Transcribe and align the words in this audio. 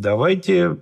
Давайте 0.00 0.78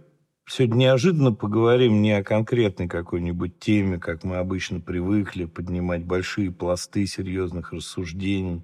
сегодня 0.46 0.77
неожиданно 0.77 1.32
поговорим 1.32 2.02
не 2.02 2.12
о 2.12 2.22
конкретной 2.22 2.87
какой-нибудь 2.87 3.58
теме, 3.58 3.99
как 3.99 4.25
мы 4.25 4.37
обычно 4.37 4.79
привыкли 4.79 5.46
поднимать 5.46 6.04
большие 6.04 6.53
пласты 6.53 7.07
серьезных 7.07 7.73
рассуждений 7.73 8.61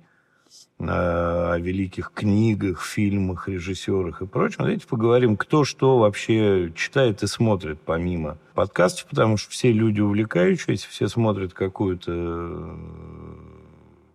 о 0.79 1.57
великих 1.57 2.13
книгах, 2.13 2.83
фильмах, 2.83 3.49
режиссерах 3.49 4.21
и 4.21 4.27
прочем. 4.27 4.57
Давайте 4.59 4.87
поговорим, 4.87 5.39
кто 5.39 5.65
что 5.65 5.97
вообще 5.97 6.71
читает 6.77 7.23
и 7.23 7.27
смотрит 7.27 7.81
помимо 7.81 8.37
подкастов, 8.53 9.09
потому 9.09 9.39
что 9.39 9.51
все 9.53 9.73
люди 9.73 10.03
увлекающиеся, 10.03 10.87
все 10.91 11.09
смотрят 11.09 11.55
какую-то 11.55 12.77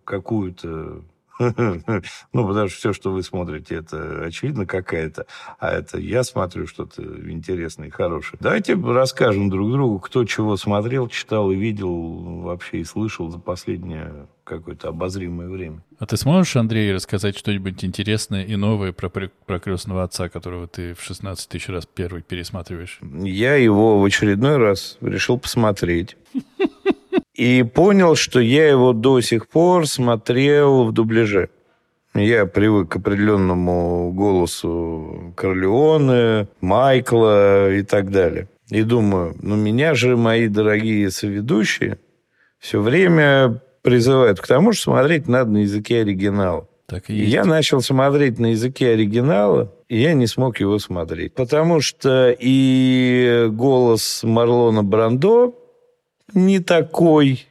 какую-то 0.04 1.02
ну, 1.38 2.46
потому 2.46 2.68
что 2.68 2.78
все, 2.78 2.92
что 2.92 3.12
вы 3.12 3.22
смотрите, 3.22 3.76
это 3.76 4.24
очевидно 4.24 4.66
какая-то, 4.66 5.26
а 5.58 5.70
это 5.70 5.98
я 5.98 6.24
смотрю 6.24 6.66
что-то 6.66 7.02
интересное 7.02 7.88
и 7.88 7.90
хорошее. 7.90 8.38
Давайте 8.40 8.74
расскажем 8.74 9.48
друг 9.48 9.70
другу, 9.70 9.98
кто 10.00 10.24
чего 10.24 10.56
смотрел, 10.56 11.08
читал 11.08 11.50
и 11.50 11.56
видел 11.56 12.42
вообще 12.42 12.78
и 12.78 12.84
слышал 12.84 13.30
за 13.30 13.38
последнее 13.38 14.28
какое-то 14.48 14.88
обозримое 14.88 15.48
время. 15.48 15.84
А 15.98 16.06
ты 16.06 16.16
сможешь, 16.16 16.56
Андрей, 16.56 16.92
рассказать 16.92 17.36
что-нибудь 17.36 17.84
интересное 17.84 18.44
и 18.44 18.56
новое 18.56 18.92
про, 18.92 19.10
про 19.10 19.58
крестного 19.58 20.02
отца, 20.02 20.28
которого 20.28 20.66
ты 20.66 20.94
в 20.94 21.02
16 21.02 21.48
тысяч 21.48 21.68
раз 21.68 21.86
первый 21.86 22.22
пересматриваешь? 22.22 22.98
Я 23.02 23.56
его 23.56 24.00
в 24.00 24.04
очередной 24.04 24.56
раз 24.56 24.96
решил 25.00 25.38
посмотреть. 25.38 26.16
И 27.38 27.62
понял, 27.62 28.16
что 28.16 28.40
я 28.40 28.68
его 28.68 28.92
до 28.92 29.20
сих 29.20 29.48
пор 29.48 29.86
смотрел 29.86 30.84
в 30.84 30.92
дубляже. 30.92 31.50
Я 32.12 32.46
привык 32.46 32.88
к 32.88 32.96
определенному 32.96 34.12
голосу 34.12 35.32
Корлеоне, 35.36 36.48
Майкла 36.60 37.72
и 37.72 37.82
так 37.84 38.10
далее. 38.10 38.48
И 38.70 38.82
думаю, 38.82 39.36
ну 39.40 39.54
меня 39.54 39.94
же 39.94 40.16
мои 40.16 40.48
дорогие 40.48 41.12
соведущие 41.12 41.98
все 42.58 42.80
время 42.80 43.62
призывают 43.82 44.40
к 44.40 44.46
тому, 44.48 44.72
что 44.72 44.90
смотреть 44.90 45.28
надо 45.28 45.50
на 45.52 45.58
языке 45.58 46.00
оригинала. 46.00 46.66
Так 46.86 47.08
и, 47.08 47.14
есть. 47.14 47.32
я 47.32 47.44
начал 47.44 47.80
смотреть 47.82 48.40
на 48.40 48.46
языке 48.46 48.90
оригинала, 48.90 49.72
и 49.88 50.00
я 50.00 50.12
не 50.12 50.26
смог 50.26 50.58
его 50.58 50.80
смотреть. 50.80 51.34
Потому 51.34 51.80
что 51.82 52.34
и 52.36 53.46
голос 53.48 54.22
Марлона 54.24 54.82
Брандо 54.82 55.54
не 56.34 56.60
такой, 56.60 57.46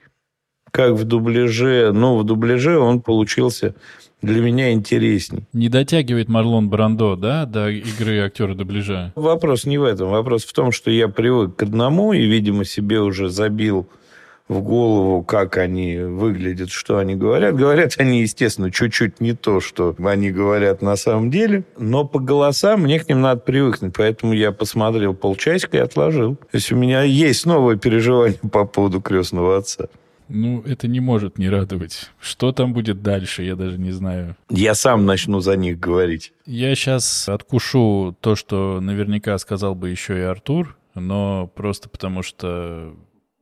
как 0.72 0.94
в 0.94 1.04
дубляже, 1.04 1.92
но 1.94 2.18
в 2.18 2.24
дубляже 2.24 2.80
он 2.80 3.02
получился 3.02 3.76
для 4.22 4.42
меня 4.42 4.72
интересней. 4.72 5.44
Не 5.54 5.70
дотягивает 5.70 6.28
Марлон 6.28 6.70
Брандо, 6.70 7.16
да, 7.16 7.46
до 7.46 7.70
игры 7.70 8.20
актера 8.20 8.56
дубляжа? 8.56 9.14
Вопрос 9.16 9.66
не 9.66 9.78
в 9.78 9.84
этом. 9.84 10.10
Вопрос 10.10 10.44
в 10.44 10.54
том, 10.54 10.72
что 10.72 10.90
я 10.90 11.08
привык 11.08 11.56
к 11.56 11.64
одному 11.64 12.14
и, 12.14 12.26
видимо, 12.26 12.66
себе 12.66 13.02
уже 13.02 13.30
забил 13.30 13.88
в 14.48 14.62
голову, 14.62 15.24
как 15.24 15.58
они 15.58 15.98
выглядят, 15.98 16.70
что 16.70 16.98
они 16.98 17.16
говорят. 17.16 17.56
Говорят 17.56 17.96
они, 17.98 18.22
естественно, 18.22 18.72
чуть-чуть 18.72 19.20
не 19.20 19.34
то, 19.34 19.60
что 19.60 19.96
они 20.04 20.32
говорят 20.32 20.82
на 20.82 20.96
самом 20.96 21.30
деле, 21.30 21.64
но 21.78 22.06
по 22.06 22.20
голосам 22.20 22.82
мне 22.82 23.00
к 23.00 23.10
ним 23.10 23.22
надо 23.22 23.42
привыкнуть, 23.42 23.94
поэтому 23.96 24.34
я 24.34 24.52
посмотрел 24.52 25.14
полчасика 25.14 25.78
и 25.78 25.82
отложил. 25.82 26.36
То 26.36 26.48
есть 26.54 26.72
у 26.72 26.76
меня 26.76 27.04
есть 27.04 27.46
новое 27.46 27.76
переживание 27.76 28.40
по 28.52 28.66
поводу 28.66 29.02
крестного 29.02 29.58
отца. 29.58 29.88
Ну, 30.30 30.62
это 30.64 30.88
не 30.88 31.00
может 31.00 31.38
не 31.38 31.50
радовать. 31.50 32.12
Что 32.20 32.52
там 32.52 32.74
будет 32.74 33.02
дальше, 33.02 33.44
я 33.44 33.56
даже 33.56 33.78
не 33.78 33.92
знаю. 33.92 34.36
Я 34.50 34.76
сам 34.76 35.06
начну 35.06 35.40
за 35.40 35.56
них 35.56 35.80
говорить. 35.80 36.34
Я 36.46 36.76
сейчас 36.76 37.30
откушу 37.30 38.16
то, 38.20 38.36
что 38.36 38.82
наверняка 38.82 39.38
сказал 39.38 39.74
бы 39.74 39.90
еще 39.90 40.18
и 40.18 40.24
Артур, 40.24 40.78
но 40.96 41.48
просто 41.56 41.88
потому 41.88 42.24
что 42.24 42.94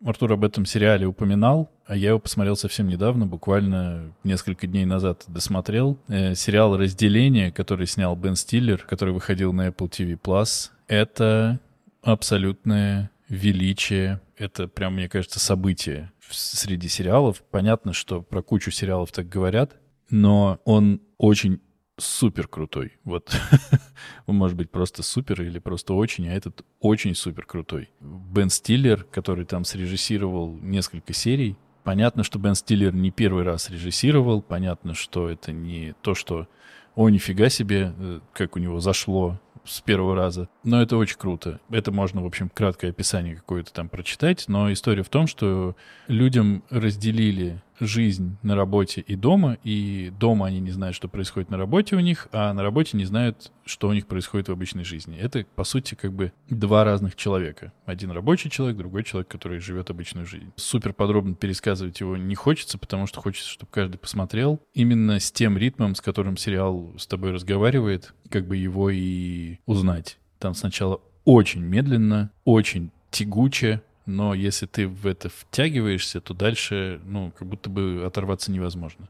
Артур 0.06 0.34
об 0.34 0.46
этом 0.46 0.68
сериале 0.68 1.08
упоминал, 1.08 1.72
а 1.88 1.96
я 1.96 2.10
его 2.10 2.20
посмотрел 2.20 2.56
совсем 2.56 2.88
недавно, 2.88 3.26
буквально 3.26 4.14
несколько 4.24 4.68
дней 4.68 4.86
назад 4.86 5.24
досмотрел. 5.28 5.98
Э, 6.08 6.36
сериал 6.36 6.78
«Разделение», 6.78 7.52
который 7.52 7.88
снял 7.88 8.16
Бен 8.16 8.36
Стиллер, 8.36 8.78
который 8.78 9.16
выходил 9.16 9.52
на 9.52 9.70
Apple 9.70 9.90
TV+, 9.90 10.70
это 10.88 11.60
абсолютное 12.04 13.10
величие. 13.30 14.22
Это 14.38 14.68
прям, 14.68 14.94
мне 14.94 15.10
кажется, 15.10 15.40
событие 15.40 16.12
среди 16.30 16.88
сериалов. 16.88 17.42
Понятно, 17.50 17.92
что 17.92 18.22
про 18.22 18.44
кучу 18.44 18.70
сериалов 18.70 19.12
так 19.12 19.28
говорят, 19.28 19.72
но 20.12 20.60
он 20.66 21.02
очень 21.18 21.62
супер 21.98 22.48
крутой. 22.48 22.98
Вот 23.04 23.36
может 24.28 24.58
быть 24.58 24.70
просто 24.70 25.04
супер 25.04 25.42
или 25.42 25.60
просто 25.60 25.94
очень, 25.94 26.28
а 26.28 26.34
этот 26.34 26.66
очень 26.80 27.16
супер 27.16 27.46
крутой. 27.46 27.90
Бен 28.00 28.50
Стиллер, 28.50 29.04
который 29.04 29.46
там 29.46 29.64
срежиссировал 29.64 30.56
несколько 30.58 31.14
серий. 31.14 31.58
Понятно, 31.84 32.24
что 32.24 32.40
Бен 32.40 32.56
Стиллер 32.56 32.94
не 32.94 33.12
первый 33.12 33.44
раз 33.44 33.70
режиссировал, 33.70 34.42
понятно, 34.42 34.94
что 34.94 35.30
это 35.30 35.52
не 35.52 35.94
то, 36.02 36.16
что 36.16 36.48
о, 36.96 37.10
нифига 37.10 37.50
себе, 37.50 37.94
э, 37.98 38.20
как 38.34 38.56
у 38.56 38.60
него 38.60 38.80
зашло 38.80 39.40
с 39.66 39.82
первого 39.82 40.16
раза. 40.16 40.48
Но 40.64 40.82
это 40.82 40.98
очень 40.98 41.18
круто. 41.18 41.60
Это 41.70 41.92
можно, 41.92 42.22
в 42.22 42.26
общем, 42.26 42.50
краткое 42.50 42.90
описание 42.90 43.36
какое-то 43.36 43.74
там 43.74 43.90
прочитать. 43.90 44.46
Но 44.48 44.72
история 44.72 45.04
в 45.04 45.10
том, 45.10 45.28
что 45.28 45.76
людям 46.08 46.64
разделили 46.70 47.62
жизнь 47.80 48.38
на 48.44 48.56
работе 48.56 49.02
и 49.02 49.16
дома, 49.16 49.58
и 49.64 50.12
дома 50.20 50.48
они 50.48 50.60
не 50.60 50.72
знают, 50.72 50.96
что 50.96 51.08
происходит 51.08 51.50
на 51.50 51.58
работе 51.58 51.96
у 51.96 52.00
них, 52.00 52.28
а 52.32 52.54
на 52.54 52.64
работе 52.64 52.98
не 52.98 53.06
знают, 53.06 53.52
что 53.66 53.88
у 53.88 53.94
них 53.94 54.08
происходит 54.08 54.50
в 54.50 54.52
обычной 54.52 54.84
жизни. 54.84 55.18
Это, 55.18 55.46
по 55.56 55.64
сути, 55.64 55.96
как 55.96 56.14
бы 56.14 56.32
два 56.50 56.84
разных 56.84 57.16
человека. 57.16 57.74
Один 57.86 58.12
рабочий 58.12 58.50
человек, 58.50 58.78
другой 58.78 59.04
человек, 59.04 59.28
который 59.28 59.60
живет 59.60 59.90
обычную 59.90 60.26
жизнь. 60.26 60.52
Супер 60.56 60.94
подробно 60.94 61.36
пересказывать 61.36 62.00
его 62.00 62.18
не 62.18 62.36
хочется, 62.36 62.78
потому 62.78 63.08
что 63.08 63.22
хочется, 63.22 63.50
чтобы 63.50 63.72
каждый 63.72 63.98
посмотрел. 63.98 64.62
Именно 64.74 65.20
с 65.20 65.32
тем 65.32 65.58
ритмом, 65.58 65.96
с 65.96 66.02
которым 66.02 66.38
сериал 66.38 66.94
с 66.98 67.08
тобой 67.08 67.32
разговаривает, 67.32 68.14
как 68.30 68.48
бы 68.48 68.58
его 68.58 68.90
и 68.90 69.58
узнать. 69.66 70.18
Там 70.40 70.54
сначала 70.54 71.02
очень 71.24 71.62
медленно, 71.62 72.32
очень 72.44 72.92
тягуче, 73.10 73.82
но 74.06 74.34
если 74.34 74.66
ты 74.66 74.88
в 74.88 75.08
это 75.08 75.30
втягиваешься, 75.30 76.22
то 76.22 76.34
дальше, 76.34 77.00
ну, 77.06 77.32
как 77.38 77.48
будто 77.48 77.70
бы 77.70 78.04
оторваться 78.06 78.52
невозможно. 78.52 79.08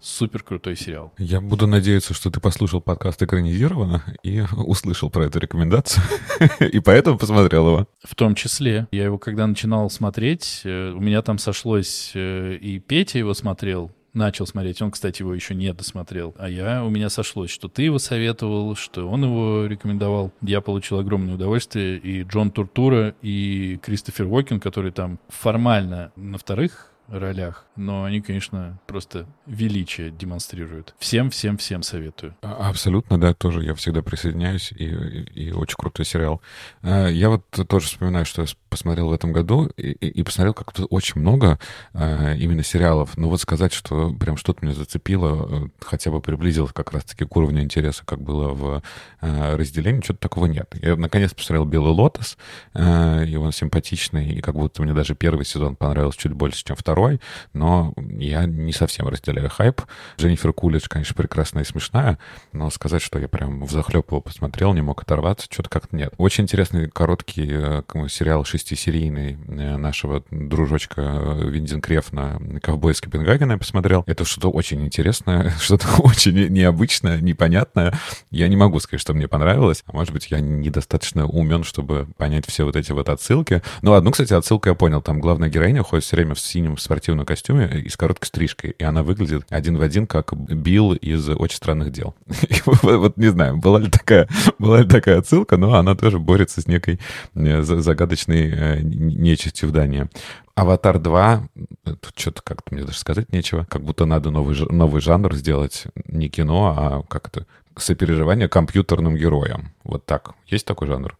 Супер 0.00 0.42
крутой 0.42 0.76
сериал. 0.76 1.14
Я 1.16 1.40
буду 1.40 1.66
надеяться, 1.66 2.12
что 2.12 2.30
ты 2.30 2.38
послушал 2.38 2.82
подкаст 2.82 3.22
экранизированно 3.22 4.04
и 4.22 4.44
услышал 4.56 5.08
про 5.08 5.26
эту 5.26 5.38
рекомендацию, 5.38 6.04
и 6.60 6.78
поэтому 6.80 7.16
посмотрел 7.16 7.66
его. 7.68 7.88
В 8.02 8.14
том 8.14 8.34
числе. 8.34 8.86
Я 8.90 9.04
его 9.04 9.16
когда 9.16 9.46
начинал 9.46 9.88
смотреть, 9.88 10.60
э, 10.64 10.90
у 10.90 11.00
меня 11.00 11.22
там 11.22 11.38
сошлось, 11.38 12.12
э, 12.14 12.56
и 12.56 12.80
Петя 12.80 13.18
его 13.18 13.32
смотрел, 13.32 13.92
начал 14.14 14.46
смотреть. 14.46 14.80
Он, 14.82 14.90
кстати, 14.90 15.22
его 15.22 15.34
еще 15.34 15.54
не 15.54 15.72
досмотрел. 15.72 16.34
А 16.38 16.48
я, 16.48 16.84
у 16.84 16.90
меня 16.90 17.10
сошлось, 17.10 17.50
что 17.50 17.68
ты 17.68 17.82
его 17.82 17.98
советовал, 17.98 18.74
что 18.76 19.08
он 19.08 19.24
его 19.24 19.66
рекомендовал. 19.66 20.32
Я 20.40 20.60
получил 20.60 20.98
огромное 20.98 21.34
удовольствие. 21.34 21.98
И 21.98 22.22
Джон 22.22 22.50
Туртура, 22.50 23.14
и 23.22 23.78
Кристофер 23.82 24.26
Уокен, 24.26 24.60
который 24.60 24.92
там 24.92 25.18
формально 25.28 26.12
на 26.16 26.38
вторых 26.38 26.93
ролях, 27.08 27.64
но 27.76 28.04
они, 28.04 28.20
конечно, 28.20 28.78
просто 28.86 29.26
величие 29.46 30.10
демонстрируют. 30.10 30.94
Всем, 30.98 31.30
всем, 31.30 31.58
всем 31.58 31.82
советую. 31.82 32.34
А, 32.42 32.70
абсолютно, 32.70 33.20
да, 33.20 33.34
тоже 33.34 33.62
я 33.62 33.74
всегда 33.74 34.02
присоединяюсь, 34.02 34.72
и, 34.72 34.84
и, 34.84 35.46
и 35.46 35.52
очень 35.52 35.76
крутой 35.76 36.06
сериал. 36.06 36.40
А, 36.82 37.08
я 37.08 37.28
вот 37.28 37.44
тоже 37.68 37.86
вспоминаю, 37.86 38.24
что 38.24 38.42
я 38.42 38.48
посмотрел 38.70 39.08
в 39.08 39.12
этом 39.12 39.32
году, 39.32 39.66
и, 39.76 39.90
и 39.90 40.22
посмотрел 40.22 40.54
как-то 40.54 40.86
очень 40.86 41.20
много 41.20 41.58
а, 41.92 42.34
именно 42.34 42.62
сериалов, 42.62 43.16
но 43.16 43.28
вот 43.28 43.40
сказать, 43.40 43.72
что 43.72 44.12
прям 44.14 44.36
что-то 44.36 44.64
меня 44.64 44.74
зацепило, 44.74 45.66
э, 45.66 45.68
хотя 45.80 46.10
бы 46.10 46.20
приблизило 46.20 46.66
как 46.68 46.92
раз-таки 46.92 47.24
к 47.24 47.36
уровню 47.36 47.62
интереса, 47.62 48.04
как 48.04 48.22
было 48.22 48.48
в 48.48 48.82
разделении, 49.20 50.02
что-то 50.02 50.20
такого 50.20 50.46
нет. 50.46 50.74
Я 50.80 50.96
наконец 50.96 51.32
посмотрел 51.34 51.64
«Белый 51.64 51.92
лотос», 51.92 52.36
и 52.74 53.36
он 53.36 53.52
симпатичный, 53.52 54.34
и 54.34 54.40
как 54.40 54.54
будто 54.54 54.82
мне 54.82 54.92
даже 54.92 55.14
первый 55.14 55.44
сезон 55.44 55.76
понравился 55.76 56.18
чуть 56.18 56.32
больше, 56.32 56.64
чем 56.64 56.76
второй 56.76 56.93
второй, 56.94 57.20
но 57.52 57.92
я 57.96 58.46
не 58.46 58.72
совсем 58.72 59.08
разделяю 59.08 59.50
хайп. 59.50 59.82
Дженнифер 60.16 60.52
Кулич, 60.52 60.88
конечно, 60.88 61.14
прекрасная 61.16 61.64
и 61.64 61.66
смешная, 61.66 62.20
но 62.52 62.70
сказать, 62.70 63.02
что 63.02 63.18
я 63.18 63.26
прям 63.26 63.64
в 63.64 63.70
захлеб 63.72 64.08
его 64.12 64.20
посмотрел, 64.20 64.72
не 64.74 64.80
мог 64.80 65.02
оторваться, 65.02 65.48
что-то 65.50 65.70
как-то 65.70 65.96
нет. 65.96 66.14
Очень 66.18 66.44
интересный 66.44 66.88
короткий 66.88 67.48
э, 67.50 67.82
сериал 68.08 68.44
шестисерийный 68.44 69.32
э, 69.32 69.76
нашего 69.76 70.22
дружочка 70.30 71.00
э, 71.02 71.48
Виндинкрефна 71.48 72.40
«Ковбой 72.62 72.92
из 72.92 73.00
Копенгагена» 73.00 73.52
я 73.52 73.58
посмотрел. 73.58 74.04
Это 74.06 74.24
что-то 74.24 74.50
очень 74.50 74.84
интересное, 74.84 75.52
что-то 75.60 75.88
очень 75.98 76.46
необычное, 76.48 77.20
непонятное. 77.20 77.98
Я 78.30 78.46
не 78.46 78.56
могу 78.56 78.78
сказать, 78.78 79.00
что 79.00 79.14
мне 79.14 79.26
понравилось. 79.26 79.82
А 79.86 79.92
может 79.92 80.12
быть, 80.12 80.28
я 80.30 80.38
недостаточно 80.38 81.26
умен, 81.26 81.64
чтобы 81.64 82.06
понять 82.16 82.46
все 82.46 82.64
вот 82.64 82.76
эти 82.76 82.92
вот 82.92 83.08
отсылки. 83.08 83.62
Но 83.82 83.94
одну, 83.94 84.12
кстати, 84.12 84.32
отсылку 84.32 84.68
я 84.68 84.76
понял. 84.76 85.02
Там 85.02 85.20
главная 85.20 85.48
героиня 85.48 85.82
ходит 85.82 86.04
все 86.04 86.14
время 86.14 86.34
в 86.34 86.40
синем 86.40 86.76
спортивном 86.84 87.26
костюме 87.26 87.82
и 87.84 87.88
с 87.88 87.96
короткой 87.96 88.26
стрижкой. 88.26 88.70
И 88.78 88.84
она 88.84 89.02
выглядит 89.02 89.44
один 89.50 89.76
в 89.76 89.82
один, 89.82 90.06
как 90.06 90.34
Билл 90.34 90.94
из 90.94 91.28
«Очень 91.28 91.56
странных 91.56 91.92
дел». 91.92 92.14
Вот 92.64 93.16
не 93.16 93.28
знаю, 93.28 93.56
была 93.56 93.80
ли 93.80 93.90
такая, 93.90 94.28
была 94.58 94.80
ли 94.80 94.88
такая 94.88 95.18
отсылка, 95.18 95.56
но 95.56 95.74
она 95.74 95.94
тоже 95.94 96.18
борется 96.18 96.60
с 96.60 96.66
некой 96.66 97.00
э, 97.34 97.62
загадочной 97.62 98.50
э, 98.50 98.80
нечистью 98.82 99.68
в 99.68 99.72
Дании. 99.72 100.08
«Аватар 100.54 100.96
2», 100.96 101.40
тут 101.84 102.12
что-то 102.16 102.42
как-то 102.42 102.74
мне 102.74 102.84
даже 102.84 102.98
сказать 102.98 103.32
нечего, 103.32 103.66
как 103.68 103.82
будто 103.82 104.04
надо 104.04 104.30
новый, 104.30 104.56
новый 104.70 105.00
жанр 105.00 105.34
сделать, 105.34 105.84
не 106.06 106.28
кино, 106.28 106.74
а 106.76 107.02
как 107.08 107.28
это, 107.28 107.46
сопереживание 107.76 108.48
компьютерным 108.48 109.16
героям. 109.16 109.72
Вот 109.82 110.04
так. 110.06 110.34
Есть 110.46 110.66
такой 110.66 110.88
жанр? 110.88 111.16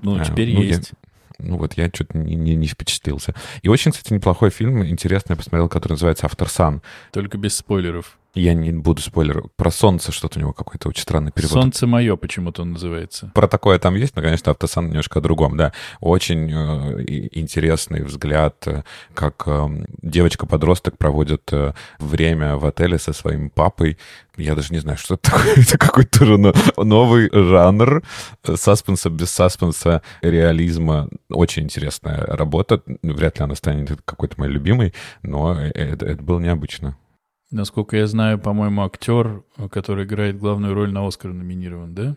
Ну, 0.00 0.22
теперь 0.22 0.52
ну, 0.54 0.62
есть. 0.62 0.92
Ну 1.38 1.58
вот 1.58 1.74
я 1.74 1.88
что-то 1.88 2.16
не, 2.18 2.34
не, 2.34 2.54
не 2.54 2.66
впечатлился. 2.66 3.34
И 3.62 3.68
очень, 3.68 3.92
кстати, 3.92 4.12
неплохой 4.12 4.50
фильм, 4.50 4.84
интересный, 4.84 5.32
я 5.32 5.36
посмотрел, 5.36 5.68
который 5.68 5.92
называется 5.92 6.26
«Автор 6.26 6.48
Сан». 6.48 6.82
Только 7.12 7.38
без 7.38 7.56
спойлеров. 7.56 8.18
Я 8.36 8.52
не 8.52 8.70
буду 8.70 9.00
спойлер. 9.00 9.44
Про 9.56 9.70
солнце 9.70 10.12
что-то 10.12 10.38
у 10.38 10.42
него 10.42 10.52
какой-то 10.52 10.90
очень 10.90 11.00
странный 11.00 11.32
перевод. 11.32 11.52
Солнце 11.52 11.86
мое 11.86 12.16
почему-то 12.16 12.62
он 12.62 12.72
называется. 12.72 13.32
Про 13.34 13.48
такое 13.48 13.78
там 13.78 13.94
есть, 13.94 14.14
но, 14.14 14.20
конечно, 14.20 14.52
автосан 14.52 14.88
немножко 14.88 15.20
о 15.20 15.22
другом, 15.22 15.56
да. 15.56 15.72
Очень 16.00 16.52
э, 16.52 17.04
интересный 17.32 18.02
взгляд, 18.02 18.56
э, 18.66 18.82
как 19.14 19.44
э, 19.46 19.84
девочка-подросток 20.02 20.98
проводит 20.98 21.50
э, 21.50 21.72
время 21.98 22.56
в 22.56 22.66
отеле 22.66 22.98
со 22.98 23.14
своим 23.14 23.48
папой. 23.48 23.96
Я 24.36 24.54
даже 24.54 24.74
не 24.74 24.80
знаю, 24.80 24.98
что 24.98 25.14
это 25.14 25.30
такое. 25.30 25.54
Это 25.56 25.78
какой-то 25.78 26.18
тоже 26.18 26.54
новый 26.76 27.30
жанр 27.32 28.02
э, 28.44 28.56
саспенса 28.56 29.08
без 29.08 29.30
саспенса, 29.30 30.02
реализма. 30.20 31.08
Очень 31.30 31.62
интересная 31.62 32.18
работа. 32.26 32.82
Вряд 33.02 33.38
ли 33.38 33.44
она 33.44 33.54
станет 33.54 33.98
какой-то 34.04 34.34
моей 34.38 34.52
любимой, 34.52 34.92
но 35.22 35.58
э, 35.58 35.70
это, 35.70 36.04
это 36.04 36.22
было 36.22 36.38
необычно. 36.38 36.98
Насколько 37.50 37.96
я 37.96 38.06
знаю, 38.06 38.38
по-моему, 38.38 38.84
актер, 38.84 39.44
который 39.70 40.04
играет 40.04 40.38
главную 40.38 40.74
роль 40.74 40.92
на 40.92 41.06
Оскар 41.06 41.32
номинирован, 41.32 41.94
да? 41.94 42.16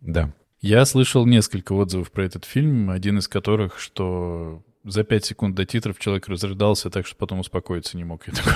Да. 0.00 0.32
Я 0.60 0.84
слышал 0.84 1.26
несколько 1.26 1.72
отзывов 1.72 2.10
про 2.10 2.24
этот 2.24 2.44
фильм, 2.44 2.90
один 2.90 3.18
из 3.18 3.28
которых, 3.28 3.78
что 3.78 4.62
за 4.84 5.04
пять 5.04 5.24
секунд 5.24 5.54
до 5.54 5.66
титров 5.66 5.98
человек 5.98 6.28
разрыдался 6.28 6.90
так, 6.90 7.06
что 7.06 7.16
потом 7.16 7.40
успокоиться 7.40 7.96
не 7.96 8.04
мог. 8.04 8.26
Я 8.26 8.34
такой... 8.34 8.52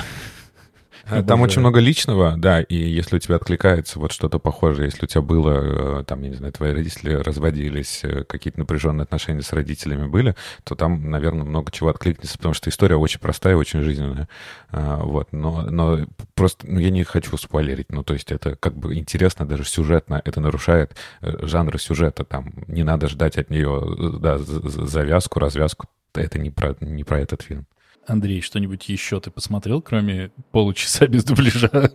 Э, 1.07 1.23
там 1.23 1.43
очень 1.43 1.61
много 1.61 1.81
личного, 1.81 2.35
да, 2.37 2.61
и 2.61 2.77
если 2.77 3.17
у 3.17 3.19
тебя 3.19 3.37
откликается 3.37 3.99
вот 3.99 4.13
что-то 4.13 4.39
похожее, 4.39 4.87
если 4.87 5.05
у 5.05 5.09
тебя 5.09 5.23
было, 5.23 6.01
э, 6.01 6.05
там, 6.05 6.23
я 6.23 6.31
не 6.31 6.37
знаю, 6.37 6.53
твои 6.53 6.73
родители 6.73 7.13
разводились, 7.13 8.01
э, 8.03 8.25
какие-то 8.25 8.59
напряженные 8.59 9.05
отношения 9.05 9.43
с 9.43 9.53
родителями 9.53 10.07
были, 10.07 10.35
то 10.65 10.75
там, 10.75 11.11
наверное, 11.11 11.45
много 11.45 11.71
чего 11.71 11.91
откликнется, 11.91 12.39
потому 12.39 12.55
что 12.55 12.71
история 12.71 12.97
очень 12.97 13.21
простая, 13.21 13.57
очень 13.57 13.83
жизненная. 13.83 14.29
Вот, 14.71 15.33
но, 15.33 15.63
но 15.63 16.07
просто, 16.35 16.67
ну, 16.67 16.81
я 16.81 16.91
не 16.91 17.05
хочу 17.05 17.37
спойлерить, 17.37 17.93
ну, 17.93 18.03
то 18.03 18.15
есть 18.15 18.33
это 18.33 18.57
как 18.57 18.77
бы 18.77 18.95
интересно 18.97 19.47
даже 19.47 19.65
сюжетно, 19.65 20.21
это 20.25 20.41
нарушает 20.41 20.97
жанр 21.21 21.79
сюжета, 21.79 22.25
там, 22.25 22.53
не 22.67 22.83
надо 22.83 23.09
ждать 23.09 23.37
от 23.39 23.51
нее, 23.51 23.83
да, 24.19 24.39
завязку, 24.39 25.39
развязку, 25.39 25.87
это 26.15 26.39
не 26.39 26.51
про, 26.51 26.77
не 26.81 27.05
про 27.05 27.21
этот 27.21 27.43
фильм. 27.43 27.67
Андрей, 28.07 28.41
что-нибудь 28.41 28.89
еще 28.89 29.21
ты 29.21 29.31
посмотрел, 29.31 29.83
кроме 29.83 30.31
получаса 30.53 31.07
без 31.07 31.25
дубляжа? 31.25 31.93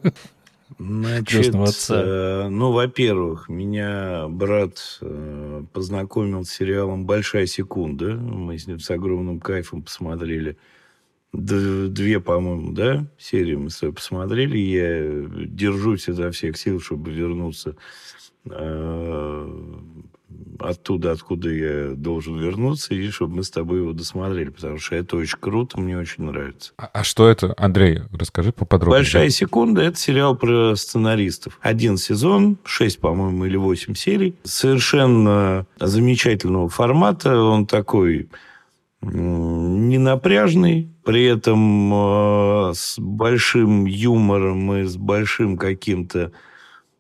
Значит, 0.77 1.55
э, 1.89 2.47
ну, 2.49 2.71
во-первых, 2.71 3.49
меня 3.49 4.27
брат 4.27 4.99
э, 5.01 5.63
познакомил 5.73 6.45
с 6.45 6.51
сериалом 6.51 7.05
«Большая 7.05 7.47
секунда». 7.47 8.15
Мы 8.15 8.57
с 8.57 8.67
ним 8.67 8.79
с 8.79 8.89
огромным 8.91 9.39
кайфом 9.39 9.81
посмотрели. 9.81 10.57
Две, 11.33 12.19
по-моему, 12.19 12.71
да, 12.71 13.07
серии 13.17 13.55
мы 13.55 13.69
с 13.69 13.79
тобой 13.79 13.95
посмотрели. 13.95 14.57
Я 14.57 15.47
держусь 15.47 16.07
изо 16.07 16.31
всех 16.31 16.57
сил, 16.57 16.79
чтобы 16.79 17.11
вернуться 17.11 17.75
э, 18.45 19.69
оттуда, 20.59 21.11
откуда 21.11 21.49
я 21.49 21.95
должен 21.95 22.37
вернуться, 22.37 22.93
и 22.93 23.09
чтобы 23.09 23.37
мы 23.37 23.43
с 23.43 23.49
тобой 23.49 23.79
его 23.79 23.93
досмотрели, 23.93 24.49
потому 24.49 24.77
что 24.79 24.95
это 24.95 25.17
очень 25.17 25.37
круто, 25.39 25.79
мне 25.79 25.97
очень 25.97 26.23
нравится. 26.23 26.73
А, 26.77 26.89
а 26.93 27.03
что 27.03 27.27
это, 27.27 27.53
Андрей, 27.57 28.01
расскажи 28.11 28.51
поподробнее. 28.51 28.99
«Большая 28.99 29.29
секунда»— 29.29 29.81
это 29.83 29.97
сериал 29.97 30.35
про 30.35 30.75
сценаристов. 30.75 31.57
Один 31.61 31.97
сезон, 31.97 32.57
шесть, 32.63 32.99
по-моему, 32.99 33.45
или 33.45 33.57
восемь 33.57 33.95
серий. 33.95 34.35
Совершенно 34.43 35.65
замечательного 35.79 36.69
формата. 36.69 37.35
Он 37.37 37.65
такой 37.65 38.29
ненапряжный, 39.01 40.89
при 41.05 41.23
этом 41.23 41.93
э, 41.93 42.73
с 42.73 42.99
большим 42.99 43.85
юмором 43.85 44.73
и 44.73 44.83
с 44.83 44.97
большим 44.97 45.57
каким-то 45.57 46.33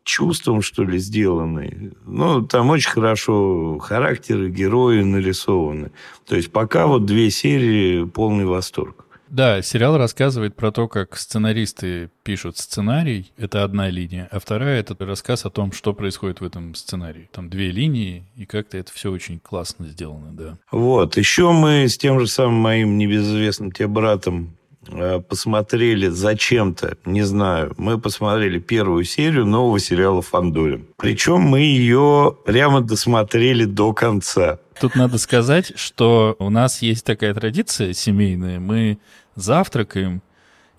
чувством, 0.09 0.61
что 0.61 0.83
ли, 0.83 0.97
сделаны. 0.97 1.93
Ну, 2.05 2.41
там 2.41 2.69
очень 2.69 2.89
хорошо 2.89 3.77
характеры, 3.79 4.49
герои 4.49 5.03
нарисованы. 5.03 5.91
То 6.25 6.35
есть 6.35 6.51
пока 6.51 6.87
вот 6.87 7.05
две 7.05 7.29
серии 7.29 8.05
полный 8.05 8.45
восторг. 8.45 9.05
Да, 9.29 9.61
сериал 9.61 9.95
рассказывает 9.97 10.55
про 10.55 10.71
то, 10.71 10.87
как 10.87 11.15
сценаристы 11.15 12.09
пишут 12.23 12.57
сценарий, 12.57 13.31
это 13.37 13.63
одна 13.63 13.87
линия, 13.87 14.27
а 14.31 14.39
вторая— 14.39 14.79
это 14.81 14.95
рассказ 15.05 15.45
о 15.45 15.51
том, 15.51 15.71
что 15.71 15.93
происходит 15.93 16.41
в 16.41 16.43
этом 16.43 16.73
сценарии. 16.73 17.29
Там 17.31 17.47
две 17.47 17.69
линии, 17.69 18.25
и 18.35 18.47
как-то 18.47 18.79
это 18.79 18.91
все 18.91 19.11
очень 19.11 19.39
классно 19.39 19.87
сделано, 19.87 20.31
да. 20.31 20.57
Вот, 20.71 21.15
еще 21.17 21.51
мы 21.51 21.87
с 21.87 21.95
тем 21.99 22.19
же 22.19 22.25
самым 22.25 22.55
моим 22.55 22.97
небезызвестным 22.97 23.71
тебе 23.71 23.87
братом 23.87 24.57
посмотрели 25.27 26.07
зачем-то, 26.07 26.97
не 27.05 27.21
знаю, 27.23 27.73
мы 27.77 27.99
посмотрели 27.99 28.59
первую 28.59 29.03
серию 29.03 29.45
нового 29.45 29.79
сериала 29.79 30.21
«Фандорин». 30.21 30.87
Причем 30.97 31.41
мы 31.41 31.59
ее 31.59 32.35
прямо 32.45 32.81
досмотрели 32.81 33.65
до 33.65 33.93
конца. 33.93 34.59
Тут 34.79 34.95
надо 34.95 35.17
сказать, 35.17 35.73
что 35.75 36.35
у 36.39 36.49
нас 36.49 36.81
есть 36.81 37.05
такая 37.05 37.33
традиция 37.33 37.93
семейная. 37.93 38.59
Мы 38.59 38.99
завтракаем, 39.35 40.21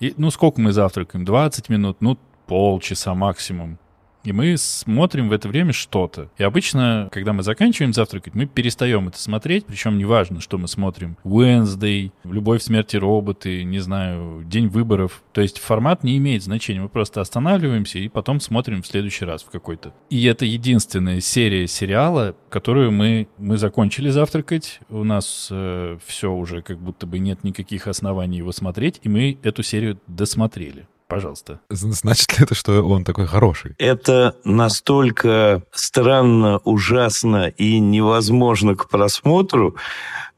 и, 0.01 0.15
ну, 0.17 0.31
сколько 0.31 0.61
мы 0.61 0.73
завтракаем? 0.73 1.25
20 1.25 1.69
минут, 1.69 1.99
ну, 2.01 2.19
полчаса 2.47 3.15
максимум. 3.15 3.79
И 4.25 4.33
мы 4.33 4.57
смотрим 4.57 5.29
в 5.29 5.33
это 5.33 5.49
время 5.49 5.73
что-то. 5.73 6.31
И 6.37 6.43
обычно, 6.43 7.09
когда 7.11 7.33
мы 7.33 7.43
заканчиваем 7.43 7.93
завтракать, 7.93 8.35
мы 8.35 8.47
перестаем 8.47 9.09
это 9.09 9.19
смотреть, 9.19 9.67
причем 9.67 9.99
неважно, 9.99 10.41
что 10.41 10.59
мы 10.59 10.69
смотрим. 10.69 11.17
Wednesday, 11.25 12.13
Любовь, 12.25 12.63
смерти, 12.63 12.97
роботы, 12.97 13.65
не 13.65 13.79
знаю, 13.79 14.45
День 14.45 14.69
выборов. 14.69 15.23
То 15.33 15.41
есть 15.41 15.59
формат 15.59 16.05
не 16.05 16.17
имеет 16.19 16.43
значения. 16.43 16.81
Мы 16.81 16.89
просто 16.89 17.21
останавливаемся 17.21 17.99
и 17.99 18.09
потом 18.09 18.41
смотрим 18.41 18.83
в 18.83 18.87
следующий 18.87 19.25
раз 19.25 19.43
в 19.43 19.51
какой-то. 19.51 19.95
И 20.11 20.25
это 20.25 20.45
единственная 20.45 21.21
серия 21.21 21.67
сериала, 21.67 22.37
которую 22.49 22.93
мы, 22.93 23.29
мы 23.39 23.57
закончили 23.57 24.11
завтракать. 24.11 24.81
У 24.89 25.05
нас 25.05 25.49
э, 25.51 25.99
все 26.05 26.33
уже 26.33 26.63
как 26.63 26.79
будто 26.79 27.07
бы 27.07 27.19
нет 27.19 27.45
никаких 27.45 27.87
оснований 27.87 28.39
его 28.39 28.53
смотреть, 28.53 29.01
и 29.03 29.09
мы 29.09 29.39
эту 29.43 29.63
серию 29.63 30.01
досмотрели. 30.07 30.87
Пожалуйста. 31.11 31.59
Значит 31.69 32.39
ли 32.39 32.45
это, 32.45 32.55
что 32.55 32.83
он 32.87 33.05
такой 33.05 33.27
хороший? 33.27 33.75
Это 33.79 34.37
настолько 34.45 35.65
странно, 35.73 36.59
ужасно 36.59 37.49
и 37.49 37.81
невозможно 37.81 38.77
к 38.77 38.89
просмотру, 38.89 39.75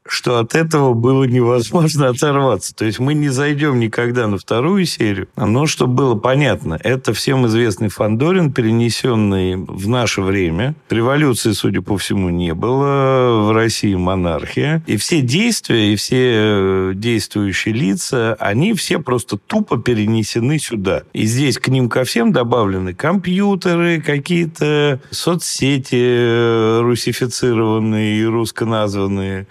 что 0.07 0.39
от 0.39 0.55
этого 0.55 0.93
было 0.93 1.23
невозможно 1.23 2.07
оторваться. 2.09 2.75
То 2.75 2.85
есть 2.85 2.99
мы 2.99 3.13
не 3.13 3.29
зайдем 3.29 3.79
никогда 3.79 4.27
на 4.27 4.37
вторую 4.37 4.85
серию. 4.85 5.27
Но, 5.35 5.65
чтобы 5.65 5.93
было 5.93 6.15
понятно, 6.15 6.79
это 6.83 7.13
всем 7.13 7.47
известный 7.47 7.89
Фандорин, 7.89 8.51
перенесенный 8.51 9.55
в 9.55 9.87
наше 9.87 10.21
время. 10.21 10.75
Революции, 10.89 11.51
судя 11.51 11.81
по 11.81 11.97
всему, 11.97 12.29
не 12.29 12.53
было. 12.53 13.43
В 13.43 13.51
России 13.51 13.95
монархия. 13.95 14.83
И 14.87 14.97
все 14.97 15.21
действия, 15.21 15.93
и 15.93 15.95
все 15.95 16.31
э, 16.33 16.91
действующие 16.95 17.73
лица, 17.73 18.35
они 18.39 18.73
все 18.73 18.99
просто 18.99 19.37
тупо 19.37 19.77
перенесены 19.77 20.59
сюда. 20.59 21.03
И 21.13 21.25
здесь 21.25 21.57
к 21.57 21.67
ним 21.69 21.89
ко 21.89 22.03
всем 22.03 22.31
добавлены 22.31 22.93
компьютеры, 22.93 24.01
какие-то 24.01 24.99
соцсети 25.11 25.95
э, 25.99 26.79
русифицированные 26.81 28.19
и 28.19 28.25
руссконазванные 28.25 29.47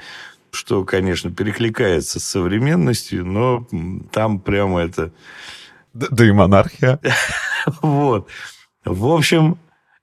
что, 0.52 0.84
конечно, 0.84 1.30
перекликается 1.30 2.20
с 2.20 2.24
современностью, 2.24 3.24
но 3.24 3.66
там 4.12 4.38
прямо 4.38 4.80
это... 4.80 5.12
Да, 5.94 6.06
да 6.10 6.26
и 6.26 6.30
монархия. 6.30 7.00
Вот. 7.80 8.28
В 8.84 9.06
общем, 9.06 9.56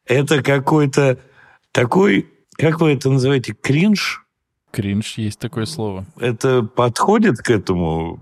это 0.06 0.41
какой-то 0.41 1.20
такой, 1.74 2.29
как 2.58 2.79
вы 2.79 2.94
это 2.94 3.10
называете, 3.10 3.53
кринж? 3.53 4.25
Кринж, 4.72 5.18
есть 5.18 5.39
такое 5.39 5.65
слово. 5.65 6.06
Это 6.18 6.63
подходит 6.63 7.39
к 7.39 7.50
этому? 7.50 8.20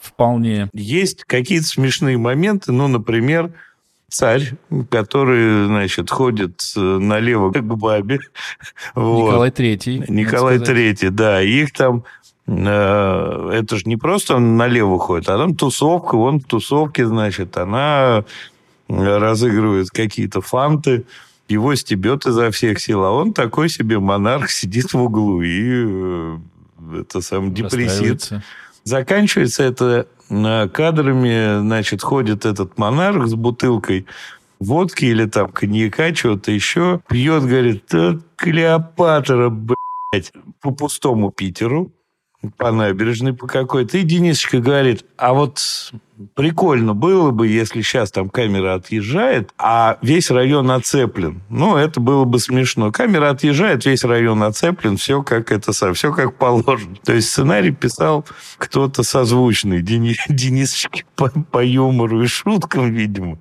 Вполне. 0.00 0.68
Есть 0.72 1.24
какие-то 1.24 1.66
смешные 1.66 2.18
моменты, 2.18 2.72
ну, 2.72 2.88
например, 2.88 3.54
царь, 4.10 4.54
который, 4.90 5.66
значит, 5.66 6.10
ходит 6.10 6.62
э, 6.76 6.80
налево 6.80 7.52
к 7.52 7.60
бабе. 7.60 8.20
Николай 8.96 9.50
Третий. 9.50 10.02
Николай 10.08 10.58
Третий, 10.58 11.10
да. 11.10 11.42
Их 11.42 11.72
там 11.72 12.04
э, 12.46 13.50
это 13.52 13.76
же 13.76 13.82
не 13.84 13.96
просто 13.96 14.38
налево 14.38 14.98
ходит, 14.98 15.28
а 15.28 15.36
там 15.36 15.54
тусовка, 15.54 16.16
вон 16.16 16.40
в 16.40 16.44
тусовке, 16.44 17.06
значит, 17.06 17.56
она 17.56 18.24
разыгрывает 18.88 19.90
какие-то 19.90 20.40
фанты, 20.40 21.04
его 21.48 21.74
стебет 21.74 22.26
изо 22.26 22.50
всех 22.50 22.80
сил, 22.80 23.04
а 23.04 23.10
он 23.10 23.34
такой 23.34 23.68
себе 23.68 23.98
монарх 23.98 24.50
сидит 24.50 24.92
в 24.92 25.02
углу 25.02 25.42
и 25.42 25.84
э, 25.84 26.38
это 27.00 27.20
сам 27.20 27.52
депрессит. 27.52 28.30
Заканчивается 28.84 29.64
это 29.64 30.06
кадрами, 30.28 31.60
значит, 31.60 32.02
ходит 32.02 32.46
этот 32.46 32.78
монарх 32.78 33.26
с 33.26 33.34
бутылкой 33.34 34.06
водки 34.60 35.04
или 35.04 35.26
там 35.26 35.50
коньяка, 35.50 36.12
чего-то 36.12 36.50
еще, 36.50 37.00
пьет, 37.08 37.44
говорит, 37.44 37.90
Клеопатра, 38.36 39.48
блядь, 39.50 40.32
по 40.60 40.70
пустому 40.70 41.30
Питеру, 41.30 41.92
по 42.56 42.70
набережной 42.70 43.34
по 43.34 43.46
какой-то. 43.46 43.98
И 43.98 44.02
Денисочка 44.02 44.58
говорит, 44.58 45.04
а 45.16 45.32
вот 45.32 45.92
прикольно 46.34 46.94
было 46.94 47.30
бы, 47.30 47.48
если 47.48 47.82
сейчас 47.82 48.10
там 48.10 48.28
камера 48.28 48.74
отъезжает, 48.74 49.52
а 49.58 49.98
весь 50.02 50.30
район 50.30 50.70
оцеплен. 50.70 51.42
Ну, 51.48 51.76
это 51.76 52.00
было 52.00 52.24
бы 52.24 52.38
смешно. 52.38 52.90
Камера 52.92 53.30
отъезжает, 53.30 53.84
весь 53.84 54.04
район 54.04 54.42
оцеплен, 54.42 54.96
все 54.96 55.22
как 55.22 55.52
это 55.52 55.72
сам, 55.72 55.94
все 55.94 56.12
как 56.12 56.36
положено. 56.36 56.96
То 57.04 57.12
есть 57.12 57.30
сценарий 57.30 57.70
писал 57.70 58.26
кто-то 58.56 59.02
созвучный 59.02 59.82
Дени, 59.82 60.16
Денисочке 60.28 61.04
по, 61.16 61.28
по 61.30 61.64
юмору 61.64 62.22
и 62.22 62.26
шуткам, 62.26 62.92
видимо. 62.92 63.38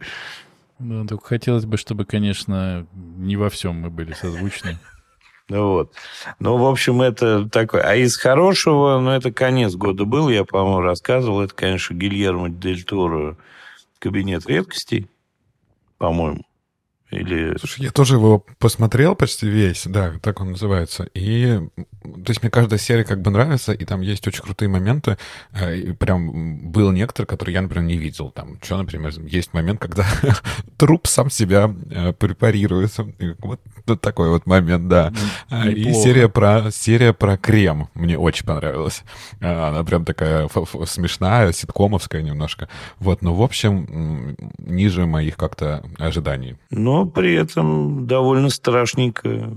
Ну, 0.80 1.08
только 1.08 1.26
хотелось 1.26 1.66
бы, 1.66 1.78
чтобы, 1.78 2.06
конечно, 2.06 2.86
не 2.94 3.36
во 3.36 3.50
всем 3.50 3.82
мы 3.82 3.90
были 3.90 4.14
созвучны. 4.14 4.78
Вот. 5.50 5.94
Ну, 6.40 6.58
в 6.58 6.66
общем, 6.66 7.02
это 7.02 7.48
такое. 7.50 7.82
А 7.82 7.96
из 7.96 8.18
хорошего, 8.18 9.00
ну, 9.00 9.12
это 9.12 9.32
конец 9.32 9.76
года 9.76 10.04
был, 10.04 10.30
я, 10.30 10.44
по-моему, 10.44 10.82
рассказывал. 10.82 11.42
Это, 11.42 11.54
конечно, 11.54 11.94
Гильермо 11.94 12.50
Дель 12.50 12.84
Торо 12.84 13.38
«Кабинет 14.00 14.46
редкостей», 14.46 15.08
по-моему. 15.98 16.44
Или... 17.10 17.58
Слушай, 17.58 17.86
я 17.86 17.92
тоже 17.92 18.16
его 18.16 18.44
посмотрел 18.60 19.16
почти 19.16 19.48
весь, 19.48 19.84
да, 19.86 20.14
так 20.22 20.42
он 20.42 20.52
называется. 20.52 21.08
И, 21.14 21.58
то 22.04 22.30
есть 22.30 22.42
мне 22.42 22.52
каждая 22.52 22.80
серия 22.80 23.06
как 23.06 23.22
бы 23.22 23.32
нравится, 23.32 23.72
и 23.72 23.86
там 23.86 24.02
есть 24.02 24.28
очень 24.28 24.44
крутые 24.44 24.68
моменты. 24.68 25.18
Э, 25.54 25.74
и 25.74 25.94
прям 25.94 26.70
был 26.70 26.92
некоторые, 26.92 27.28
которые 27.28 27.54
я, 27.54 27.62
например, 27.62 27.86
не 27.86 27.98
видел. 27.98 28.30
Там, 28.32 28.60
что, 28.62 28.78
например, 28.78 29.14
есть 29.22 29.54
момент, 29.54 29.80
когда 29.80 30.06
труп 30.78 31.08
сам 31.08 31.30
себя 31.30 31.74
э, 31.90 32.12
препарирует. 32.12 32.94
Вот, 33.40 33.62
вот 33.86 34.02
такой 34.02 34.30
вот 34.30 34.46
момент, 34.46 34.90
да. 34.90 35.14
Неплохо. 35.50 35.70
И 35.70 35.94
серия 35.94 36.28
про, 36.28 36.72
серия 36.72 37.14
про 37.14 37.38
крем 37.38 37.88
мне 37.94 38.18
очень 38.18 38.46
понравилась. 38.46 39.04
Э, 39.40 39.70
она 39.70 39.86
прям 39.86 40.04
такая 40.04 40.50
смешная, 40.86 41.54
ситкомовская 41.54 42.22
немножко. 42.22 42.68
Вот, 43.00 43.22
но, 43.22 43.34
в 43.34 43.42
общем, 43.42 44.36
ниже 44.58 45.06
моих 45.06 45.38
как-то 45.38 45.86
ожиданий. 45.98 46.58
Ну, 46.70 46.97
но 46.98 47.06
при 47.06 47.36
этом 47.36 48.08
довольно 48.08 48.50
страшненько. 48.50 49.54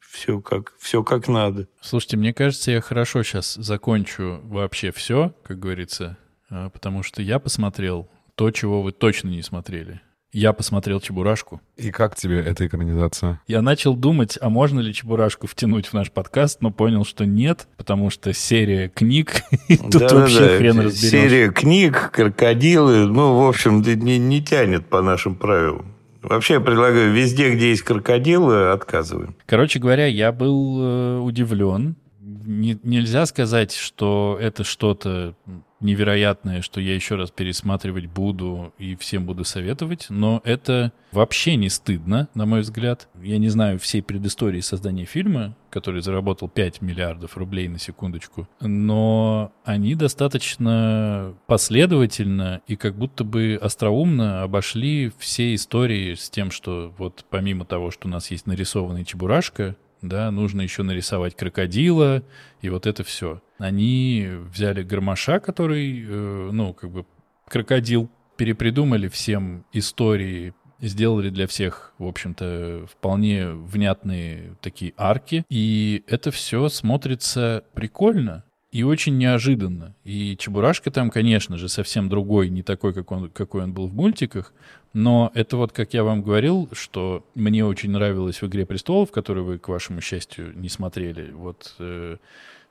Все 0.00 0.40
как, 0.40 0.74
все 0.78 1.02
как 1.02 1.28
надо. 1.28 1.66
Слушайте, 1.80 2.18
мне 2.18 2.34
кажется, 2.34 2.70
я 2.70 2.82
хорошо 2.82 3.22
сейчас 3.22 3.54
закончу 3.54 4.40
вообще 4.44 4.92
все, 4.92 5.32
как 5.44 5.58
говорится, 5.58 6.18
а, 6.50 6.68
потому 6.68 7.02
что 7.02 7.22
я 7.22 7.38
посмотрел 7.38 8.08
то, 8.34 8.50
чего 8.50 8.82
вы 8.82 8.92
точно 8.92 9.28
не 9.28 9.40
смотрели. 9.40 10.02
Я 10.30 10.52
посмотрел 10.52 11.00
«Чебурашку». 11.00 11.60
И 11.76 11.90
как 11.90 12.16
тебе 12.16 12.40
эта 12.40 12.66
экранизация? 12.66 13.40
Я 13.46 13.62
начал 13.62 13.94
думать, 13.94 14.36
а 14.40 14.50
можно 14.50 14.80
ли 14.80 14.92
«Чебурашку» 14.92 15.46
втянуть 15.46 15.86
в 15.86 15.94
наш 15.94 16.10
подкаст, 16.10 16.60
но 16.60 16.70
понял, 16.70 17.04
что 17.04 17.24
нет, 17.24 17.66
потому 17.78 18.10
что 18.10 18.34
серия 18.34 18.88
книг, 18.88 19.42
тут 19.68 19.90
да, 19.90 20.08
вообще 20.14 20.58
хрен 20.58 20.80
разберешь. 20.80 21.10
Серия 21.10 21.50
книг, 21.50 22.10
крокодилы, 22.12 23.06
ну, 23.06 23.38
в 23.38 23.48
общем, 23.48 23.80
не, 23.80 24.18
не 24.18 24.42
тянет 24.42 24.86
по 24.86 25.00
нашим 25.02 25.36
правилам. 25.36 25.93
Вообще 26.24 26.54
я 26.54 26.60
предлагаю 26.60 27.12
везде, 27.12 27.54
где 27.54 27.70
есть 27.70 27.82
крокодилы, 27.82 28.70
отказываем. 28.70 29.36
Короче 29.46 29.78
говоря, 29.78 30.06
я 30.06 30.32
был 30.32 30.78
э, 30.80 31.18
удивлен. 31.18 31.96
Не, 32.20 32.78
нельзя 32.82 33.26
сказать, 33.26 33.74
что 33.74 34.38
это 34.40 34.64
что-то 34.64 35.34
невероятное, 35.80 36.62
что 36.62 36.80
я 36.80 36.94
еще 36.94 37.16
раз 37.16 37.30
пересматривать 37.30 38.06
буду 38.06 38.72
и 38.78 38.96
всем 38.96 39.26
буду 39.26 39.44
советовать, 39.44 40.06
но 40.08 40.40
это 40.44 40.92
вообще 41.12 41.56
не 41.56 41.68
стыдно, 41.68 42.28
на 42.34 42.46
мой 42.46 42.60
взгляд. 42.60 43.08
Я 43.22 43.38
не 43.38 43.48
знаю 43.48 43.78
всей 43.78 44.02
предыстории 44.02 44.60
создания 44.60 45.04
фильма, 45.04 45.56
который 45.70 46.00
заработал 46.00 46.48
5 46.48 46.82
миллиардов 46.82 47.36
рублей 47.36 47.68
на 47.68 47.78
секундочку, 47.78 48.48
но 48.60 49.52
они 49.64 49.94
достаточно 49.94 51.34
последовательно 51.46 52.62
и 52.66 52.76
как 52.76 52.96
будто 52.96 53.24
бы 53.24 53.58
остроумно 53.60 54.42
обошли 54.42 55.12
все 55.18 55.54
истории 55.54 56.14
с 56.14 56.30
тем, 56.30 56.50
что 56.50 56.94
вот 56.96 57.24
помимо 57.28 57.64
того, 57.64 57.90
что 57.90 58.08
у 58.08 58.10
нас 58.10 58.30
есть 58.30 58.46
нарисованный 58.46 59.04
Чебурашка, 59.04 59.76
да, 60.04 60.30
нужно 60.30 60.60
еще 60.60 60.82
нарисовать 60.82 61.34
крокодила, 61.34 62.22
и 62.60 62.68
вот 62.68 62.86
это 62.86 63.04
все. 63.04 63.40
Они 63.58 64.28
взяли 64.52 64.82
Гармаша, 64.82 65.40
который, 65.40 66.04
э, 66.06 66.50
ну, 66.52 66.74
как 66.74 66.90
бы 66.90 67.06
крокодил, 67.48 68.10
перепридумали 68.36 69.08
всем 69.08 69.64
истории, 69.72 70.54
сделали 70.80 71.30
для 71.30 71.46
всех, 71.46 71.94
в 71.98 72.06
общем-то, 72.06 72.86
вполне 72.90 73.50
внятные 73.50 74.56
такие 74.60 74.92
арки, 74.96 75.44
и 75.48 76.02
это 76.06 76.30
все 76.30 76.68
смотрится 76.68 77.64
прикольно 77.74 78.44
и 78.72 78.82
очень 78.82 79.16
неожиданно. 79.16 79.94
И 80.02 80.36
Чебурашка 80.36 80.90
там, 80.90 81.10
конечно 81.10 81.56
же, 81.58 81.68
совсем 81.68 82.08
другой, 82.08 82.48
не 82.48 82.64
такой, 82.64 82.92
как 82.92 83.12
он, 83.12 83.30
какой 83.30 83.62
он 83.62 83.72
был 83.72 83.86
в 83.86 83.94
мультиках, 83.94 84.52
но 84.92 85.30
это 85.34 85.56
вот, 85.56 85.72
как 85.72 85.94
я 85.94 86.02
вам 86.02 86.22
говорил, 86.22 86.68
что 86.72 87.24
мне 87.36 87.64
очень 87.64 87.92
нравилось 87.92 88.42
в 88.42 88.46
«Игре 88.46 88.66
престолов», 88.66 89.12
которую 89.12 89.46
вы, 89.46 89.58
к 89.58 89.68
вашему 89.68 90.00
счастью, 90.00 90.52
не 90.58 90.68
смотрели. 90.68 91.30
Вот 91.30 91.76
э, 91.78 92.16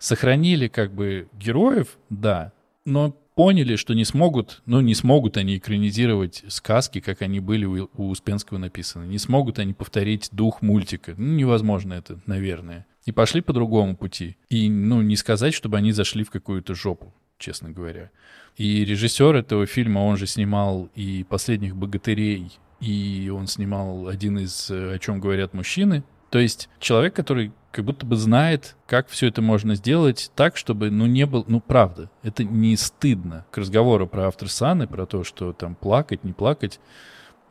сохранили 0.04 0.68
как 0.68 0.94
бы 0.94 1.30
героев, 1.32 1.98
да, 2.10 2.52
но 2.84 3.16
поняли, 3.36 3.78
что 3.78 3.94
не 3.94 4.04
смогут, 4.04 4.62
ну, 4.66 4.82
не 4.82 4.96
смогут 4.96 5.38
они 5.38 5.58
экранизировать 5.58 6.44
сказки, 6.50 7.00
как 7.00 7.22
они 7.22 7.40
были 7.40 7.64
у, 7.64 7.90
у 7.96 8.10
Успенского 8.10 8.58
написаны. 8.58 9.06
Не 9.06 9.18
смогут 9.18 9.60
они 9.60 9.74
повторить 9.74 10.28
дух 10.34 10.62
мультика. 10.62 11.16
Ну, 11.18 11.36
невозможно 11.36 11.94
это, 11.94 12.20
наверное. 12.26 12.86
И 13.06 13.14
пошли 13.14 13.40
по 13.40 13.54
другому 13.54 13.96
пути. 13.96 14.36
И, 14.50 14.70
ну, 14.70 15.02
не 15.02 15.16
сказать, 15.16 15.54
чтобы 15.54 15.78
они 15.78 15.94
зашли 15.94 16.26
в 16.26 16.32
какую-то 16.32 16.76
жопу, 16.76 17.14
честно 17.38 17.72
говоря. 17.72 18.12
И 18.58 18.84
режиссер 18.84 19.34
этого 19.38 19.66
фильма, 19.68 20.00
он 20.00 20.18
же 20.18 20.28
снимал 20.28 20.90
и 20.96 21.24
«Последних 21.24 21.78
богатырей», 21.78 22.52
и 22.82 23.32
он 23.34 23.48
снимал 23.48 24.10
один 24.10 24.38
из 24.38 24.70
«О 24.70 25.00
чем 25.00 25.22
говорят 25.22 25.54
мужчины». 25.54 26.04
То 26.34 26.40
есть 26.40 26.68
человек, 26.80 27.16
который 27.16 27.52
как 27.72 27.86
будто 27.86 28.08
бы 28.08 28.16
знает, 28.16 28.76
как 28.88 29.08
все 29.08 29.28
это 29.28 29.44
можно 29.44 29.76
сделать 29.76 30.32
так, 30.34 30.58
чтобы, 30.58 30.90
ну, 30.90 31.06
не 31.06 31.28
было, 31.28 31.46
ну, 31.46 31.62
правда, 31.62 32.10
это 32.24 32.44
не 32.44 32.76
стыдно. 32.76 33.46
К 33.52 33.60
разговору 33.60 34.08
про 34.08 34.26
автор 34.26 34.50
Саны, 34.50 34.88
про 34.88 35.06
то, 35.06 35.24
что 35.24 35.54
там 35.54 35.76
плакать, 35.76 36.24
не 36.24 36.34
плакать. 36.34 36.80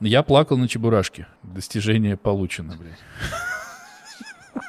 Я 0.00 0.24
плакал 0.24 0.58
на 0.58 0.66
Чебурашке. 0.66 1.28
Достижение 1.44 2.16
получено, 2.16 2.76
блядь. 2.76 2.98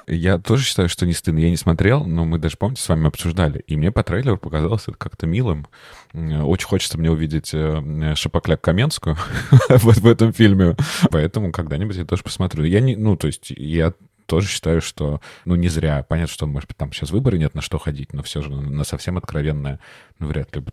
Я 0.07 0.37
тоже 0.37 0.63
считаю, 0.63 0.89
что 0.89 1.05
не 1.05 1.13
стыдно. 1.13 1.39
Я 1.39 1.49
не 1.49 1.57
смотрел, 1.57 2.05
но 2.05 2.25
мы 2.25 2.37
даже, 2.37 2.57
помните, 2.57 2.81
с 2.81 2.89
вами 2.89 3.07
обсуждали. 3.07 3.63
И 3.67 3.75
мне 3.75 3.91
по 3.91 4.03
трейлеру 4.03 4.37
показалось 4.37 4.83
это 4.83 4.97
как-то 4.97 5.27
милым. 5.27 5.67
Очень 6.13 6.67
хочется 6.67 6.97
мне 6.97 7.09
увидеть 7.09 7.51
э, 7.53 8.13
Шапокляк 8.15 8.61
Каменскую 8.61 9.15
в, 9.69 9.83
в 9.83 10.07
этом 10.07 10.33
фильме. 10.33 10.75
Поэтому 11.09 11.51
когда-нибудь 11.51 11.95
я 11.95 12.05
тоже 12.05 12.23
посмотрю. 12.23 12.63
Я 12.65 12.81
не, 12.81 12.95
ну, 12.95 13.15
то 13.15 13.27
есть 13.27 13.51
я 13.51 13.93
тоже 14.25 14.47
считаю, 14.47 14.81
что, 14.81 15.21
ну, 15.45 15.55
не 15.55 15.69
зря. 15.69 16.05
Понятно, 16.07 16.33
что, 16.33 16.47
может 16.47 16.67
быть, 16.67 16.77
там 16.77 16.91
сейчас 16.91 17.11
выборы 17.11 17.37
нет 17.37 17.55
на 17.55 17.61
что 17.61 17.77
ходить, 17.77 18.13
но 18.13 18.23
все 18.23 18.41
же 18.41 18.49
на 18.49 18.83
совсем 18.83 19.17
откровенное, 19.17 19.79
ну, 20.19 20.27
вряд 20.27 20.55
ли. 20.55 20.63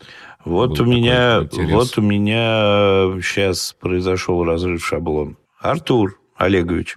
Вот 0.45 0.81
у 0.81 0.85
меня, 0.85 1.43
вот 1.53 1.99
у 1.99 2.03
меня 2.03 3.21
сейчас 3.23 3.75
произошел 3.79 4.45
разрыв 4.45 4.85
шаблон. 4.85 5.37
Артур 5.59 6.19
Олегович 6.37 6.97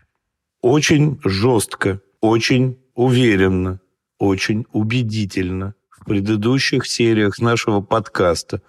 очень 0.63 1.20
жестко 1.24 2.00
очень 2.22 2.77
уверенно, 2.96 3.82
очень 4.17 4.65
убедительно 4.72 5.75
в 5.89 6.05
предыдущих 6.05 6.88
сериях 6.88 7.38
нашего 7.39 7.82
подкаста 7.82 8.62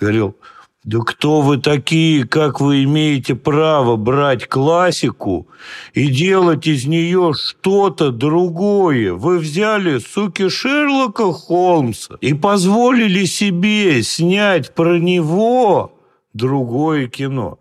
говорил, 0.00 0.36
да 0.82 0.98
кто 1.00 1.40
вы 1.40 1.58
такие, 1.58 2.26
как 2.26 2.60
вы 2.60 2.82
имеете 2.82 3.36
право 3.36 3.94
брать 3.94 4.48
классику 4.48 5.46
и 5.94 6.08
делать 6.08 6.66
из 6.66 6.86
нее 6.86 7.32
что-то 7.32 8.10
другое? 8.10 9.14
Вы 9.14 9.38
взяли, 9.38 9.98
суки, 9.98 10.48
Шерлока 10.48 11.32
Холмса 11.32 12.16
и 12.20 12.34
позволили 12.34 13.24
себе 13.24 14.02
снять 14.02 14.74
про 14.74 14.98
него 14.98 15.92
другое 16.32 17.06
кино. 17.06 17.60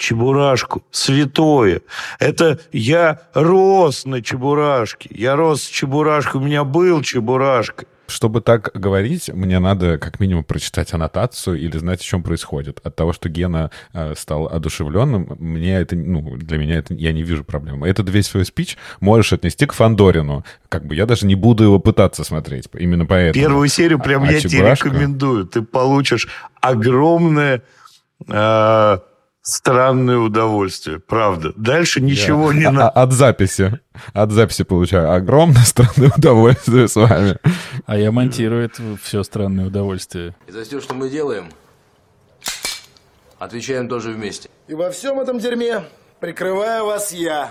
Чебурашку, 0.00 0.82
святое. 0.90 1.82
Это 2.18 2.58
я 2.72 3.20
рос 3.34 4.06
на 4.06 4.22
Чебурашке. 4.22 5.10
Я 5.12 5.36
рос 5.36 5.62
с 5.62 5.68
Чебурашкой, 5.68 6.40
у 6.40 6.44
меня 6.44 6.64
был 6.64 7.02
Чебурашка. 7.02 7.84
чтобы 8.06 8.40
так 8.40 8.70
говорить, 8.72 9.28
мне 9.28 9.58
надо 9.58 9.98
как 9.98 10.18
минимум 10.18 10.42
прочитать 10.42 10.94
аннотацию 10.94 11.60
или 11.60 11.76
знать, 11.76 12.00
о 12.00 12.02
чем 12.02 12.22
происходит. 12.22 12.80
От 12.82 12.96
того, 12.96 13.12
что 13.12 13.28
Гена 13.28 13.70
э, 13.92 14.14
стал 14.16 14.46
одушевленным, 14.46 15.36
мне 15.38 15.76
это, 15.76 15.94
ну, 15.96 16.34
для 16.36 16.56
меня 16.56 16.78
это, 16.78 16.94
я 16.94 17.12
не 17.12 17.22
вижу 17.22 17.44
проблемы. 17.44 17.86
Этот 17.86 18.08
весь 18.08 18.26
свой 18.26 18.46
спич 18.46 18.78
можешь 19.00 19.34
отнести 19.34 19.66
к 19.66 19.74
Фандорину. 19.74 20.46
Как 20.70 20.86
бы 20.86 20.94
я 20.94 21.04
даже 21.04 21.26
не 21.26 21.34
буду 21.34 21.62
его 21.62 21.78
пытаться 21.78 22.24
смотреть, 22.24 22.70
именно 22.72 23.04
поэтому. 23.04 23.44
Первую 23.44 23.68
серию 23.68 23.98
прям 23.98 24.22
а, 24.22 24.32
я 24.32 24.38
а 24.38 24.40
тебе 24.40 24.62
рекомендую. 24.62 25.44
Ты 25.44 25.60
получишь 25.60 26.26
огромное... 26.62 27.62
Э 28.28 28.98
странное 29.50 30.18
удовольствие, 30.18 30.98
правда. 30.98 31.52
Дальше 31.56 32.00
ничего 32.00 32.52
yeah. 32.52 32.56
не 32.56 32.70
надо. 32.70 32.88
От 32.88 33.12
записи. 33.12 33.80
От 34.12 34.30
записи 34.32 34.64
получаю 34.64 35.12
огромное 35.12 35.62
странное 35.64 36.12
удовольствие 36.16 36.88
с 36.88 36.96
вами. 36.96 37.36
А 37.86 37.98
я 37.98 38.12
монтирую 38.12 38.64
это 38.64 38.82
все 39.02 39.22
странное 39.22 39.66
удовольствие. 39.66 40.34
И 40.46 40.52
за 40.52 40.64
все, 40.64 40.80
что 40.80 40.94
мы 40.94 41.08
делаем, 41.08 41.46
отвечаем 43.38 43.88
тоже 43.88 44.10
вместе. 44.10 44.48
И 44.68 44.74
во 44.74 44.90
всем 44.90 45.20
этом 45.20 45.38
дерьме 45.38 45.84
прикрываю 46.20 46.86
вас 46.86 47.12
я. 47.12 47.50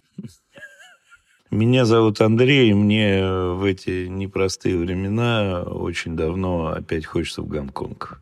Меня 1.51 1.83
зовут 1.83 2.21
Андрей, 2.21 2.69
и 2.69 2.73
мне 2.73 3.25
в 3.25 3.65
эти 3.65 4.07
непростые 4.07 4.77
времена 4.77 5.63
очень 5.63 6.15
давно 6.15 6.67
опять 6.67 7.05
хочется 7.05 7.41
в 7.41 7.47
Гонконг. 7.47 8.21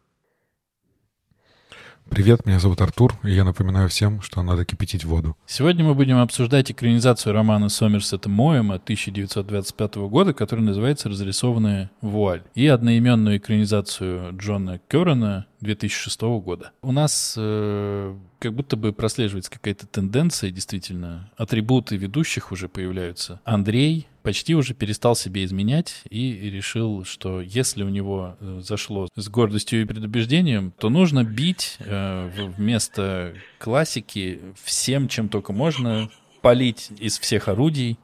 Привет, 2.09 2.47
меня 2.47 2.59
зовут 2.59 2.81
Артур, 2.81 3.13
и 3.23 3.29
я 3.29 3.43
напоминаю 3.43 3.87
всем, 3.87 4.23
что 4.23 4.41
надо 4.41 4.65
кипятить 4.65 5.05
воду. 5.05 5.37
Сегодня 5.45 5.85
мы 5.85 5.93
будем 5.93 6.17
обсуждать 6.17 6.71
экранизацию 6.71 7.33
романа 7.33 7.69
Сомерсета 7.69 8.29
Моэма 8.29 8.75
1925 8.75 9.95
года, 10.09 10.33
который 10.33 10.61
называется 10.61 11.07
«Разрисованная 11.07 11.91
вуаль», 12.01 12.41
и 12.55 12.65
одноименную 12.65 13.37
экранизацию 13.37 14.35
Джона 14.35 14.81
Керрена 14.87 15.45
2006 15.61 16.21
года. 16.21 16.71
У 16.81 16.91
нас 16.91 17.35
э, 17.37 18.15
как 18.39 18.53
будто 18.53 18.77
бы 18.77 18.93
прослеживается 18.93 19.51
какая-то 19.51 19.87
тенденция, 19.87 20.51
действительно. 20.51 21.31
Атрибуты 21.37 21.97
ведущих 21.97 22.51
уже 22.51 22.69
появляются. 22.69 23.41
Андрей 23.43 24.07
почти 24.23 24.55
уже 24.55 24.73
перестал 24.73 25.15
себе 25.15 25.43
изменять 25.43 26.01
и 26.09 26.49
решил, 26.49 27.03
что 27.03 27.41
если 27.41 27.83
у 27.83 27.89
него 27.89 28.37
э, 28.39 28.61
зашло 28.63 29.07
с 29.15 29.27
гордостью 29.29 29.81
и 29.81 29.85
предубеждением, 29.85 30.73
то 30.77 30.89
нужно 30.89 31.23
бить 31.23 31.77
э, 31.79 32.29
вместо 32.57 33.33
классики 33.57 34.39
всем, 34.61 35.07
чем 35.07 35.29
только 35.29 35.51
можно, 35.51 36.09
полить 36.41 36.89
из 36.99 37.19
всех 37.19 37.47
орудий. 37.47 37.99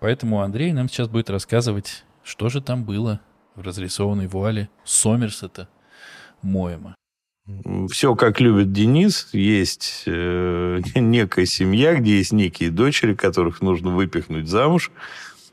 Поэтому 0.00 0.42
Андрей 0.42 0.72
нам 0.72 0.88
сейчас 0.88 1.08
будет 1.08 1.30
рассказывать, 1.30 2.04
что 2.22 2.48
же 2.48 2.60
там 2.60 2.84
было 2.84 3.20
в 3.56 3.62
разрисованной 3.62 4.28
вуале 4.28 4.68
Сомерсета 4.84 5.68
Моема. 6.42 6.94
Все, 7.90 8.14
как 8.14 8.40
любит 8.40 8.72
Денис, 8.72 9.28
есть 9.32 10.02
э, 10.06 10.80
некая 10.94 11.46
семья, 11.46 11.94
где 11.94 12.18
есть 12.18 12.32
некие 12.32 12.70
дочери, 12.70 13.14
которых 13.14 13.62
нужно 13.62 13.90
выпихнуть 13.90 14.48
замуж. 14.48 14.90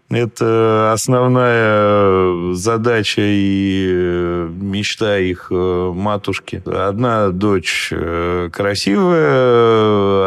Это 0.09 0.91
основная 0.93 2.53
задача 2.53 3.21
и 3.23 3.87
э, 3.89 4.49
мечта 4.53 5.17
их 5.17 5.47
э, 5.49 5.91
матушки. 5.95 6.61
Одна 6.65 7.29
дочь 7.29 7.89
э, 7.91 8.49
красивая, 8.53 9.29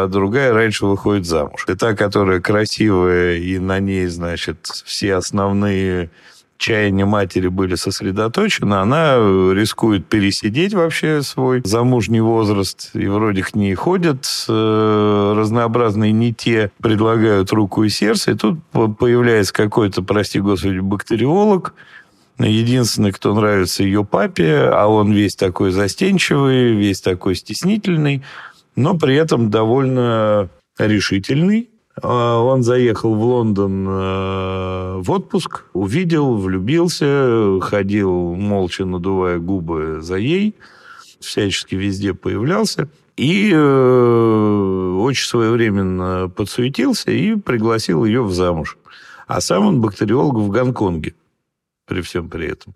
а 0.03 0.07
другая 0.09 0.51
раньше 0.53 0.85
выходит 0.85 1.25
замуж. 1.25 1.65
И 1.69 1.75
та, 1.75 1.93
которая 1.93 2.41
красивая, 2.41 3.37
и 3.37 3.57
на 3.57 3.79
ней, 3.79 4.07
значит, 4.07 4.65
все 4.85 5.15
основные 5.15 6.09
чаяния 6.59 7.05
матери 7.05 7.47
были 7.47 7.73
сосредоточены, 7.75 8.75
она 8.75 9.15
рискует 9.15 10.05
пересидеть 10.05 10.73
вообще 10.73 11.23
свой 11.23 11.61
замужний 11.63 12.21
возраст, 12.21 12.91
и 12.93 13.07
вроде 13.07 13.41
к 13.41 13.55
ней 13.55 13.73
ходят 13.73 14.27
э, 14.47 15.33
разнообразные 15.35 16.11
не 16.11 16.33
те, 16.33 16.71
предлагают 16.81 17.51
руку 17.51 17.83
и 17.83 17.89
сердце, 17.89 18.31
и 18.31 18.35
тут 18.35 18.59
появляется 18.71 19.53
какой-то, 19.53 20.03
прости 20.03 20.39
господи, 20.39 20.79
бактериолог, 20.79 21.73
единственный, 22.37 23.13
кто 23.13 23.33
нравится 23.33 23.83
ее 23.83 24.03
папе, 24.03 24.69
а 24.71 24.87
он 24.87 25.13
весь 25.13 25.35
такой 25.35 25.71
застенчивый, 25.71 26.73
весь 26.73 26.99
такой 27.01 27.35
стеснительный, 27.35 28.23
но 28.75 28.97
при 28.97 29.15
этом 29.15 29.49
довольно 29.49 30.49
решительный, 30.77 31.69
он 32.07 32.63
заехал 32.63 33.15
в 33.15 33.21
Лондон 33.21 33.87
э, 33.87 34.97
в 34.99 35.11
отпуск, 35.11 35.65
увидел, 35.73 36.37
влюбился, 36.37 37.59
ходил 37.61 38.35
молча, 38.35 38.85
надувая 38.85 39.39
губы 39.39 40.01
за 40.01 40.17
ей, 40.17 40.55
всячески 41.19 41.75
везде 41.75 42.13
появлялся. 42.13 42.89
И 43.17 43.51
э, 43.53 44.95
очень 44.99 45.27
своевременно 45.27 46.29
подсуетился 46.29 47.11
и 47.11 47.35
пригласил 47.35 48.05
ее 48.05 48.23
в 48.23 48.33
замуж. 48.33 48.77
А 49.27 49.41
сам 49.41 49.65
он 49.65 49.81
бактериолог 49.81 50.37
в 50.37 50.49
Гонконге, 50.49 51.15
при 51.85 52.01
всем 52.01 52.29
при 52.29 52.47
этом. 52.47 52.75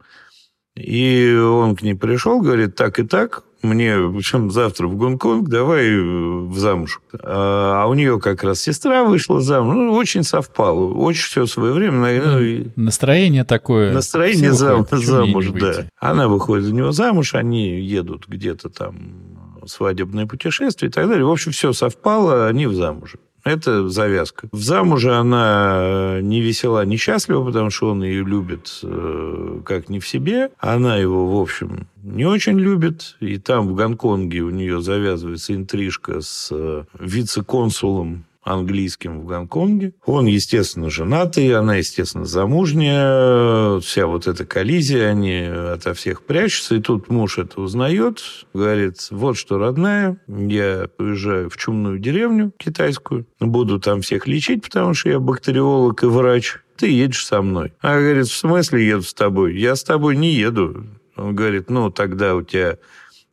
И 0.75 1.33
он 1.33 1.75
к 1.75 1.81
ней 1.81 1.93
пришел, 1.93 2.41
говорит, 2.41 2.75
так 2.75 2.99
и 2.99 3.03
так, 3.03 3.43
мне, 3.63 3.95
причем 4.13 4.51
завтра 4.51 4.87
в 4.87 4.95
Гонконг, 4.95 5.47
давай 5.49 5.87
э, 5.87 6.01
в 6.01 6.57
замуж. 6.57 7.01
А, 7.21 7.83
а 7.83 7.87
у 7.87 7.93
нее 7.93 8.19
как 8.19 8.43
раз 8.43 8.59
сестра 8.59 9.03
вышла 9.03 9.41
замуж. 9.41 9.75
Ну, 9.75 9.93
очень 9.93 10.23
совпало. 10.23 10.93
Очень 10.93 11.25
все 11.25 11.45
свое 11.45 11.73
время. 11.73 11.97
Ну, 11.97 12.71
Настроение 12.75 13.45
такое. 13.45 13.93
Настроение 13.93 14.51
зам, 14.51 14.85
замуж, 14.91 15.47
да. 15.59 15.85
Она 15.99 16.27
выходит 16.27 16.65
за 16.65 16.73
него 16.73 16.91
замуж, 16.91 17.35
они 17.35 17.79
едут 17.79 18.27
где-то 18.27 18.69
там 18.69 19.33
свадебное 19.65 20.27
путешествие 20.27 20.89
и 20.89 20.91
так 20.91 21.07
далее. 21.07 21.25
В 21.25 21.31
общем, 21.31 21.51
все 21.51 21.73
совпало, 21.73 22.47
они 22.47 22.67
в 22.67 22.75
замуже. 22.75 23.17
Это 23.43 23.89
завязка. 23.89 24.47
В 24.51 24.61
замуже 24.61 25.13
она 25.13 25.73
э, 25.75 26.21
не 26.21 26.41
весела, 26.41 26.85
не 26.85 26.95
счастлива, 26.95 27.43
потому 27.43 27.69
что 27.69 27.91
он 27.91 28.03
ее 28.03 28.23
любит 28.23 28.79
э, 28.83 29.59
как 29.65 29.89
не 29.89 29.99
в 29.99 30.07
себе. 30.07 30.51
Она 30.59 30.97
его, 30.97 31.27
в 31.27 31.41
общем, 31.41 31.87
не 32.01 32.25
очень 32.25 32.57
любит. 32.57 33.17
И 33.19 33.37
там, 33.37 33.67
в 33.67 33.75
Гонконге, 33.75 34.41
у 34.41 34.49
нее 34.49 34.81
завязывается 34.81 35.53
интрижка 35.53 36.21
с 36.21 36.49
э, 36.51 36.83
вице-консулом 36.97 38.25
английским 38.43 39.21
в 39.21 39.25
Гонконге. 39.25 39.93
Он, 40.05 40.25
естественно, 40.25 40.89
женатый, 40.89 41.55
она, 41.55 41.75
естественно, 41.75 42.25
замужняя. 42.25 43.79
Вся 43.79 44.07
вот 44.07 44.27
эта 44.27 44.45
коллизия, 44.45 45.09
они 45.09 45.41
ото 45.41 45.93
всех 45.93 46.23
прячутся. 46.23 46.75
И 46.75 46.81
тут 46.81 47.09
муж 47.09 47.37
это 47.37 47.61
узнает, 47.61 48.23
говорит, 48.53 49.07
вот 49.11 49.37
что, 49.37 49.57
родная, 49.57 50.17
я 50.27 50.87
уезжаю 50.97 51.49
в 51.49 51.57
чумную 51.57 51.99
деревню 51.99 52.51
китайскую, 52.57 53.25
буду 53.39 53.79
там 53.79 54.01
всех 54.01 54.27
лечить, 54.27 54.63
потому 54.63 54.93
что 54.93 55.09
я 55.09 55.19
бактериолог 55.19 56.03
и 56.03 56.07
врач. 56.07 56.57
Ты 56.77 56.89
едешь 56.89 57.25
со 57.25 57.41
мной. 57.41 57.73
А 57.81 57.99
говорит, 57.99 58.27
в 58.27 58.35
смысле 58.35 58.87
еду 58.87 59.03
с 59.03 59.13
тобой? 59.13 59.57
Я 59.57 59.75
с 59.75 59.83
тобой 59.83 60.15
не 60.15 60.31
еду. 60.31 60.85
Он 61.15 61.35
говорит, 61.35 61.69
ну, 61.69 61.91
тогда 61.91 62.35
у 62.35 62.41
тебя 62.41 62.77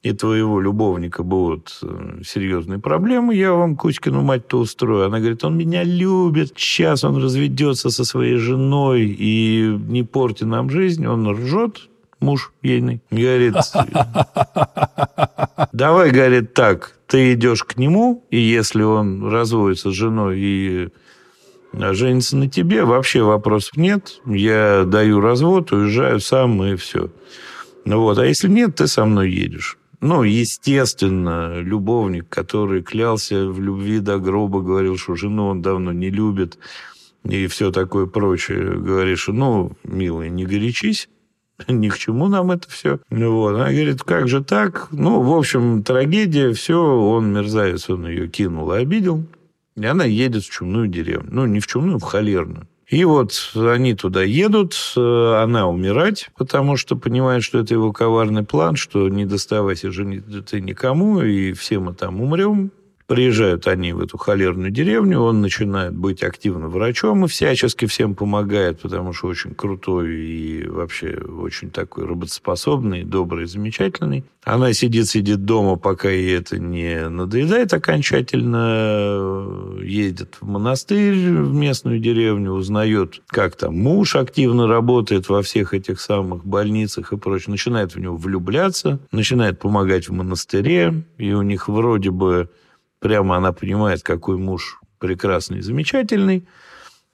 и 0.02 0.12
твоего 0.12 0.60
любовника 0.60 1.22
будут 1.22 1.78
э, 1.82 2.22
серьезные 2.24 2.78
проблемы, 2.78 3.34
я 3.34 3.52
вам 3.52 3.76
Кузькину 3.76 4.22
мать-то 4.22 4.58
устрою. 4.58 5.06
Она 5.06 5.18
говорит, 5.18 5.44
он 5.44 5.58
меня 5.58 5.84
любит, 5.84 6.54
сейчас 6.56 7.04
он 7.04 7.22
разведется 7.22 7.90
со 7.90 8.04
своей 8.04 8.36
женой 8.36 9.14
и 9.18 9.76
не 9.88 10.02
порти 10.02 10.44
нам 10.44 10.70
жизнь. 10.70 11.06
Он 11.06 11.28
ржет, 11.30 11.90
муж 12.18 12.52
ейный. 12.62 13.02
Говорит, 13.10 13.56
давай, 15.72 16.10
говорит, 16.10 16.54
так, 16.54 16.96
ты 17.06 17.34
идешь 17.34 17.64
к 17.64 17.76
нему, 17.76 18.24
и 18.30 18.38
если 18.38 18.82
он 18.82 19.30
разводится 19.30 19.90
с 19.90 19.94
женой 19.94 20.38
и 20.38 20.88
женится 21.74 22.38
на 22.38 22.48
тебе, 22.48 22.84
вообще 22.84 23.22
вопросов 23.22 23.76
нет. 23.76 24.20
Я 24.24 24.84
даю 24.86 25.20
развод, 25.20 25.72
уезжаю 25.72 26.20
сам, 26.20 26.64
и 26.64 26.76
все. 26.76 27.10
Ну 27.84 28.00
вот. 28.00 28.18
А 28.18 28.24
если 28.24 28.48
нет, 28.48 28.76
ты 28.76 28.86
со 28.86 29.04
мной 29.04 29.30
едешь. 29.30 29.76
Ну, 30.00 30.22
естественно, 30.22 31.60
любовник, 31.60 32.28
который 32.28 32.82
клялся 32.82 33.46
в 33.46 33.60
любви 33.60 34.00
до 34.00 34.18
гроба, 34.18 34.62
говорил, 34.62 34.96
что 34.96 35.14
жену 35.14 35.48
он 35.48 35.60
давно 35.60 35.92
не 35.92 36.08
любит, 36.08 36.58
и 37.24 37.46
все 37.48 37.70
такое 37.70 38.06
прочее, 38.06 38.78
говоришь, 38.78 39.28
ну, 39.28 39.72
милый, 39.84 40.30
не 40.30 40.46
горячись, 40.46 41.10
ни 41.68 41.88
к 41.90 41.98
чему 41.98 42.28
нам 42.28 42.50
это 42.50 42.70
все. 42.70 43.00
Вот. 43.10 43.54
Она 43.54 43.70
говорит, 43.70 44.02
как 44.02 44.28
же 44.28 44.42
так? 44.42 44.88
Ну, 44.90 45.20
в 45.20 45.36
общем, 45.36 45.82
трагедия, 45.82 46.52
все, 46.54 46.80
он 46.80 47.32
мерзавец, 47.32 47.90
он 47.90 48.06
ее 48.06 48.28
кинул 48.28 48.72
и 48.72 48.78
обидел. 48.78 49.24
И 49.76 49.84
она 49.84 50.04
едет 50.04 50.44
в 50.44 50.50
чумную 50.50 50.88
деревню. 50.88 51.28
Ну, 51.30 51.46
не 51.46 51.60
в 51.60 51.66
чумную, 51.66 51.98
в 51.98 52.02
холерную. 52.02 52.66
И 52.90 53.05
вот 53.05 53.53
они 53.55 53.94
туда 53.94 54.24
едут, 54.24 54.74
э, 54.96 55.35
она 55.40 55.68
умирать, 55.68 56.29
потому 56.37 56.76
что 56.76 56.96
понимает, 56.96 57.44
что 57.44 57.61
это 57.61 57.72
его 57.72 57.92
коварный 57.92 58.42
план, 58.42 58.74
что 58.74 59.09
не 59.09 59.26
доставайся 59.26 59.92
же 59.92 60.20
ты 60.42 60.61
никому, 60.61 61.22
и 61.22 61.53
все 61.53 61.79
мы 61.79 61.94
там 61.94 62.20
умрем. 62.20 62.72
Приезжают 63.11 63.66
они 63.66 63.92
в 63.92 64.01
эту 64.01 64.18
холерную 64.18 64.70
деревню, 64.70 65.18
он 65.18 65.40
начинает 65.40 65.96
быть 65.96 66.23
активным 66.23 66.70
врачом 66.70 67.25
и 67.25 67.29
всячески 67.29 67.87
всем 67.87 68.14
помогает, 68.14 68.83
потому 68.83 69.12
что 69.12 69.27
очень 69.27 69.53
крутой 69.53 70.14
и 70.14 70.68
вообще 70.68 71.16
очень 71.16 71.73
такой 71.73 72.07
работоспособный, 72.07 73.03
добрый, 73.03 73.46
замечательный. 73.46 74.25
Она 74.44 74.73
сидит-сидит 74.73 75.44
дома, 75.44 75.75
пока 75.75 76.09
ей 76.09 76.37
это 76.37 76.61
не 76.61 77.09
надоедает 77.09 77.73
окончательно, 77.73 79.81
едет 79.83 80.37
в 80.40 80.46
монастырь, 80.46 81.16
в 81.16 81.53
местную 81.53 81.99
деревню, 81.99 82.53
узнает, 82.53 83.23
как 83.27 83.57
там 83.57 83.77
муж 83.77 84.14
активно 84.14 84.68
работает 84.68 85.29
во 85.29 85.42
всех 85.42 85.75
этих 85.75 86.01
самых 86.01 86.46
больницах 86.46 87.12
и 87.12 87.16
прочее, 87.16 87.51
начинает 87.51 87.96
в 87.96 87.99
него 87.99 88.16
влюбляться, 88.16 89.01
начинает 89.11 89.59
помогать 89.59 90.09
в 90.09 90.12
монастыре, 90.12 91.03
и 91.18 91.33
у 91.33 91.42
них 91.42 91.66
вроде 91.66 92.12
бы 92.12 92.49
Прямо 93.00 93.36
она 93.36 93.52
понимает, 93.52 94.02
какой 94.02 94.36
муж 94.36 94.80
прекрасный, 94.98 95.62
замечательный. 95.62 96.46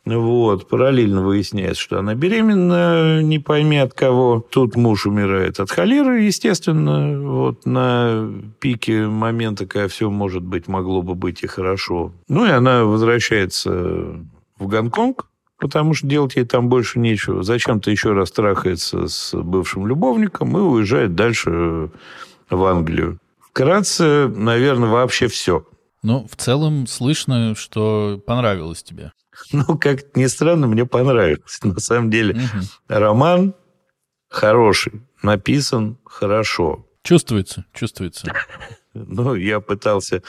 Вот. 0.04 0.68
Параллельно 0.68 1.22
выясняется, 1.22 1.82
что 1.82 1.98
она 1.98 2.14
беременна, 2.14 3.22
не 3.22 3.40
пойми 3.40 3.78
от 3.78 3.92
кого. 3.92 4.44
Тут 4.50 4.76
муж 4.76 5.06
умирает 5.06 5.58
от 5.58 5.70
холеры, 5.70 6.22
естественно. 6.22 7.20
Вот 7.20 7.66
на 7.66 8.30
пике 8.60 9.06
момента, 9.06 9.66
когда 9.66 9.88
все, 9.88 10.08
может 10.08 10.44
быть, 10.44 10.68
могло 10.68 11.02
бы 11.02 11.14
быть 11.14 11.42
и 11.42 11.48
хорошо. 11.48 12.12
Ну, 12.28 12.46
и 12.46 12.50
она 12.50 12.84
возвращается 12.84 13.70
в 14.58 14.66
Гонконг, 14.68 15.26
потому 15.58 15.94
что 15.94 16.06
делать 16.06 16.36
ей 16.36 16.44
там 16.44 16.68
больше 16.68 17.00
нечего. 17.00 17.42
Зачем-то 17.42 17.90
еще 17.90 18.12
раз 18.12 18.30
трахается 18.30 19.08
с 19.08 19.34
бывшим 19.34 19.88
любовником 19.88 20.56
и 20.56 20.60
уезжает 20.60 21.16
дальше 21.16 21.90
в 22.48 22.64
Англию. 22.64 23.18
Вкратце, 23.40 24.28
наверное, 24.28 24.88
вообще 24.88 25.26
все. 25.26 25.64
Ну, 26.06 26.24
в 26.30 26.36
целом 26.36 26.86
слышно, 26.86 27.56
что 27.56 28.22
понравилось 28.24 28.84
тебе. 28.84 29.12
Ну, 29.50 29.76
как 29.76 30.16
ни 30.16 30.26
странно, 30.26 30.68
мне 30.68 30.86
понравилось. 30.86 31.58
На 31.64 31.80
самом 31.80 32.10
деле, 32.10 32.34
угу. 32.34 32.64
роман 32.86 33.54
хороший, 34.28 35.02
написан 35.20 35.98
хорошо. 36.04 36.86
Чувствуется, 37.02 37.64
чувствуется. 37.74 38.32
Ну, 38.94 39.34
я 39.34 39.60
пытался 39.60 40.22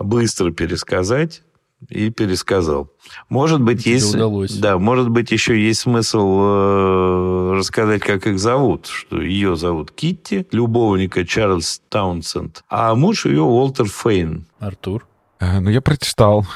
быстро 0.00 0.50
пересказать 0.50 1.42
и 1.88 2.10
пересказал. 2.10 2.90
Может 3.28 3.60
быть, 3.60 3.84
Тебе 3.84 3.94
есть... 3.94 4.12
удалось. 4.12 4.56
Да, 4.56 4.76
может 4.78 5.08
быть, 5.10 5.30
еще 5.30 5.56
есть 5.56 5.82
смысл 5.82 6.40
э, 6.40 7.52
рассказать, 7.54 8.02
как 8.02 8.26
их 8.26 8.40
зовут. 8.40 8.86
Что 8.86 9.22
ее 9.22 9.54
зовут 9.54 9.92
Китти, 9.92 10.48
любовника 10.50 11.24
Чарльз 11.24 11.80
Таунсенд, 11.90 12.64
а 12.68 12.96
муж 12.96 13.26
ее 13.26 13.42
Уолтер 13.42 13.86
Фейн. 13.86 14.46
Артур. 14.58 15.06
Э, 15.40 15.60
ну, 15.60 15.70
я 15.70 15.80
прочитал. 15.80 16.46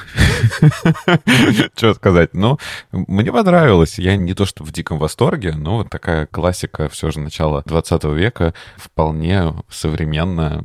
Что 1.75 1.93
сказать? 1.93 2.33
Ну, 2.33 2.59
мне 2.91 3.31
понравилось. 3.31 3.97
Я 3.97 4.17
не 4.17 4.33
то 4.33 4.45
что 4.45 4.63
в 4.63 4.71
диком 4.71 4.99
восторге, 4.99 5.53
но 5.53 5.77
вот 5.77 5.89
такая 5.89 6.25
классика 6.27 6.89
все 6.89 7.11
же 7.11 7.19
начала 7.19 7.63
20 7.65 8.03
века. 8.05 8.53
Вполне 8.77 9.53
современная. 9.69 10.61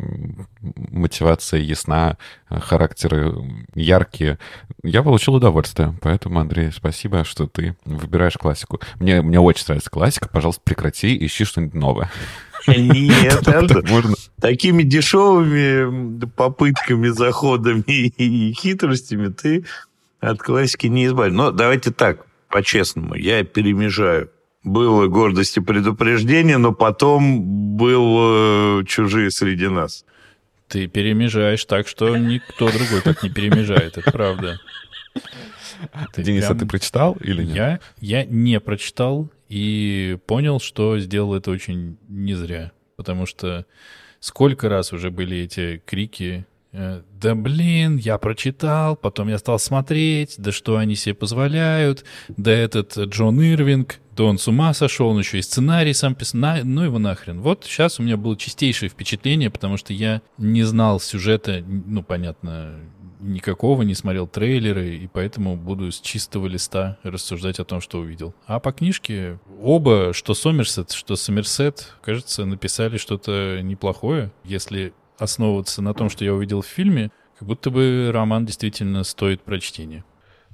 Мотивация 0.61 1.61
ясна, 1.61 2.17
характеры 2.49 3.35
яркие. 3.75 4.39
Я 4.83 5.03
получил 5.03 5.35
удовольствие. 5.35 5.95
Поэтому, 6.03 6.41
Андрей, 6.41 6.73
спасибо, 6.73 7.25
что 7.25 7.47
ты 7.47 7.77
выбираешь 7.85 8.37
классику. 8.37 8.81
Мне, 8.99 9.23
мне 9.23 9.39
очень 9.39 9.65
нравится 9.69 9.91
классика. 9.91 10.29
Пожалуйста, 10.29 10.63
прекрати, 10.65 11.25
ищи 11.25 11.45
что-нибудь 11.45 11.75
новое. 11.75 12.11
Нет, 12.77 13.89
можно. 13.89 14.15
Такими 14.41 14.83
дешевыми 14.83 16.27
попытками, 16.27 17.09
заходами 17.09 17.83
и 17.87 18.53
хитростями 18.53 19.29
ты 19.29 19.65
от 20.21 20.39
классики 20.39 20.87
не 20.87 21.07
избавишь. 21.07 21.35
Но 21.35 21.51
давайте 21.51 21.91
так, 21.91 22.27
по-честному, 22.49 23.15
я 23.15 23.45
перемежаю. 23.45 24.31
Было 24.65 25.07
гордость 25.07 25.57
и 25.57 25.61
предупреждение, 25.61 26.59
но 26.59 26.73
потом 26.73 27.77
был 27.77 28.85
чужие 28.85 29.31
среди 29.31 29.69
нас. 29.69 30.05
Ты 30.69 30.87
перемежаешь 30.87 31.65
так, 31.65 31.89
что 31.89 32.17
никто 32.17 32.71
другой 32.71 33.01
так 33.03 33.23
не 33.23 33.31
перемежает, 33.31 33.97
это 33.97 34.11
правда. 34.11 34.61
Ты 36.13 36.23
Денис, 36.23 36.45
прям... 36.45 36.57
а 36.57 36.59
ты 36.61 36.67
прочитал 36.67 37.17
или 37.21 37.43
нет? 37.43 37.57
Я, 37.57 37.81
я 38.01 38.25
не 38.25 38.61
прочитал 38.61 39.31
и 39.49 40.19
понял, 40.27 40.61
что 40.61 40.99
сделал 40.99 41.35
это 41.35 41.51
очень 41.51 41.99
не 42.09 42.35
зря. 42.35 42.73
Потому 42.97 43.27
что 43.27 43.67
сколько 44.21 44.69
раз 44.69 44.93
уже 44.93 45.11
были 45.11 45.39
эти 45.39 45.83
крики 45.87 46.47
э, 46.73 47.03
да 47.21 47.35
блин, 47.35 47.97
я 47.97 48.19
прочитал, 48.19 48.97
потом 48.97 49.29
я 49.29 49.39
стал 49.39 49.59
смотреть, 49.59 50.35
да 50.39 50.53
что 50.53 50.77
они 50.77 50.97
себе 50.97 51.15
позволяют, 51.15 52.05
да 52.29 52.53
этот 52.53 52.97
Джон 52.97 53.41
Ирвинг, 53.41 54.01
да 54.17 54.25
он 54.25 54.39
с 54.39 54.49
ума 54.49 54.75
сошел, 54.75 55.09
он 55.09 55.21
еще 55.21 55.39
и 55.39 55.43
сценарий 55.43 55.95
сам 55.95 56.15
писал, 56.15 56.41
на, 56.41 56.65
ну 56.65 56.83
его 56.83 56.99
нахрен. 56.99 57.41
Вот 57.41 57.65
сейчас 57.65 58.01
у 58.01 58.03
меня 58.03 58.17
было 58.17 58.37
чистейшее 58.37 58.89
впечатление, 58.89 59.51
потому 59.51 59.77
что 59.77 59.93
я 59.93 60.23
не 60.37 60.65
знал 60.65 60.99
сюжета, 60.99 61.63
ну 61.65 62.03
понятно, 62.03 62.75
никакого, 63.21 63.83
не 63.83 63.95
смотрел 63.95 64.27
трейлеры, 64.27 64.97
и 64.97 65.07
поэтому 65.07 65.57
буду 65.57 65.91
с 65.91 66.01
чистого 66.01 66.47
листа 66.47 66.99
рассуждать 67.03 67.59
о 67.59 67.65
том, 67.65 67.81
что 67.81 67.99
увидел. 67.99 68.35
А 68.47 68.61
по 68.61 68.73
книжке 68.73 69.39
оба, 69.61 70.13
что 70.13 70.35
Сомерсет, 70.35 70.93
что 70.93 71.17
Сомерсет, 71.17 71.95
кажется, 72.03 72.45
написали 72.45 72.97
что-то 72.97 73.61
неплохое. 73.63 74.33
Если 74.45 74.93
основываться 75.19 75.83
на 75.83 75.95
том, 75.95 76.11
что 76.11 76.25
я 76.25 76.35
увидел 76.35 76.63
в 76.63 76.67
фильме, 76.67 77.11
как 77.39 77.47
будто 77.49 77.71
бы 77.71 78.11
роман 78.13 78.47
действительно 78.47 79.05
стоит 79.05 79.43
прочтения. 79.43 80.05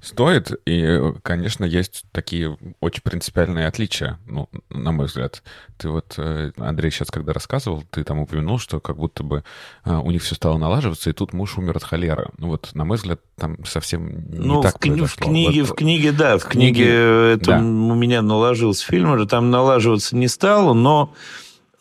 Стоит, 0.04 0.52
и, 0.66 1.00
конечно, 1.22 1.64
есть 1.64 2.04
такие 2.12 2.56
очень 2.80 3.02
принципиальные 3.02 3.66
отличия, 3.66 4.18
ну, 4.26 4.48
на 4.68 4.92
мой 4.92 5.06
взгляд. 5.06 5.42
Ты 5.78 5.88
вот, 5.88 6.14
э, 6.18 6.52
Андрей, 6.58 6.90
сейчас 6.90 7.10
когда 7.10 7.32
рассказывал, 7.32 7.82
ты 7.90 8.04
там 8.04 8.18
упомянул, 8.18 8.58
что 8.58 8.80
как 8.80 8.96
будто 8.96 9.22
бы 9.22 9.44
э, 9.84 9.94
у 9.94 10.10
них 10.10 10.22
все 10.22 10.34
стало 10.34 10.58
налаживаться, 10.58 11.08
и 11.08 11.14
тут 11.14 11.32
муж 11.32 11.56
умер 11.56 11.78
от 11.78 11.84
холеры. 11.84 12.28
Ну 12.36 12.48
вот, 12.48 12.70
на 12.74 12.84
мой 12.84 12.98
взгляд, 12.98 13.20
там 13.36 13.64
совсем 13.64 14.30
не 14.30 14.46
ну, 14.46 14.60
так 14.60 14.74
в, 14.74 14.80
кни- 14.80 15.06
в 15.06 15.16
книге, 15.16 15.62
вот. 15.62 15.70
в 15.70 15.74
книге, 15.74 16.12
да, 16.12 16.36
в 16.36 16.44
книге, 16.44 16.74
книге 16.74 17.32
это 17.32 17.44
да. 17.46 17.58
у 17.58 17.94
меня 17.94 18.20
налажился 18.20 18.86
фильм, 18.86 19.12
уже 19.12 19.26
там 19.26 19.50
налаживаться 19.50 20.16
не 20.16 20.28
стало, 20.28 20.74
но 20.74 21.14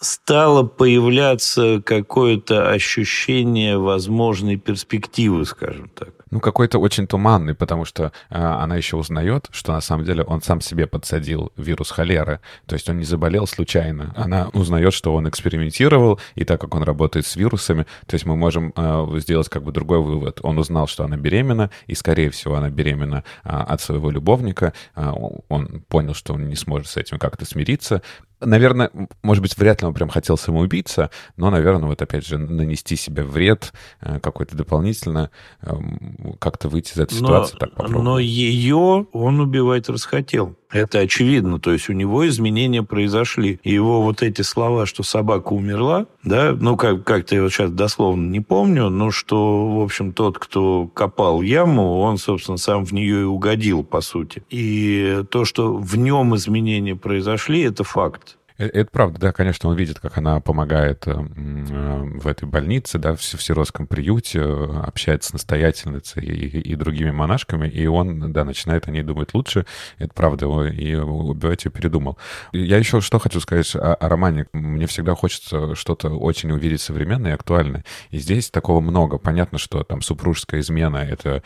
стало 0.03 0.63
появляться 0.63 1.81
какое-то 1.83 2.69
ощущение 2.69 3.77
возможной 3.77 4.57
перспективы, 4.57 5.45
скажем 5.45 5.89
так. 5.89 6.09
Ну, 6.33 6.39
какой-то 6.39 6.79
очень 6.79 7.05
туманный, 7.05 7.53
потому 7.53 7.85
что 7.85 8.11
э, 8.31 8.35
она 8.35 8.75
еще 8.75 8.97
узнает, 8.97 9.47
что 9.51 9.71
на 9.71 9.81
самом 9.81 10.03
деле 10.03 10.23
он 10.23 10.41
сам 10.41 10.61
себе 10.61 10.87
подсадил 10.87 11.51
вирус 11.57 11.91
холеры. 11.91 12.39
То 12.65 12.73
есть 12.73 12.89
он 12.89 12.97
не 12.97 13.03
заболел 13.03 13.45
случайно. 13.45 14.13
Она 14.17 14.49
узнает, 14.53 14.93
что 14.93 15.13
он 15.13 15.29
экспериментировал, 15.29 16.19
и 16.33 16.43
так 16.43 16.59
как 16.59 16.73
он 16.73 16.81
работает 16.81 17.27
с 17.27 17.35
вирусами, 17.35 17.85
то 18.07 18.15
есть 18.15 18.25
мы 18.25 18.35
можем 18.35 18.73
э, 18.75 19.19
сделать 19.19 19.47
как 19.47 19.63
бы 19.63 19.71
другой 19.71 19.99
вывод. 19.99 20.39
Он 20.41 20.57
узнал, 20.57 20.87
что 20.87 21.03
она 21.03 21.17
беременна, 21.17 21.69
и, 21.85 21.93
скорее 21.93 22.31
всего, 22.31 22.55
она 22.55 22.71
беременна 22.71 23.23
э, 23.43 23.49
от 23.49 23.81
своего 23.81 24.09
любовника. 24.09 24.73
Э, 24.95 25.11
он 25.49 25.83
понял, 25.87 26.15
что 26.15 26.33
он 26.33 26.49
не 26.49 26.55
сможет 26.55 26.87
с 26.87 26.97
этим 26.97 27.19
как-то 27.19 27.45
смириться, 27.45 28.01
наверное, 28.45 28.91
может 29.21 29.41
быть, 29.41 29.57
вряд 29.57 29.81
ли 29.81 29.87
он 29.87 29.93
прям 29.93 30.09
хотел 30.09 30.37
самоубийца, 30.37 31.09
но, 31.37 31.49
наверное, 31.49 31.87
вот 31.87 32.01
опять 32.01 32.25
же 32.25 32.37
нанести 32.37 32.95
себе 32.95 33.23
вред 33.23 33.73
э, 34.01 34.19
какой-то 34.19 34.55
дополнительно, 34.55 35.31
эм, 35.61 36.35
как-то 36.39 36.69
выйти 36.69 36.93
из 36.93 36.99
этой 36.99 37.15
ситуации, 37.15 37.53
но, 37.53 37.59
так 37.59 37.71
попробовать. 37.71 38.03
Но 38.03 38.19
ее 38.19 39.07
он 39.11 39.39
убивать 39.39 39.89
расхотел. 39.89 40.55
Это 40.73 40.99
очевидно. 40.99 41.59
То 41.59 41.71
есть 41.71 41.89
у 41.89 41.93
него 41.93 42.27
изменения 42.27 42.83
произошли. 42.83 43.59
Его 43.63 44.01
вот 44.01 44.21
эти 44.21 44.41
слова, 44.41 44.85
что 44.85 45.03
собака 45.03 45.53
умерла, 45.53 46.07
да, 46.23 46.55
ну, 46.59 46.75
как, 46.75 47.03
как-то 47.03 47.35
я 47.35 47.43
вот 47.43 47.53
сейчас 47.53 47.71
дословно 47.71 48.29
не 48.29 48.39
помню, 48.39 48.89
но 48.89 49.11
что, 49.11 49.69
в 49.75 49.81
общем, 49.81 50.11
тот, 50.13 50.39
кто 50.39 50.87
копал 50.87 51.41
яму, 51.41 51.99
он, 51.99 52.17
собственно, 52.17 52.57
сам 52.57 52.85
в 52.85 52.91
нее 52.91 53.21
и 53.21 53.23
угодил, 53.23 53.83
по 53.83 54.01
сути. 54.01 54.43
И 54.49 55.23
то, 55.29 55.45
что 55.45 55.75
в 55.75 55.95
нем 55.97 56.35
изменения 56.35 56.95
произошли, 56.95 57.61
это 57.61 57.83
факт. 57.83 58.37
Э, 58.63 58.69
это 58.73 58.89
правда, 58.91 59.19
да, 59.19 59.31
конечно, 59.31 59.69
он 59.69 59.75
видит, 59.75 59.99
как 59.99 60.17
она 60.17 60.39
помогает 60.39 61.07
э, 61.07 61.11
э, 61.11 62.03
в 62.19 62.27
этой 62.27 62.47
больнице, 62.47 62.97
да, 62.97 63.15
в, 63.15 63.21
сиротском 63.21 63.87
приюте, 63.87 64.41
общается 64.41 65.29
с 65.29 65.33
настоятельницей 65.33 66.23
и, 66.23 66.59
и 66.59 66.75
другими 66.75 67.11
монашками, 67.11 67.67
и 67.67 67.85
он, 67.85 68.31
да, 68.31 68.45
начинает 68.45 68.87
о 68.87 68.91
ней 68.91 69.03
думать 69.03 69.33
лучше. 69.33 69.65
Это 69.97 70.13
правда, 70.13 70.45
и 70.67 70.95
убивать 70.95 71.65
ее 71.65 71.71
передумал. 71.71 72.17
Я 72.51 72.77
еще 72.77 73.01
что 73.01 73.19
хочу 73.19 73.39
сказать 73.39 73.75
о, 73.75 73.95
о 73.95 74.09
романе. 74.09 74.47
Мне 74.53 74.87
всегда 74.87 75.15
хочется 75.15 75.75
что-то 75.75 76.09
очень 76.09 76.51
увидеть 76.51 76.81
современное 76.81 77.31
и 77.31 77.33
актуальное. 77.33 77.83
И 78.11 78.17
здесь 78.19 78.49
такого 78.49 78.79
много. 78.79 79.17
Понятно, 79.17 79.57
что 79.57 79.83
там 79.83 80.01
супружеская 80.01 80.61
измена— 80.61 80.97
это 80.97 81.43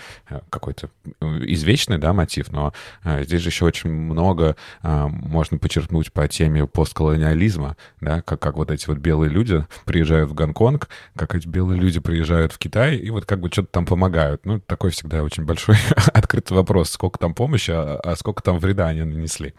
какой-то 0.50 0.90
извечный, 1.22 1.98
да, 1.98 2.14
мотив, 2.14 2.52
но 2.52 2.74
здесь 3.04 3.42
же 3.42 3.50
еще 3.50 3.66
очень 3.66 3.90
много 3.90 4.56
можно 4.84 5.58
почерпнуть 5.58 6.12
по 6.12 6.28
теме 6.28 6.68
постколониального 6.68 7.07
колониализма, 7.08 7.78
да, 8.02 8.22
как, 8.22 8.40
как 8.40 8.58
вот 8.58 8.70
эти 8.70 8.88
вот 8.88 8.98
белые 8.98 9.30
люди 9.30 9.66
приезжают 9.86 10.30
в 10.30 10.34
Гонконг, 10.34 10.90
как 11.16 11.36
эти 11.36 11.48
белые 11.48 11.80
люди 11.80 12.00
приезжают 12.00 12.52
в 12.52 12.58
Китай 12.58 12.98
и 12.98 13.10
вот 13.10 13.26
как 13.26 13.40
бы 13.40 13.50
что-то 13.50 13.70
там 13.72 13.86
помогают. 13.86 14.46
Ну, 14.46 14.60
такой 14.60 14.92
всегда 14.92 15.24
очень 15.24 15.44
большой 15.44 15.78
открытый 16.14 16.58
вопрос, 16.58 16.90
сколько 16.90 17.18
там 17.18 17.34
помощи, 17.34 17.72
а, 17.72 18.00
а 18.04 18.16
сколько 18.18 18.44
там 18.44 18.60
вреда 18.60 18.88
они 18.88 19.04
нанесли. 19.04 19.54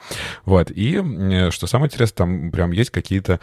Вот, 0.44 0.70
и 0.70 1.48
что 1.50 1.66
самое 1.66 1.88
интересное, 1.88 2.18
там 2.18 2.50
прям 2.50 2.72
есть 2.72 2.90
какие-то 2.90 3.40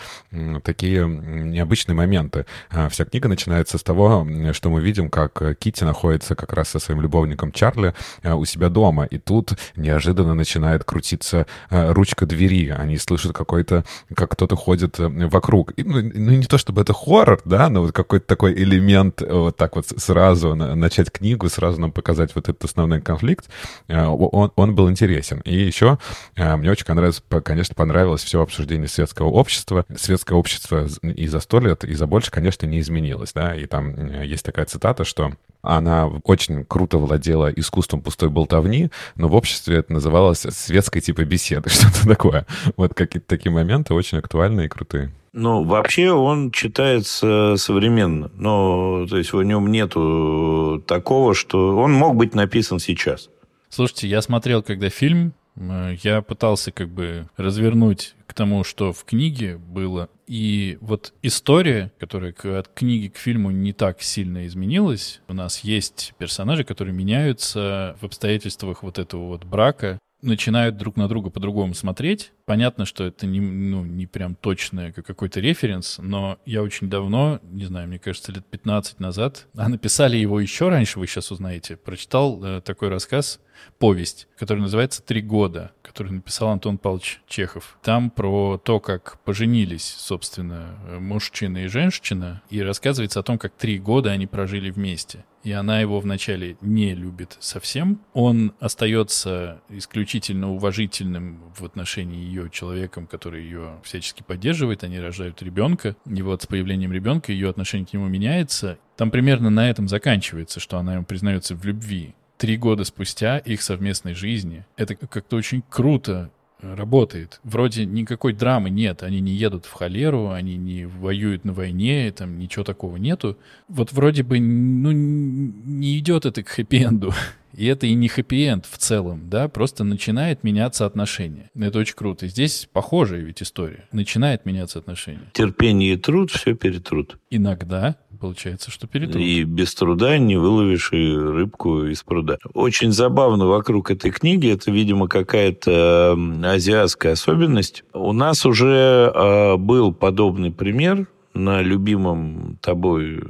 такие 0.63 1.07
необычные 1.07 1.95
моменты. 1.95 2.45
А, 2.69 2.89
вся 2.89 3.05
книга 3.05 3.27
начинается 3.27 3.77
с 3.77 3.83
того, 3.83 4.27
что 4.51 4.69
мы 4.69 4.81
видим, 4.81 5.09
как 5.09 5.57
Кити 5.57 5.83
находится 5.83 6.35
как 6.35 6.53
раз 6.53 6.69
со 6.69 6.79
своим 6.79 7.01
любовником 7.01 7.51
Чарли 7.51 7.95
а, 8.23 8.35
у 8.35 8.45
себя 8.45 8.69
дома, 8.69 9.05
и 9.05 9.17
тут 9.17 9.53
неожиданно 9.75 10.35
начинает 10.35 10.83
крутиться 10.83 11.47
а, 11.69 11.93
ручка 11.93 12.25
двери, 12.25 12.69
они 12.69 12.97
слышат 12.97 13.33
какой-то 13.33 13.84
как 14.15 14.31
кто-то 14.31 14.55
ходит 14.55 14.99
э, 14.99 15.07
вокруг. 15.07 15.73
И, 15.77 15.83
ну, 15.83 16.01
ну, 16.01 16.31
не 16.31 16.45
то 16.45 16.57
чтобы 16.57 16.81
это 16.81 16.93
хоррор, 16.93 17.41
да, 17.45 17.69
но 17.69 17.81
вот 17.81 17.91
какой-то 17.91 18.25
такой 18.25 18.53
элемент 18.53 19.21
э, 19.21 19.33
вот 19.33 19.57
так 19.57 19.75
вот 19.75 19.87
сразу 19.87 20.55
начать 20.55 21.11
книгу, 21.11 21.49
сразу 21.49 21.79
нам 21.79 21.91
показать 21.91 22.35
вот 22.35 22.49
этот 22.49 22.63
основной 22.63 23.01
конфликт, 23.01 23.49
э, 23.87 24.05
он, 24.05 24.51
он 24.55 24.75
был 24.75 24.89
интересен. 24.89 25.41
И 25.41 25.55
еще 25.55 25.97
мне 26.35 26.71
очень 26.71 26.85
понравилось, 26.85 27.21
конечно, 27.43 27.75
понравилось 27.75 28.23
все 28.23 28.41
обсуждение 28.41 28.87
светского 28.87 29.27
общества. 29.27 29.85
Светское 29.95 30.37
общество 30.37 30.87
и 31.01 31.27
за 31.27 31.39
сто 31.39 31.59
лет, 31.59 31.83
и 31.83 31.93
за 31.93 32.07
больше, 32.07 32.31
конечно, 32.31 32.65
не 32.65 32.79
изменилось, 32.79 33.33
да, 33.33 33.55
и 33.55 33.65
там 33.65 34.21
есть 34.21 34.45
такая 34.45 34.65
цитата, 34.65 35.03
что 35.03 35.33
она 35.65 36.07
очень 36.23 36.63
круто 36.65 36.97
владела 36.97 37.51
искусством 37.51 38.01
пустой 38.01 38.29
болтовни, 38.29 38.89
но 39.15 39.27
в 39.27 39.35
обществе 39.35 39.77
это 39.77 39.93
называлось 39.93 40.39
светской 40.39 41.01
типа 41.01 41.23
беседы, 41.23 41.69
что-то 41.71 42.07
такое. 42.07 42.45
Вот 42.77 42.93
какие-то 42.93 43.27
такие 43.27 43.51
моменты 43.51 43.93
очень 43.93 44.17
актуальные 44.17 44.67
и 44.67 44.69
крутые. 44.69 45.11
Ну, 45.33 45.63
вообще 45.63 46.11
он 46.11 46.51
читается 46.51 47.55
современно. 47.57 48.31
Но, 48.35 49.05
то 49.09 49.17
есть, 49.17 49.33
в 49.33 49.43
нем 49.43 49.69
нету 49.69 50.81
такого, 50.87 51.33
что 51.33 51.77
он 51.77 51.91
мог 51.91 52.15
быть 52.15 52.33
написан 52.33 52.79
сейчас. 52.79 53.29
Слушайте, 53.67 54.07
я 54.07 54.21
смотрел, 54.21 54.63
когда 54.63 54.89
фильм 54.89 55.33
Э, 55.55 55.95
я 56.01 56.21
пытался 56.21 56.71
как 56.71 56.89
бы 56.89 57.27
развернуть 57.37 58.14
тому, 58.35 58.63
что 58.63 58.93
в 58.93 59.03
книге 59.05 59.57
было. 59.57 60.09
И 60.27 60.77
вот 60.81 61.13
история, 61.21 61.91
которая 61.99 62.35
от 62.59 62.67
книги 62.67 63.07
к 63.07 63.17
фильму 63.17 63.51
не 63.51 63.73
так 63.73 64.01
сильно 64.01 64.45
изменилась. 64.45 65.21
У 65.27 65.33
нас 65.33 65.59
есть 65.59 66.13
персонажи, 66.17 66.63
которые 66.63 66.93
меняются 66.93 67.95
в 67.99 68.05
обстоятельствах 68.05 68.83
вот 68.83 68.99
этого 68.99 69.27
вот 69.27 69.45
брака 69.45 69.99
начинают 70.21 70.77
друг 70.77 70.97
на 70.97 71.07
друга 71.07 71.29
по-другому 71.29 71.73
смотреть. 71.73 72.31
Понятно, 72.45 72.85
что 72.85 73.05
это 73.05 73.25
не, 73.25 73.39
ну, 73.39 73.83
не 73.83 74.05
прям 74.05 74.35
точное 74.35 74.91
как 74.91 75.05
какой-то 75.05 75.39
референс, 75.39 75.97
но 75.97 76.37
я 76.45 76.61
очень 76.61 76.89
давно, 76.89 77.39
не 77.43 77.65
знаю, 77.65 77.87
мне 77.87 77.97
кажется, 77.97 78.31
лет 78.31 78.45
15 78.45 78.99
назад, 78.99 79.47
а 79.57 79.67
написали 79.67 80.17
его 80.17 80.39
еще 80.39 80.69
раньше, 80.69 80.99
вы 80.99 81.07
сейчас 81.07 81.31
узнаете, 81.31 81.75
прочитал 81.75 82.43
э, 82.43 82.61
такой 82.61 82.89
рассказ, 82.89 83.39
повесть, 83.79 84.27
который 84.37 84.59
называется 84.59 85.01
«Три 85.01 85.21
года», 85.21 85.71
который 85.81 86.11
написал 86.11 86.49
Антон 86.49 86.77
Павлович 86.77 87.21
Чехов. 87.27 87.77
Там 87.81 88.09
про 88.11 88.57
то, 88.57 88.79
как 88.79 89.19
поженились, 89.23 89.95
собственно, 89.97 90.77
мужчина 90.99 91.59
и 91.59 91.67
женщина, 91.67 92.43
и 92.49 92.61
рассказывается 92.61 93.19
о 93.19 93.23
том, 93.23 93.37
как 93.37 93.53
три 93.53 93.79
года 93.79 94.11
они 94.11 94.27
прожили 94.27 94.69
вместе 94.69 95.23
и 95.45 95.51
она 95.51 95.79
его 95.79 95.99
вначале 95.99 96.57
не 96.59 96.95
любит 96.95 97.37
совсем. 97.39 98.01
Он 98.13 98.53
остается 98.59 99.61
исключительно 99.69 100.51
уважительным 100.51 101.53
в 101.55 101.63
отношении 101.63 102.25
ее 102.35 102.49
человеком, 102.49 103.07
который 103.07 103.43
ее 103.43 103.79
всячески 103.83 104.23
поддерживает. 104.23 104.83
Они 104.83 104.99
рожают 104.99 105.41
ребенка. 105.41 105.95
И 106.05 106.21
вот 106.21 106.43
с 106.43 106.47
появлением 106.47 106.91
ребенка 106.91 107.31
ее 107.31 107.49
отношение 107.49 107.87
к 107.87 107.93
нему 107.93 108.07
меняется. 108.07 108.77
Там 108.97 109.11
примерно 109.11 109.49
на 109.49 109.69
этом 109.69 109.87
заканчивается, 109.87 110.59
что 110.59 110.77
она 110.77 110.95
ему 110.95 111.05
признается 111.05 111.55
в 111.55 111.65
любви. 111.65 112.15
Три 112.37 112.57
года 112.57 112.83
спустя 112.83 113.37
их 113.37 113.61
совместной 113.61 114.13
жизни. 114.13 114.65
Это 114.75 114.95
как-то 114.95 115.37
очень 115.37 115.63
круто 115.69 116.31
работает. 116.61 117.39
Вроде 117.43 117.85
никакой 117.85 118.33
драмы 118.33 118.69
нет, 118.69 119.03
они 119.03 119.19
не 119.19 119.33
едут 119.33 119.65
в 119.65 119.73
холеру, 119.73 120.29
они 120.29 120.57
не 120.57 120.85
воюют 120.85 121.45
на 121.45 121.53
войне, 121.53 122.11
там 122.11 122.39
ничего 122.39 122.63
такого 122.63 122.97
нету. 122.97 123.37
Вот 123.67 123.91
вроде 123.91 124.23
бы, 124.23 124.39
ну, 124.39 124.91
не 124.91 125.99
идет 125.99 126.25
это 126.25 126.43
к 126.43 126.49
хэппи-энду. 126.49 127.13
И 127.55 127.67
это 127.67 127.87
и 127.87 127.93
не 127.93 128.09
хэппи-энд 128.09 128.65
в 128.65 128.77
целом, 128.77 129.29
да, 129.29 129.47
просто 129.47 129.85
начинает 129.85 130.43
меняться 130.43 130.85
отношения. 130.85 131.49
Это 131.55 131.79
очень 131.79 131.95
круто. 131.95 132.27
Здесь 132.27 132.67
похожая 132.71 133.21
ведь 133.21 133.41
история. 133.41 133.85
Начинает 133.93 134.45
меняться 134.45 134.77
отношения. 134.79 135.31
Терпение 135.31 135.93
и 135.93 135.97
труд 135.97 136.31
все 136.31 136.53
перетрут. 136.53 137.17
Иногда 137.29 137.95
получается, 138.15 138.71
что 138.71 138.87
перетрут. 138.87 139.21
И 139.21 139.43
без 139.43 139.73
труда 139.75 140.17
не 140.17 140.37
выловишь 140.37 140.91
и 140.93 141.15
рыбку 141.15 141.85
из 141.85 142.03
пруда. 142.03 142.37
Очень 142.53 142.91
забавно 142.91 143.45
вокруг 143.45 143.91
этой 143.91 144.11
книги, 144.11 144.51
это, 144.51 144.71
видимо, 144.71 145.07
какая-то 145.07 146.17
азиатская 146.43 147.13
особенность. 147.13 147.83
У 147.93 148.13
нас 148.13 148.45
уже 148.45 149.11
э, 149.13 149.57
был 149.57 149.93
подобный 149.93 150.51
пример 150.51 151.07
на 151.33 151.61
любимом 151.61 152.57
тобой 152.61 153.21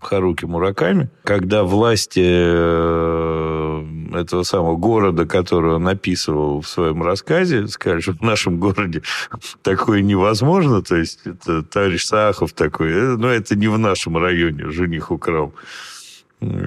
Харуки 0.00 0.44
Мураками, 0.44 1.10
когда 1.24 1.64
власти 1.64 2.22
э, 2.24 3.84
этого 4.14 4.42
самого 4.42 4.76
города, 4.76 5.26
который 5.26 5.74
он 5.74 5.86
описывал 5.88 6.60
в 6.60 6.68
своем 6.68 7.02
рассказе, 7.02 7.66
сказали, 7.68 8.00
что 8.00 8.12
в 8.12 8.22
нашем 8.22 8.58
городе 8.58 9.02
такое 9.62 10.02
невозможно, 10.02 10.82
то 10.82 10.96
есть 10.96 11.20
это 11.24 11.62
товарищ 11.62 12.04
Сахов 12.04 12.52
такой, 12.52 12.92
э, 12.92 13.16
но 13.16 13.28
это 13.28 13.56
не 13.56 13.68
в 13.68 13.78
нашем 13.78 14.16
районе, 14.16 14.70
жених 14.70 15.10
украл 15.10 15.54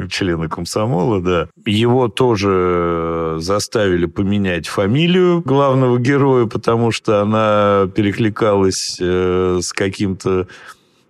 члена 0.10 0.50
комсомола, 0.50 1.22
да. 1.22 1.48
Его 1.65 2.08
тоже 2.08 3.38
заставили 3.39 4.06
поменять 4.06 4.67
фамилию 4.67 5.41
главного 5.41 5.98
героя, 5.98 6.46
потому 6.46 6.91
что 6.91 7.22
она 7.22 7.89
перекликалась 7.96 8.98
э, 9.00 9.60
с 9.62 9.74
каким-то 9.74 10.48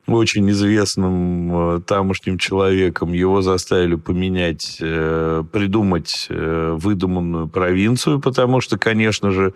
очень 0.08 0.50
известным 0.52 1.78
э, 1.78 1.82
тамошним 1.82 2.38
человеком. 2.38 3.14
Его 3.14 3.42
заставили 3.42 3.96
поменять, 3.96 4.78
э, 4.82 5.44
придумать 5.52 6.28
э, 6.30 6.76
выдуманную 6.78 7.48
провинцию, 7.48 8.20
потому 8.20 8.60
что, 8.60 8.78
конечно 8.78 9.32
же, 9.32 9.54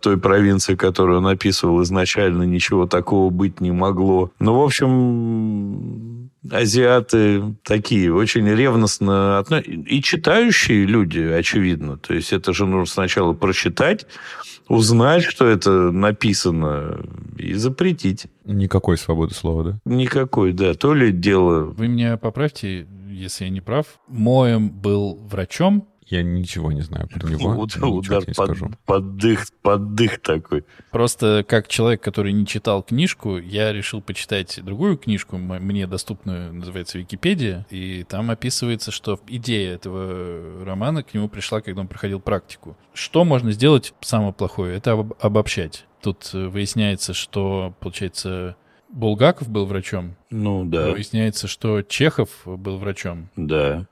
той 0.00 0.18
провинции, 0.18 0.74
которую 0.74 1.18
он 1.18 1.26
описывал 1.26 1.82
изначально, 1.82 2.44
ничего 2.44 2.86
такого 2.86 3.30
быть 3.30 3.60
не 3.60 3.72
могло. 3.72 4.30
Ну, 4.38 4.58
в 4.58 4.62
общем, 4.62 6.30
азиаты 6.50 7.54
такие, 7.64 8.12
очень 8.12 8.48
ревностно 8.48 9.38
относятся. 9.38 9.72
И 9.72 10.02
читающие 10.02 10.84
люди, 10.84 11.20
очевидно. 11.20 11.96
То 11.96 12.14
есть 12.14 12.32
это 12.32 12.52
же 12.52 12.66
нужно 12.66 12.86
сначала 12.86 13.32
прочитать, 13.32 14.06
узнать, 14.68 15.24
что 15.24 15.46
это 15.46 15.90
написано, 15.90 17.00
и 17.36 17.54
запретить. 17.54 18.26
Никакой 18.44 18.98
свободы 18.98 19.34
слова, 19.34 19.64
да? 19.64 19.78
Никакой, 19.84 20.52
да. 20.52 20.74
То 20.74 20.94
ли 20.94 21.12
дело... 21.12 21.64
Вы 21.64 21.88
меня 21.88 22.16
поправьте, 22.16 22.86
если 23.10 23.44
я 23.44 23.50
не 23.50 23.60
прав. 23.60 23.86
Моем 24.08 24.70
был 24.70 25.18
врачом, 25.30 25.88
Я 26.10 26.22
ничего 26.22 26.72
не 26.72 26.80
знаю 26.80 27.06
про 27.08 27.28
него. 27.28 27.50
Удар, 27.50 27.84
удар 27.84 28.20
не 28.26 28.32
под, 28.34 28.46
скажу. 28.46 28.70
под 28.86 29.16
дых, 29.16 29.46
под 29.62 29.94
дых 29.94 30.20
такой. 30.22 30.64
Просто 30.90 31.44
как 31.46 31.68
человек, 31.68 32.02
который 32.02 32.32
не 32.32 32.46
читал 32.46 32.82
книжку, 32.82 33.36
я 33.38 33.72
решил 33.72 34.00
почитать 34.00 34.58
другую 34.64 34.96
книжку, 34.96 35.36
мне 35.36 35.86
доступную, 35.86 36.52
называется 36.54 36.98
Википедия, 36.98 37.66
и 37.70 38.04
там 38.08 38.30
описывается, 38.30 38.90
что 38.90 39.20
идея 39.26 39.74
этого 39.74 40.64
романа 40.64 41.02
к 41.02 41.12
нему 41.12 41.28
пришла, 41.28 41.60
когда 41.60 41.82
он 41.82 41.88
проходил 41.88 42.20
практику. 42.20 42.76
Что 42.94 43.24
можно 43.24 43.52
сделать 43.52 43.92
самое 44.00 44.32
плохое? 44.32 44.76
Это 44.76 44.92
об- 44.92 45.12
обобщать. 45.20 45.84
Тут 46.00 46.30
э, 46.32 46.46
выясняется, 46.46 47.12
что, 47.12 47.74
получается, 47.80 48.56
Булгаков 48.88 49.48
был 49.50 49.66
врачом, 49.66 50.16
Ну 50.30 50.64
да, 50.64 50.90
выясняется, 50.90 51.46
что 51.48 51.82
Чехов 51.82 52.30
был 52.46 52.78
врачом, 52.78 53.28
да. 53.36 53.86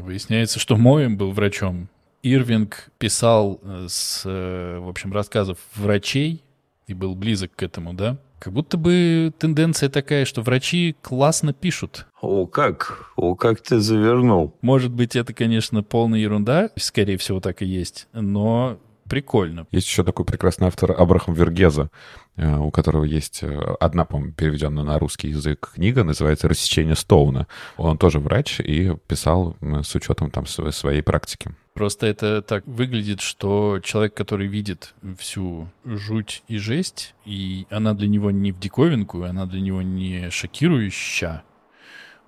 Выясняется, 0.00 0.58
что 0.58 0.76
Моем 0.76 1.16
был 1.16 1.32
врачом. 1.32 1.88
Ирвинг 2.22 2.90
писал 2.98 3.60
э, 3.62 3.86
с, 3.88 4.22
э, 4.24 4.78
в 4.78 4.88
общем, 4.88 5.12
рассказов 5.12 5.58
врачей 5.74 6.42
и 6.86 6.94
был 6.94 7.14
близок 7.14 7.54
к 7.54 7.62
этому, 7.62 7.94
да? 7.94 8.18
Как 8.38 8.52
будто 8.52 8.76
бы 8.76 9.32
тенденция 9.38 9.88
такая, 9.88 10.24
что 10.24 10.42
врачи 10.42 10.96
классно 11.00 11.52
пишут. 11.52 12.06
О, 12.20 12.46
как? 12.46 13.12
О, 13.16 13.36
как 13.36 13.60
ты 13.60 13.78
завернул. 13.78 14.54
Может 14.62 14.90
быть, 14.92 15.14
это, 15.14 15.32
конечно, 15.32 15.82
полная 15.84 16.18
ерунда, 16.18 16.70
скорее 16.76 17.18
всего, 17.18 17.40
так 17.40 17.62
и 17.62 17.66
есть, 17.66 18.08
но 18.12 18.78
прикольно. 19.08 19.66
Есть 19.70 19.86
еще 19.88 20.04
такой 20.04 20.24
прекрасный 20.24 20.68
автор 20.68 20.92
Абрахам 20.92 21.34
Вергеза, 21.34 21.90
э, 22.36 22.56
у 22.56 22.70
которого 22.70 23.04
есть 23.04 23.42
э, 23.42 23.74
одна, 23.80 24.04
по-моему, 24.04 24.32
переведенная 24.32 24.84
на 24.84 24.98
русский 24.98 25.28
язык 25.28 25.72
книга, 25.74 26.04
называется 26.04 26.48
«Рассечение 26.48 26.96
Стоуна». 26.96 27.46
Он 27.76 27.98
тоже 27.98 28.18
врач 28.18 28.60
и 28.60 28.96
писал 29.06 29.56
с 29.60 29.94
учетом 29.94 30.30
там 30.30 30.44
сво- 30.44 30.72
своей 30.72 31.02
практики. 31.02 31.54
Просто 31.74 32.06
это 32.06 32.42
так 32.42 32.66
выглядит, 32.66 33.20
что 33.22 33.80
человек, 33.82 34.14
который 34.14 34.46
видит 34.46 34.94
всю 35.18 35.68
жуть 35.84 36.42
и 36.46 36.58
жесть, 36.58 37.14
и 37.24 37.66
она 37.70 37.94
для 37.94 38.08
него 38.08 38.30
не 38.30 38.52
в 38.52 38.58
диковинку, 38.58 39.22
она 39.22 39.46
для 39.46 39.60
него 39.60 39.80
не 39.80 40.30
шокирующая, 40.30 41.42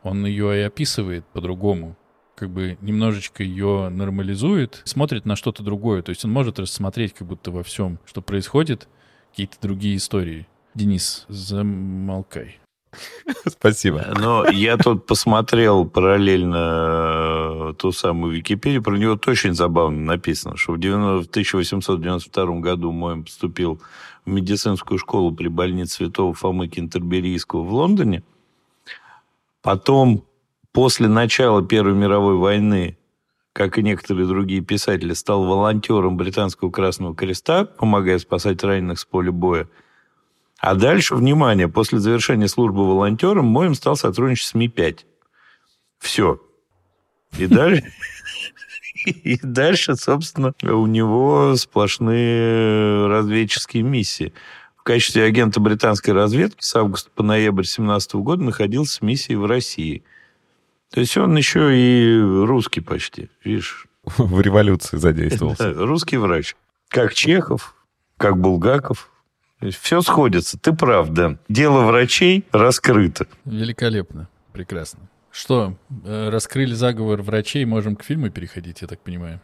он 0.03 0.25
ее 0.25 0.59
и 0.59 0.63
описывает 0.63 1.27
по-другому. 1.27 1.97
Как 2.45 2.53
бы 2.53 2.77
немножечко 2.83 3.43
ее 3.43 3.89
нормализует, 3.89 4.83
смотрит 4.85 5.25
на 5.25 5.35
что-то 5.35 5.63
другое. 5.63 6.03
То 6.03 6.11
есть 6.11 6.27
он 6.27 6.31
может 6.31 6.59
рассмотреть 6.59 7.15
как 7.15 7.27
будто 7.27 7.51
во 7.51 7.63
всем, 7.63 7.99
что 8.05 8.21
происходит, 8.21 8.87
какие-то 9.31 9.57
другие 9.63 9.97
истории. 9.97 10.47
Денис, 10.75 11.25
замолкай. 11.29 12.59
Спасибо. 13.47 14.13
Но 14.21 14.47
я 14.47 14.77
тут 14.77 15.07
посмотрел 15.07 15.87
параллельно 15.87 17.71
э, 17.71 17.75
ту 17.79 17.93
самую 17.93 18.35
Википедию, 18.35 18.83
про 18.83 18.99
него 18.99 19.19
очень 19.27 19.55
забавно 19.55 20.03
написано, 20.03 20.59
что 20.59 20.73
в 20.73 20.79
90 20.79 21.27
в 21.27 21.31
1892 21.31 22.61
году 22.61 22.93
Моем 22.93 23.25
поступил 23.25 23.81
в 24.27 24.29
медицинскую 24.29 24.99
школу 24.99 25.35
при 25.35 25.49
больнице 25.49 25.95
Святого 25.95 26.35
Фомы 26.35 26.69
Кентерберийского 26.69 27.63
в 27.63 27.73
Лондоне. 27.73 28.23
Потом, 29.63 30.27
после 30.75 31.07
начала 31.09 31.65
Первой 31.65 31.95
мировой 31.95 32.35
войны, 32.35 32.99
как 33.55 33.79
и 33.79 33.83
некоторые 33.83 34.27
другие 34.27 34.61
писатели, 34.61 35.15
стал 35.15 35.45
волонтером 35.45 36.17
Британского 36.19 36.71
Красного 36.71 37.15
Креста, 37.15 37.65
помогая 37.65 38.19
спасать 38.19 38.63
раненых 38.63 38.99
с 38.99 39.05
поля 39.05 39.31
боя. 39.31 39.69
А 40.59 40.75
дальше, 40.75 41.15
внимание, 41.15 41.69
после 41.69 42.01
завершения 42.01 42.49
службы 42.49 42.87
волонтером 42.87 43.47
Моем 43.47 43.75
стал 43.75 43.97
сотрудничать 43.97 44.49
с 44.49 44.55
Ми-5. 44.55 45.01
Все. 46.01 46.43
И 47.39 47.47
дальше, 47.47 47.85
и 49.07 49.39
дальше, 49.43 49.95
собственно, 49.95 50.55
у 50.63 50.87
него 50.87 51.55
сплошные 51.57 53.07
разведческие 53.07 53.85
миссии. 53.85 54.33
В 54.77 54.83
качестве 54.83 55.23
агента 55.23 55.61
британской 55.61 56.13
разведки 56.13 56.63
с 56.63 56.75
августа 56.75 57.11
по 57.15 57.23
ноябрь 57.23 57.65
17 57.65 58.15
года 58.17 58.43
находился 58.43 58.99
в 58.99 59.03
миссии 59.03 59.35
в 59.35 59.47
России. 59.47 60.03
То 60.95 61.01
есть 61.01 61.17
он 61.17 61.37
еще 61.37 61.77
и 61.77 62.21
русский 62.21 62.81
почти, 62.81 63.29
видишь. 63.43 63.89
В 64.05 64.41
революции 64.41 64.97
задействовался. 64.97 65.75
Да, 65.75 65.85
русский 65.85 66.17
врач. 66.17 66.55
Как 66.89 67.15
Чехов, 67.15 67.75
как 68.17 68.39
Булгаков. 68.39 69.11
Все 69.81 70.03
сходится. 70.03 70.57
Ты 70.57 70.73
прав, 70.73 71.09
да. 71.09 71.37
Дело 71.49 71.83
врачей 71.83 72.45
раскрыто. 72.53 73.27
Великолепно. 73.45 74.29
Прекрасно. 74.53 75.01
Что, 75.33 75.75
э, 76.05 76.29
раскрыли 76.29 76.75
заговор 76.75 77.23
врачей, 77.23 77.65
можем 77.65 77.97
к 77.97 78.05
фильму 78.05 78.31
переходить, 78.31 78.83
я 78.83 78.87
так 78.87 79.01
понимаю. 79.01 79.41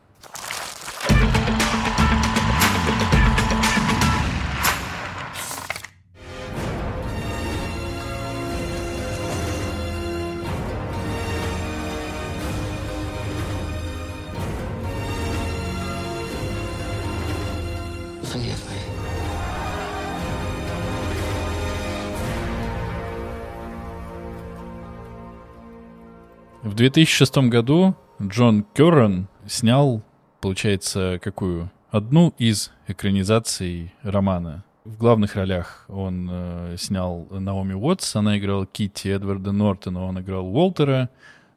2006 26.81 27.37
году 27.51 27.95
Джон 28.23 28.65
Керрон 28.73 29.29
снял, 29.47 30.03
получается, 30.41 31.21
какую? 31.23 31.71
Одну 31.91 32.33
из 32.39 32.73
экранизаций 32.89 33.93
романа. 34.03 34.65
В 34.87 34.97
главных 34.97 35.37
ролях 35.37 35.85
он 35.89 36.31
э, 36.33 36.77
снял 36.79 37.29
Наоми 37.31 37.75
Уотс, 37.75 38.17
она 38.17 38.39
играла 38.39 38.65
Китти 38.65 39.11
Эдварда 39.11 39.53
Нортона, 39.53 40.07
он 40.07 40.21
играл 40.21 40.47
Уолтера, 40.47 41.11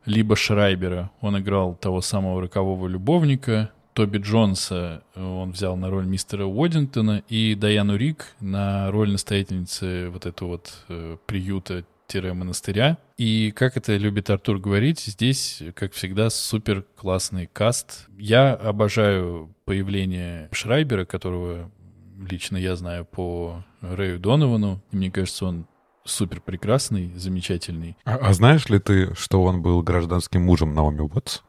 либо 0.06 0.36
Шрайбера, 0.36 1.10
он 1.22 1.40
играл 1.40 1.76
того 1.76 2.02
самого 2.02 2.42
рокового 2.42 2.86
любовника, 2.88 3.72
Тоби 3.94 4.18
Джонса 4.18 5.04
он 5.16 5.52
взял 5.52 5.78
на 5.78 5.90
роль 5.90 6.06
мистера 6.06 6.44
Уоддингтона, 6.44 7.24
и 7.30 7.56
Даяну 7.56 7.96
Рик 7.96 8.36
на 8.42 8.92
роль 8.92 9.12
настоятельницы 9.12 10.10
вот 10.10 10.26
этого 10.26 10.50
вот 10.50 10.74
э, 10.90 11.16
приюта 11.26 11.86
монастыря. 12.34 12.98
И 13.18 13.52
как 13.52 13.78
это 13.78 13.98
любит 13.98 14.30
Артур 14.30 14.60
говорить, 14.60 15.00
здесь, 15.00 15.64
как 15.76 15.94
всегда, 15.94 16.30
супер 16.30 16.86
классный 16.96 17.48
каст. 17.52 18.08
Я 18.18 18.54
обожаю 18.54 19.54
появление 19.66 20.50
Шрайбера, 20.52 21.06
которого 21.06 21.72
лично 22.20 22.58
я 22.58 22.76
знаю 22.76 23.06
по 23.06 23.64
Рэю 23.82 24.20
Доновану. 24.20 24.82
Мне 24.92 25.12
кажется, 25.12 25.46
он 25.46 25.66
супер 26.06 26.42
прекрасный, 26.42 27.12
замечательный. 27.16 27.98
А, 28.06 28.16
а 28.16 28.34
знаешь 28.34 28.68
ли 28.70 28.80
ты, 28.80 29.14
что 29.16 29.44
он 29.44 29.62
был 29.62 29.82
гражданским 29.82 30.44
мужем 30.44 30.74
Наоми 30.74 31.02
Уотс? 31.02 31.42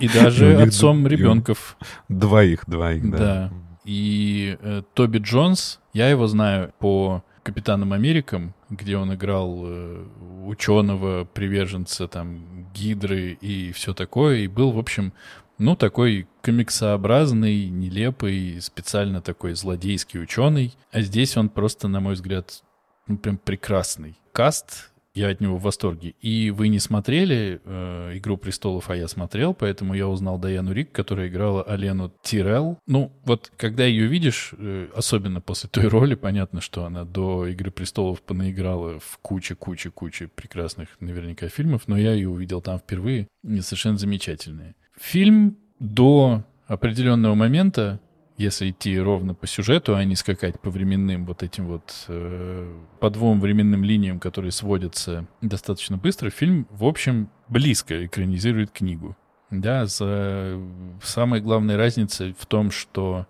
И 0.00 0.08
даже 0.08 0.56
отцом 0.62 1.06
ребенков. 1.06 1.76
Двоих, 2.08 2.64
двоих, 2.66 3.10
да. 3.10 3.18
Да. 3.18 3.52
И 3.84 4.56
э, 4.60 4.82
Тоби 4.94 5.18
Джонс, 5.18 5.80
я 5.92 6.08
его 6.08 6.26
знаю 6.26 6.72
по 6.78 7.24
Капитанам 7.42 7.92
Америкам, 7.92 8.54
где 8.70 8.96
он 8.96 9.14
играл 9.14 9.62
э, 9.64 10.06
ученого, 10.44 11.24
приверженца 11.24 12.06
там 12.06 12.68
Гидры 12.72 13.36
и 13.40 13.72
все 13.72 13.94
такое, 13.94 14.38
и 14.38 14.46
был, 14.46 14.70
в 14.70 14.78
общем, 14.78 15.12
ну, 15.58 15.76
такой 15.76 16.28
комиксообразный, 16.42 17.68
нелепый, 17.68 18.60
специально 18.60 19.20
такой 19.20 19.54
злодейский 19.54 20.20
ученый. 20.20 20.74
А 20.90 21.00
здесь 21.02 21.36
он 21.36 21.48
просто, 21.48 21.88
на 21.88 22.00
мой 22.00 22.14
взгляд, 22.14 22.62
ну, 23.06 23.16
прям 23.18 23.38
прекрасный. 23.38 24.18
Каст, 24.32 24.91
я 25.14 25.28
от 25.28 25.40
него 25.40 25.56
в 25.56 25.62
восторге. 25.62 26.14
И 26.20 26.50
вы 26.50 26.68
не 26.68 26.78
смотрели 26.78 27.60
э, 27.64 28.12
«Игру 28.16 28.36
престолов», 28.36 28.90
а 28.90 28.96
я 28.96 29.08
смотрел, 29.08 29.54
поэтому 29.54 29.94
я 29.94 30.08
узнал 30.08 30.38
Даяну 30.38 30.72
Рик, 30.72 30.92
которая 30.92 31.28
играла 31.28 31.62
Алену 31.62 32.12
Тирелл. 32.22 32.78
Ну, 32.86 33.12
вот 33.24 33.52
когда 33.56 33.84
ее 33.84 34.06
видишь, 34.06 34.54
э, 34.56 34.88
особенно 34.94 35.40
после 35.40 35.68
той 35.68 35.88
роли, 35.88 36.14
понятно, 36.14 36.60
что 36.60 36.84
она 36.84 37.04
до 37.04 37.46
«Игры 37.46 37.70
престолов» 37.70 38.22
понаиграла 38.22 38.98
в 38.98 39.18
куче-куче-куче 39.18 40.28
прекрасных 40.28 40.88
наверняка 41.00 41.48
фильмов, 41.48 41.82
но 41.86 41.98
я 41.98 42.12
ее 42.12 42.28
увидел 42.28 42.60
там 42.60 42.78
впервые, 42.78 43.28
и 43.42 43.60
совершенно 43.60 43.98
замечательная. 43.98 44.74
Фильм 44.98 45.58
до 45.78 46.44
определенного 46.66 47.34
момента 47.34 48.00
если 48.42 48.70
идти 48.70 48.98
ровно 48.98 49.34
по 49.34 49.46
сюжету, 49.46 49.94
а 49.94 50.04
не 50.04 50.16
скакать 50.16 50.60
по 50.60 50.70
временным 50.70 51.24
вот 51.24 51.42
этим 51.42 51.66
вот 51.66 52.04
э, 52.08 52.80
по 53.00 53.10
двум 53.10 53.40
временным 53.40 53.84
линиям, 53.84 54.18
которые 54.18 54.52
сводятся 54.52 55.26
достаточно 55.40 55.96
быстро, 55.96 56.30
фильм, 56.30 56.66
в 56.70 56.84
общем, 56.84 57.30
близко 57.48 58.04
экранизирует 58.04 58.70
книгу. 58.70 59.16
Да, 59.50 59.86
за... 59.86 60.58
самая 61.02 61.40
главная 61.40 61.76
разница 61.76 62.34
в 62.38 62.46
том, 62.46 62.70
что 62.70 63.26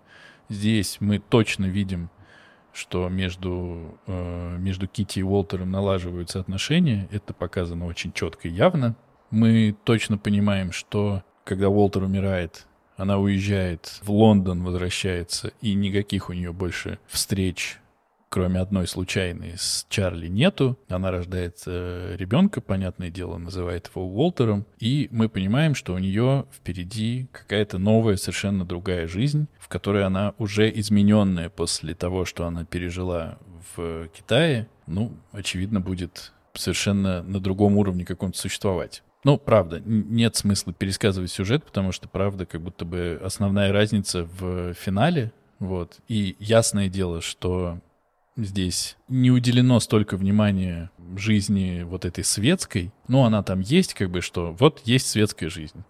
здесь 0.49 0.97
мы 0.99 1.19
точно 1.19 1.65
видим, 1.65 2.09
что 2.73 3.09
между, 3.09 3.99
э, 4.07 4.57
между 4.57 4.87
Кити 4.87 5.19
и 5.19 5.23
Уолтером 5.23 5.71
налаживаются 5.71 6.39
отношения. 6.39 7.07
Это 7.11 7.33
показано 7.33 7.85
очень 7.85 8.13
четко 8.13 8.47
и 8.47 8.51
явно. 8.51 8.95
Мы 9.29 9.75
точно 9.83 10.17
понимаем, 10.17 10.71
что 10.71 11.23
когда 11.43 11.69
Уолтер 11.69 12.03
умирает, 12.03 12.67
Она 12.97 13.17
уезжает 13.17 13.99
в 14.01 14.11
Лондон, 14.11 14.63
возвращается, 14.63 15.51
и 15.61 15.73
никаких 15.73 16.29
у 16.29 16.33
нее 16.33 16.53
больше 16.53 16.99
встреч 17.07 17.79
кроме 18.33 18.61
одной 18.61 18.87
случайной, 18.87 19.59
с 19.59 19.85
Чарли 19.89 20.27
нету. 20.27 20.75
Она 20.89 21.11
рождает 21.11 21.61
э, 21.67 22.15
ребенка, 22.17 22.61
понятное 22.61 23.11
дело, 23.11 23.37
называет 23.37 23.91
его 23.93 24.07
Уолтером. 24.07 24.65
И 24.79 25.07
мы 25.11 25.29
понимаем, 25.29 25.75
что 25.75 25.93
у 25.93 25.99
нее 25.99 26.47
впереди 26.51 27.27
какая-то 27.31 27.77
новая, 27.77 28.15
совершенно 28.15 28.65
другая 28.65 29.07
жизнь, 29.07 29.45
в 29.59 29.67
которой 29.67 30.03
она 30.03 30.33
уже 30.39 30.67
измененная 30.79 31.49
после 31.49 31.93
того, 31.93 32.25
что 32.25 32.47
она 32.47 32.65
пережила 32.65 33.37
в 33.75 34.07
Китае. 34.07 34.67
Ну, 34.87 35.15
очевидно, 35.31 35.79
будет 35.79 36.33
совершенно 36.55 37.21
на 37.21 37.39
другом 37.39 37.77
уровне 37.77 38.03
каком-то 38.03 38.39
существовать. 38.39 39.03
Ну, 39.23 39.37
правда, 39.37 39.81
нет 39.85 40.35
смысла 40.35 40.73
пересказывать 40.73 41.31
сюжет, 41.31 41.63
потому 41.63 41.91
что, 41.91 42.09
правда, 42.09 42.45
как 42.45 42.61
будто 42.61 42.83
бы 42.83 43.19
основная 43.23 43.71
разница 43.71 44.27
в 44.37 44.73
финале, 44.73 45.31
вот. 45.59 45.99
И 46.09 46.35
ясное 46.39 46.89
дело, 46.89 47.21
что 47.21 47.79
здесь 48.35 48.97
не 49.07 49.31
уделено 49.31 49.79
столько 49.79 50.17
внимания 50.17 50.91
жизни 51.15 51.83
вот 51.83 52.03
этой 52.05 52.23
светской. 52.23 52.91
Ну, 53.07 53.23
она 53.23 53.43
там 53.43 53.61
есть, 53.61 53.93
как 53.93 54.09
бы, 54.09 54.21
что 54.21 54.51
вот 54.51 54.81
есть 54.85 55.07
светская 55.07 55.49
жизнь, 55.49 55.83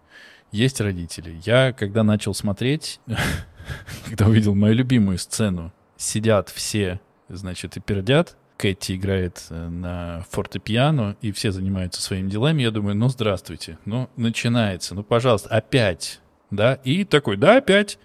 есть 0.52 0.80
родители. 0.80 1.40
Я, 1.44 1.72
когда 1.72 2.04
начал 2.04 2.34
смотреть, 2.34 3.00
когда 4.06 4.28
увидел 4.28 4.54
мою 4.54 4.74
любимую 4.74 5.18
сцену, 5.18 5.72
сидят 5.96 6.50
все, 6.50 7.00
значит, 7.28 7.76
и 7.76 7.80
пердят, 7.80 8.36
Кэти 8.56 8.92
играет 8.96 9.44
э, 9.50 9.68
на 9.68 10.24
фортепиано, 10.30 11.16
и 11.20 11.32
все 11.32 11.50
занимаются 11.52 12.00
своими 12.00 12.30
делами. 12.30 12.62
Я 12.62 12.70
думаю, 12.70 12.96
ну, 12.96 13.08
здравствуйте, 13.08 13.78
ну, 13.84 14.08
начинается, 14.16 14.94
ну, 14.94 15.02
пожалуйста, 15.02 15.48
опять, 15.50 16.20
да, 16.50 16.74
и 16.84 17.04
такой, 17.04 17.36
да, 17.36 17.56
опять 17.56 17.98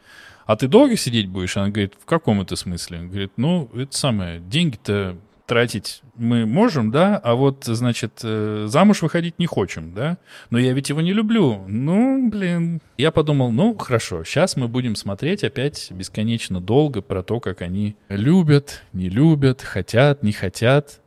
а 0.50 0.56
ты 0.56 0.68
долго 0.68 0.98
сидеть 0.98 1.28
будешь? 1.28 1.56
Она 1.58 1.70
говорит, 1.70 1.94
в 2.02 2.06
каком 2.06 2.42
это 2.42 2.56
смысле? 2.56 3.02
Он 3.02 3.10
говорит, 3.10 3.34
ну, 3.38 3.70
это 3.76 3.96
самое, 3.96 4.40
деньги-то 4.40 5.16
тратить 5.50 6.04
мы 6.16 6.46
можем, 6.46 6.92
да, 6.92 7.18
а 7.18 7.34
вот, 7.34 7.66
значит, 7.66 8.20
э, 8.24 8.66
замуж 8.68 9.02
выходить 9.02 9.40
не 9.40 9.48
хочем, 9.48 9.94
да, 9.96 10.20
но 10.52 10.60
я 10.60 10.74
ведь 10.74 10.90
его 10.90 11.02
не 11.02 11.12
люблю. 11.12 11.66
Ну, 11.68 12.30
блин. 12.30 12.82
Я 12.98 13.12
подумал, 13.12 13.52
ну, 13.52 13.76
хорошо, 13.76 14.24
сейчас 14.24 14.56
мы 14.56 14.68
будем 14.68 14.96
смотреть 14.96 15.44
опять 15.44 15.92
бесконечно 15.92 16.62
долго 16.62 17.02
про 17.02 17.24
то, 17.24 17.40
как 17.40 17.64
они 17.64 17.96
любят, 18.10 18.84
не 18.94 19.10
любят, 19.10 19.64
хотят, 19.64 20.22
не 20.22 20.34
хотят. 20.34 21.02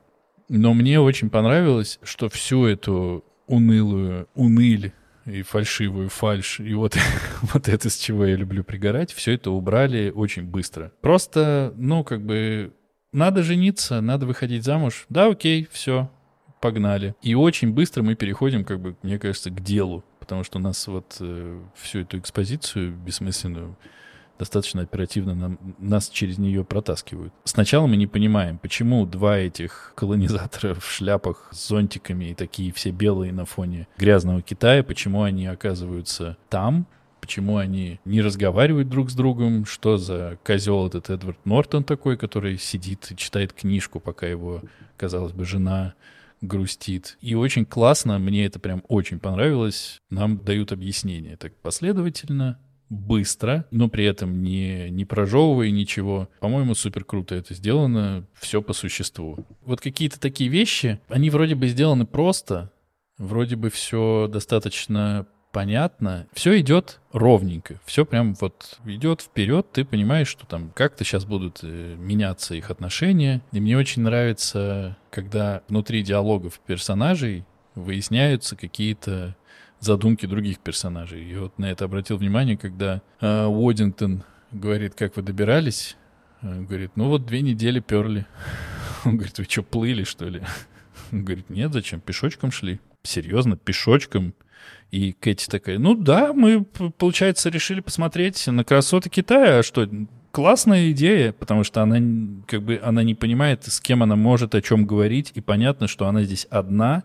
Но 0.49 0.74
мне 0.74 1.01
очень 1.01 1.30
понравилось, 1.30 2.01
что 2.03 2.28
всю 2.28 2.66
эту 2.66 3.24
унылую 3.47 4.28
уныль 4.34 4.93
и 5.24 5.43
фальшивую 5.43 6.09
фальш, 6.09 6.59
и 6.59 6.74
вот, 6.74 6.97
вот 7.43 7.68
это, 7.68 7.88
с 7.88 7.97
чего 7.97 8.26
я 8.26 8.34
люблю 8.34 8.64
пригорать, 8.64 9.12
все 9.12 9.34
это 9.34 9.53
убрали 9.53 10.11
очень 10.11 10.43
быстро. 10.43 10.93
Просто, 11.01 11.72
ну, 11.76 12.03
как 12.03 12.26
бы, 12.26 12.72
надо 13.12 13.42
жениться, 13.42 14.00
надо 14.00 14.26
выходить 14.26 14.64
замуж. 14.64 15.06
Да, 15.08 15.26
окей, 15.26 15.68
все, 15.70 16.10
погнали. 16.60 17.14
И 17.22 17.34
очень 17.34 17.72
быстро 17.72 18.02
мы 18.02 18.14
переходим, 18.14 18.64
как 18.64 18.80
бы, 18.80 18.96
мне 19.02 19.18
кажется, 19.18 19.50
к 19.50 19.60
делу, 19.60 20.04
потому 20.18 20.44
что 20.44 20.58
у 20.58 20.62
нас 20.62 20.86
вот 20.86 21.16
э, 21.20 21.60
всю 21.74 22.00
эту 22.00 22.18
экспозицию 22.18 22.94
бессмысленную 22.94 23.76
достаточно 24.38 24.82
оперативно 24.82 25.34
нам, 25.34 25.58
нас 25.78 26.08
через 26.08 26.38
нее 26.38 26.64
протаскивают. 26.64 27.32
Сначала 27.44 27.86
мы 27.86 27.96
не 27.96 28.06
понимаем, 28.06 28.58
почему 28.58 29.06
два 29.06 29.38
этих 29.38 29.92
колонизатора 29.94 30.74
в 30.74 30.90
шляпах 30.90 31.48
с 31.52 31.68
зонтиками 31.68 32.30
и 32.30 32.34
такие 32.34 32.72
все 32.72 32.90
белые 32.90 33.32
на 33.32 33.44
фоне 33.44 33.86
грязного 33.98 34.42
Китая, 34.42 34.82
почему 34.82 35.22
они 35.22 35.46
оказываются 35.46 36.38
там, 36.48 36.86
почему 37.22 37.56
они 37.56 38.00
не 38.04 38.20
разговаривают 38.20 38.88
друг 38.88 39.08
с 39.10 39.14
другом, 39.14 39.64
что 39.64 39.96
за 39.96 40.38
козел 40.44 40.88
этот 40.88 41.08
Эдвард 41.08 41.38
Нортон 41.46 41.84
такой, 41.84 42.18
который 42.18 42.58
сидит 42.58 43.12
и 43.12 43.16
читает 43.16 43.52
книжку, 43.52 44.00
пока 44.00 44.26
его, 44.26 44.60
казалось 44.96 45.32
бы, 45.32 45.44
жена 45.44 45.94
грустит. 46.40 47.16
И 47.20 47.36
очень 47.36 47.64
классно, 47.64 48.18
мне 48.18 48.44
это 48.44 48.58
прям 48.58 48.82
очень 48.88 49.20
понравилось, 49.20 49.98
нам 50.10 50.36
дают 50.38 50.72
объяснение 50.72 51.36
так 51.36 51.54
последовательно, 51.56 52.58
быстро, 52.90 53.66
но 53.70 53.88
при 53.88 54.04
этом 54.04 54.42
не, 54.42 54.90
не 54.90 55.04
прожевывая 55.04 55.70
ничего. 55.70 56.28
По-моему, 56.40 56.74
супер 56.74 57.04
круто 57.04 57.36
это 57.36 57.54
сделано, 57.54 58.26
все 58.34 58.60
по 58.60 58.72
существу. 58.72 59.46
Вот 59.64 59.80
какие-то 59.80 60.20
такие 60.20 60.50
вещи, 60.50 61.00
они 61.08 61.30
вроде 61.30 61.54
бы 61.54 61.68
сделаны 61.68 62.04
просто, 62.04 62.72
вроде 63.16 63.54
бы 63.56 63.70
все 63.70 64.28
достаточно 64.30 65.26
понятно, 65.53 66.26
все 66.32 66.59
идет 66.61 67.00
ровненько, 67.12 67.78
все 67.84 68.05
прям 68.05 68.34
вот 68.40 68.80
идет 68.86 69.20
вперед, 69.20 69.66
ты 69.72 69.84
понимаешь, 69.84 70.28
что 70.28 70.46
там 70.46 70.70
как-то 70.74 71.05
сейчас 71.05 71.24
будут 71.24 71.61
э, 71.62 71.94
меняться 71.96 72.55
их 72.55 72.70
отношения. 72.70 73.42
И 73.53 73.61
мне 73.61 73.76
очень 73.76 74.03
нравится, 74.03 74.96
когда 75.11 75.62
внутри 75.68 76.03
диалогов 76.03 76.59
персонажей 76.61 77.44
выясняются 77.74 78.57
какие-то 78.57 79.36
задумки 79.78 80.26
других 80.26 80.59
персонажей. 80.59 81.24
И 81.24 81.36
вот 81.36 81.59
на 81.59 81.66
это 81.66 81.84
обратил 81.84 82.16
внимание, 82.16 82.57
когда 82.57 83.03
э, 83.20 83.44
Уоддингтон 83.44 84.24
говорит, 84.50 84.94
как 84.94 85.16
вы 85.16 85.22
добирались. 85.22 85.96
Он 86.42 86.66
говорит, 86.66 86.92
ну 86.96 87.09
вот 87.09 87.26
две 87.26 87.40
недели 87.40 87.80
перли. 87.80 88.26
Он 89.05 89.16
говорит, 89.16 89.38
вы 89.38 89.44
что, 89.44 89.62
плыли, 89.62 90.05
что 90.05 90.26
ли? 90.28 90.42
Он 91.12 91.24
говорит, 91.24 91.50
нет, 91.50 91.72
зачем, 91.72 92.00
пешочком 92.00 92.53
шли. 92.53 92.80
Серьезно, 93.03 93.57
пешочком. 93.57 94.34
И 94.93 95.12
Кэти 95.12 95.49
такая, 95.49 95.78
ну 95.78 95.95
да, 95.95 96.34
мы, 96.34 96.64
получается, 96.64 97.49
решили 97.49 97.80
посмотреть 97.80 98.47
на 98.47 98.62
красоты 98.62 99.09
Китая. 99.09 99.61
А 99.61 99.62
что, 99.62 99.88
классная 100.32 100.90
идея, 100.90 101.32
потому 101.32 101.64
что 101.64 101.82
она 101.82 101.97
как 102.47 102.62
бы 102.62 102.78
она 102.82 103.03
не 103.03 103.14
понимает, 103.14 103.64
с 103.64 103.80
кем 103.80 104.03
она 104.03 104.16
может 104.16 104.55
о 104.55 104.61
чем 104.61 104.86
говорить, 104.86 105.32
и 105.34 105.40
понятно, 105.40 105.88
что 105.88 106.07
она 106.09 106.22
здесь 106.24 106.47
одна, 106.51 107.05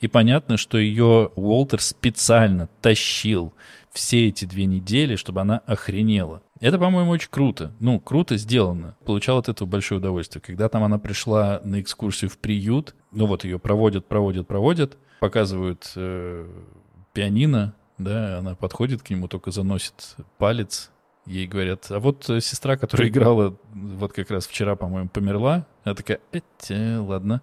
и 0.00 0.06
понятно, 0.06 0.58
что 0.58 0.76
ее 0.76 1.30
Уолтер 1.34 1.80
специально 1.80 2.68
тащил 2.82 3.54
все 3.90 4.28
эти 4.28 4.44
две 4.44 4.66
недели, 4.66 5.16
чтобы 5.16 5.40
она 5.40 5.62
охренела. 5.66 6.42
Это, 6.60 6.78
по-моему, 6.78 7.12
очень 7.12 7.30
круто. 7.30 7.72
Ну, 7.80 8.00
круто 8.00 8.36
сделано. 8.36 8.96
Получал 9.06 9.38
от 9.38 9.48
этого 9.48 9.66
большое 9.66 9.98
удовольствие. 9.98 10.42
Когда 10.44 10.68
там 10.68 10.82
она 10.82 10.98
пришла 10.98 11.62
на 11.64 11.80
экскурсию 11.80 12.30
в 12.30 12.36
приют, 12.36 12.94
ну 13.12 13.26
вот 13.26 13.44
ее 13.44 13.58
проводят, 13.58 14.06
проводят, 14.06 14.46
проводят, 14.46 14.98
показывают 15.20 15.90
э, 15.96 16.46
пианино, 17.18 17.74
да, 17.98 18.38
она 18.38 18.54
подходит 18.54 19.02
к 19.02 19.10
нему, 19.10 19.26
только 19.26 19.50
заносит 19.50 20.14
палец, 20.38 20.92
ей 21.26 21.48
говорят, 21.48 21.90
а 21.90 21.98
вот 21.98 22.24
сестра, 22.40 22.76
которая 22.76 23.08
играла 23.10 23.56
вот 23.74 24.12
как 24.12 24.30
раз 24.30 24.46
вчера, 24.46 24.76
по-моему, 24.76 25.08
померла. 25.08 25.66
Она 25.82 25.96
такая, 25.96 26.20
э, 26.32 26.96
ладно. 26.98 27.42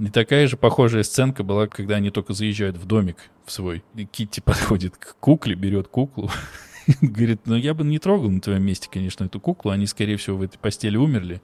И 0.00 0.08
такая 0.08 0.48
же 0.48 0.56
похожая 0.56 1.04
сценка 1.04 1.44
была, 1.44 1.68
когда 1.68 1.94
они 1.94 2.10
только 2.10 2.32
заезжают 2.32 2.76
в 2.76 2.84
домик 2.84 3.30
в 3.44 3.52
свой. 3.52 3.84
И 3.94 4.06
Китти 4.06 4.40
подходит 4.40 4.96
к 4.96 5.14
кукле, 5.20 5.54
берет 5.54 5.86
куклу. 5.86 6.28
Говорит, 7.00 7.42
ну 7.44 7.54
я 7.54 7.74
бы 7.74 7.84
не 7.84 8.00
трогал 8.00 8.28
на 8.28 8.40
твоем 8.40 8.64
месте, 8.64 8.88
конечно, 8.90 9.22
эту 9.22 9.38
куклу. 9.38 9.70
Они, 9.70 9.86
скорее 9.86 10.16
всего, 10.16 10.38
в 10.38 10.42
этой 10.42 10.58
постели 10.58 10.96
умерли. 10.96 11.40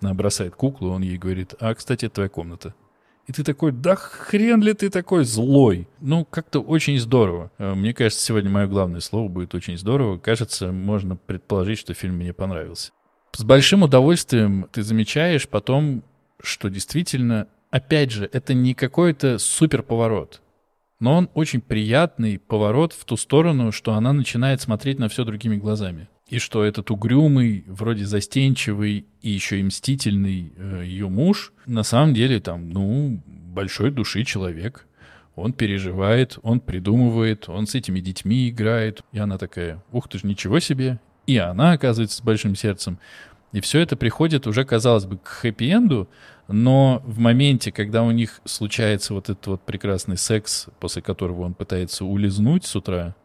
Она 0.00 0.14
бросает 0.14 0.54
куклу, 0.54 0.88
он 0.88 1.02
ей 1.02 1.18
говорит, 1.18 1.52
а, 1.60 1.74
кстати, 1.74 2.06
это 2.06 2.14
твоя 2.14 2.30
комната. 2.30 2.74
И 3.26 3.32
ты 3.32 3.44
такой, 3.44 3.72
да 3.72 3.94
хрен 3.96 4.62
ли 4.62 4.74
ты 4.74 4.90
такой 4.90 5.24
злой? 5.24 5.86
Ну, 6.00 6.24
как-то 6.24 6.60
очень 6.60 6.98
здорово. 6.98 7.50
Э, 7.58 7.74
мне 7.74 7.94
кажется, 7.94 8.24
сегодня 8.24 8.50
мое 8.50 8.66
главное 8.66 9.00
слово 9.00 9.28
будет 9.28 9.54
очень 9.54 9.78
здорово. 9.78 10.18
Кажется, 10.18 10.72
можно 10.72 11.16
предположить, 11.16 11.78
что 11.78 11.94
фильм 11.94 12.16
мне 12.16 12.32
понравился. 12.32 12.92
С 13.32 13.44
большим 13.44 13.82
удовольствием 13.82 14.68
ты 14.72 14.82
замечаешь 14.82 15.48
потом, 15.48 16.02
что 16.42 16.68
действительно 16.68 17.46
опять 17.70 18.10
же, 18.10 18.28
это 18.32 18.54
не 18.54 18.74
какой-то 18.74 19.38
супер 19.38 19.82
поворот, 19.82 20.42
но 20.98 21.16
он 21.16 21.30
очень 21.34 21.60
приятный 21.60 22.38
поворот 22.38 22.92
в 22.92 23.04
ту 23.04 23.16
сторону, 23.16 23.72
что 23.72 23.94
она 23.94 24.12
начинает 24.12 24.60
смотреть 24.60 24.98
на 24.98 25.08
все 25.08 25.24
другими 25.24 25.56
глазами. 25.56 26.08
И 26.30 26.38
что 26.38 26.62
этот 26.62 26.92
угрюмый, 26.92 27.64
вроде 27.66 28.06
застенчивый 28.06 29.04
и 29.20 29.30
еще 29.30 29.58
и 29.58 29.64
мстительный 29.64 30.52
э, 30.56 30.82
ее 30.84 31.08
муж, 31.08 31.52
на 31.66 31.82
самом 31.82 32.14
деле 32.14 32.38
там, 32.38 32.70
ну, 32.70 33.20
большой 33.26 33.90
души 33.90 34.24
человек. 34.24 34.86
Он 35.34 35.52
переживает, 35.52 36.38
он 36.42 36.60
придумывает, 36.60 37.48
он 37.48 37.66
с 37.66 37.74
этими 37.74 37.98
детьми 37.98 38.48
играет. 38.48 39.02
И 39.10 39.18
она 39.18 39.38
такая, 39.38 39.82
ух 39.90 40.08
ты 40.08 40.18
ж, 40.18 40.22
ничего 40.22 40.60
себе. 40.60 41.00
И 41.26 41.36
она 41.36 41.72
оказывается 41.72 42.18
с 42.18 42.22
большим 42.22 42.54
сердцем. 42.54 43.00
И 43.50 43.60
все 43.60 43.80
это 43.80 43.96
приходит 43.96 44.46
уже, 44.46 44.64
казалось 44.64 45.06
бы, 45.06 45.18
к 45.18 45.26
хэппи-энду, 45.26 46.08
но 46.46 47.02
в 47.04 47.18
моменте, 47.18 47.72
когда 47.72 48.04
у 48.04 48.12
них 48.12 48.40
случается 48.44 49.14
вот 49.14 49.30
этот 49.30 49.46
вот 49.48 49.62
прекрасный 49.62 50.16
секс, 50.16 50.68
после 50.78 51.02
которого 51.02 51.42
он 51.42 51.54
пытается 51.54 52.04
улизнуть 52.04 52.64
с 52.66 52.76
утра, 52.76 53.16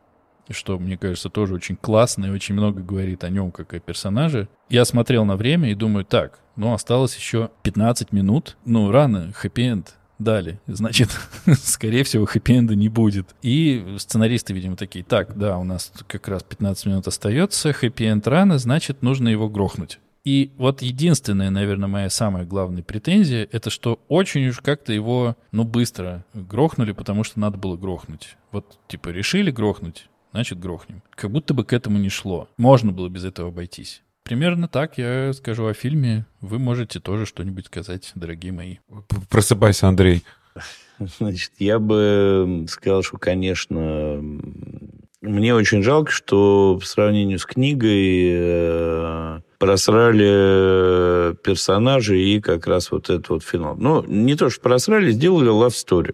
что, 0.54 0.78
мне 0.78 0.98
кажется, 0.98 1.30
тоже 1.30 1.54
очень 1.56 1.76
классно 1.76 2.26
и 2.26 2.30
очень 2.30 2.56
много 2.56 2.82
говорит 2.82 3.24
о 3.24 3.30
нем 3.30 3.52
как 3.52 3.74
о 3.74 3.80
персонаже. 3.80 4.48
Я 4.70 4.86
смотрел 4.86 5.26
на 5.26 5.36
время 5.36 5.72
и 5.72 5.76
думаю, 5.76 6.06
так, 6.06 6.40
ну, 6.56 6.74
осталось 6.74 7.16
еще 7.16 7.50
15 7.64 8.12
минут, 8.12 8.58
ну, 8.66 8.92
рано, 8.92 9.32
хэппи-энд. 9.34 9.96
дали. 10.18 10.62
Значит, 10.68 11.10
скорее 11.64 12.04
всего, 12.04 12.26
хэппи-энда 12.26 12.76
не 12.76 12.90
будет. 12.90 13.36
И 13.42 13.96
сценаристы, 13.98 14.54
видимо, 14.54 14.78
такие, 14.78 15.04
так, 15.04 15.38
да, 15.38 15.58
у 15.58 15.64
нас 15.64 15.92
как 16.08 16.28
раз 16.28 16.44
15 16.44 16.86
минут 16.86 17.08
остается, 17.08 17.74
хэппи-энд 17.74 18.28
рано, 18.28 18.58
значит, 18.58 19.02
нужно 19.02 19.30
его 19.30 19.50
грохнуть. 19.50 20.00
И 20.24 20.52
вот 20.58 20.82
единственная, 20.82 21.52
наверное, 21.52 21.88
моя 21.88 22.10
самая 22.10 22.46
главная 22.46 22.82
претензия, 22.82 23.48
это 23.52 23.70
что 23.70 24.00
очень 24.08 24.48
уж 24.48 24.60
как-то 24.60 24.92
его, 24.92 25.36
ну, 25.52 25.64
быстро 25.66 26.26
грохнули, 26.34 26.94
потому 26.94 27.24
что 27.24 27.40
надо 27.40 27.58
было 27.60 27.78
грохнуть. 27.78 28.36
Вот, 28.52 28.80
типа, 28.88 29.10
решили 29.10 29.52
грохнуть, 29.52 30.10
значит, 30.36 30.60
грохнем. 30.60 31.02
Как 31.16 31.32
будто 31.32 31.54
бы 31.54 31.64
к 31.64 31.72
этому 31.72 31.98
не 31.98 32.10
шло. 32.10 32.50
Можно 32.58 32.92
было 32.92 33.08
без 33.08 33.24
этого 33.24 33.48
обойтись. 33.50 34.04
Примерно 34.24 34.68
так 34.68 34.98
я 34.98 35.32
скажу 35.32 35.66
о 35.66 35.74
фильме. 35.74 36.26
Вы 36.42 36.60
можете 36.60 37.00
тоже 37.00 37.26
что-нибудь 37.26 37.68
сказать, 37.68 38.12
дорогие 38.16 38.52
мои. 38.52 38.78
Просыпайся, 39.30 39.88
Андрей. 39.88 40.24
Значит, 41.00 41.52
я 41.60 41.80
бы 41.80 42.66
сказал, 42.68 43.02
что, 43.04 43.18
конечно, 43.18 44.22
мне 45.22 45.56
очень 45.56 45.84
жалко, 45.84 46.12
что 46.12 46.78
по 46.82 46.86
сравнению 46.86 47.40
с 47.40 47.46
книгой 47.46 48.30
э, 48.34 49.40
просрали 49.58 51.34
персонажи 51.44 52.20
и 52.20 52.42
как 52.42 52.68
раз 52.68 52.92
вот 52.92 53.10
этот 53.10 53.30
вот 53.30 53.44
финал. 53.44 53.78
Ну, 53.78 54.04
не 54.04 54.36
то, 54.36 54.50
что 54.50 54.60
просрали, 54.62 55.12
сделали 55.12 55.50
love 55.50 55.70
story. 55.70 56.14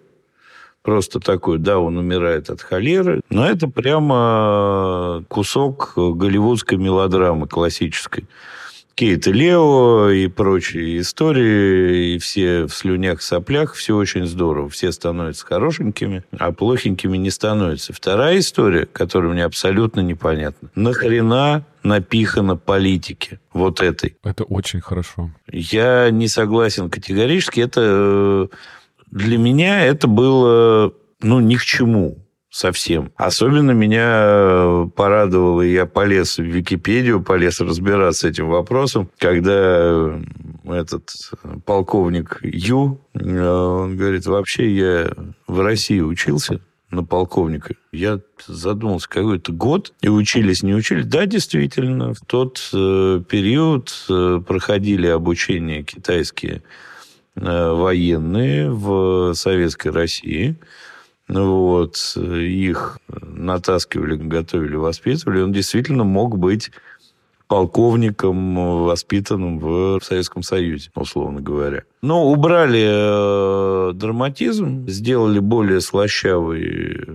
Просто 0.83 1.19
такой, 1.19 1.59
да, 1.59 1.79
он 1.79 1.97
умирает 1.97 2.49
от 2.49 2.61
холеры, 2.61 3.21
но 3.29 3.47
это 3.47 3.67
прямо 3.67 5.23
кусок 5.27 5.93
голливудской 5.95 6.77
мелодрамы 6.77 7.47
классической. 7.47 8.25
Кейт 8.95 9.25
и 9.25 9.31
Лео 9.31 10.09
и 10.09 10.27
прочие 10.27 10.99
истории, 10.99 12.15
и 12.15 12.19
все 12.19 12.65
в 12.65 12.73
слюнях, 12.73 13.21
соплях, 13.21 13.73
все 13.73 13.95
очень 13.95 14.25
здорово. 14.25 14.69
Все 14.69 14.91
становятся 14.91 15.45
хорошенькими, 15.45 16.23
а 16.37 16.51
плохенькими 16.51 17.17
не 17.17 17.29
становятся. 17.29 17.93
Вторая 17.93 18.39
история, 18.39 18.85
которая 18.85 19.31
мне 19.31 19.45
абсолютно 19.45 20.01
непонятна. 20.01 20.69
Нахрена 20.75 21.65
напихано 21.83 22.57
политики 22.57 23.39
вот 23.53 23.81
этой? 23.81 24.17
Это 24.23 24.43
очень 24.43 24.81
хорошо. 24.81 25.31
Я 25.51 26.09
не 26.11 26.27
согласен 26.27 26.89
категорически. 26.89 27.61
Это 27.61 27.81
э, 27.83 28.47
для 29.11 29.37
меня 29.37 29.85
это 29.85 30.07
было 30.07 30.93
ну, 31.21 31.39
ни 31.39 31.55
к 31.55 31.61
чему 31.61 32.17
совсем. 32.49 33.11
Особенно 33.15 33.71
меня 33.71 34.23
э, 34.25 34.87
порадовало, 34.93 35.61
я 35.61 35.85
полез 35.85 36.37
в 36.37 36.43
Википедию, 36.43 37.23
полез 37.23 37.61
разбираться 37.61 38.27
этим 38.27 38.49
вопросом, 38.49 39.09
когда 39.17 39.53
э, 39.55 40.21
этот 40.65 41.31
полковник 41.65 42.39
Ю, 42.43 42.99
э, 43.13 43.19
он 43.19 43.95
говорит, 43.95 44.25
вообще 44.25 44.69
я 44.69 45.11
в 45.47 45.61
России 45.61 46.01
учился, 46.01 46.59
на 46.89 47.05
полковника. 47.05 47.75
Я 47.93 48.19
задумался, 48.45 49.07
какой-то 49.07 49.53
год, 49.53 49.93
и 50.01 50.09
учились, 50.09 50.61
не 50.61 50.75
учились. 50.75 51.05
Да, 51.05 51.25
действительно, 51.25 52.13
в 52.13 52.19
тот 52.19 52.69
э, 52.73 53.23
период 53.29 53.93
э, 54.09 54.41
проходили 54.45 55.07
обучение 55.07 55.83
китайские 55.83 56.55
э, 56.55 56.61
военные 57.35 58.69
в 58.71 59.33
Советской 59.33 59.89
России. 59.89 60.57
Вот, 61.27 61.95
их 62.17 62.99
натаскивали, 63.07 64.15
готовили, 64.15 64.75
воспитывали. 64.75 65.41
Он 65.41 65.53
действительно 65.53 66.03
мог 66.03 66.37
быть 66.37 66.71
полковником, 67.51 68.85
воспитанным 68.85 69.59
в 69.59 69.99
Советском 70.01 70.41
Союзе, 70.41 70.89
условно 70.95 71.41
говоря. 71.41 71.83
Но 72.01 72.31
убрали 72.31 73.89
э, 73.89 73.93
драматизм, 73.93 74.87
сделали 74.87 75.39
более 75.39 75.81
слащавый 75.81 77.05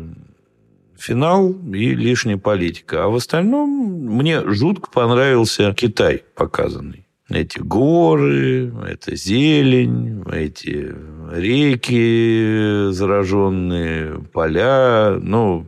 финал 0.99 1.53
и 1.53 1.95
лишняя 1.95 2.37
политика. 2.37 3.05
А 3.05 3.09
в 3.09 3.17
остальном 3.17 3.71
мне 3.71 4.43
жутко 4.47 4.91
понравился 4.91 5.73
Китай 5.73 6.23
показанный. 6.35 7.06
Эти 7.29 7.59
горы, 7.59 8.73
эта 8.87 9.17
зелень, 9.17 10.23
эти 10.33 10.95
реки 11.33 12.93
зараженные, 12.93 14.21
поля. 14.33 15.19
Ну, 15.21 15.67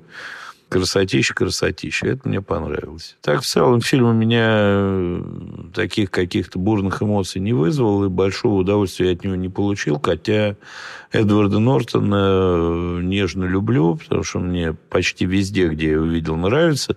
красотища, 0.69 1.35
красотища. 1.35 2.07
Это 2.07 2.29
мне 2.29 2.41
понравилось. 2.41 3.17
Так, 3.23 3.41
в 3.43 3.47
целом, 3.47 3.81
фильм 3.81 4.07
у 4.07 4.13
меня 4.13 4.47
э, 4.51 5.23
таких 5.75 6.13
каких-то 6.13 6.61
бурных 6.61 7.03
эмоций 7.03 7.41
не 7.41 7.53
вызвал, 7.53 8.05
и 8.05 8.09
большого 8.09 8.61
удовольствия 8.61 9.07
я 9.07 9.13
от 9.15 9.25
него 9.25 9.35
не 9.35 9.49
получил, 9.49 9.99
хотя 10.01 10.55
Эдварда 11.11 11.59
Нортона 11.59 12.15
э, 12.15 13.01
нежно 13.03 13.47
люблю, 13.47 13.97
потому 13.97 14.23
что 14.23 14.39
мне 14.39 14.75
почти 14.75 15.27
везде, 15.27 15.67
где 15.67 15.87
я 15.87 15.93
его 15.95 16.05
видел, 16.05 16.37
нравится. 16.37 16.97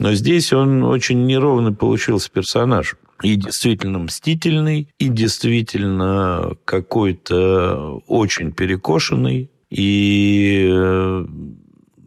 Но 0.00 0.12
здесь 0.14 0.52
он 0.52 0.82
очень 0.82 1.26
неровно 1.26 1.72
получился 1.72 2.28
персонаж 2.32 2.96
и 3.22 3.36
действительно 3.36 3.98
мстительный, 3.98 4.88
и 4.98 5.08
действительно 5.08 6.56
какой-то 6.64 8.02
очень 8.06 8.52
перекошенный, 8.52 9.50
и 9.70 10.68
э, 10.70 11.26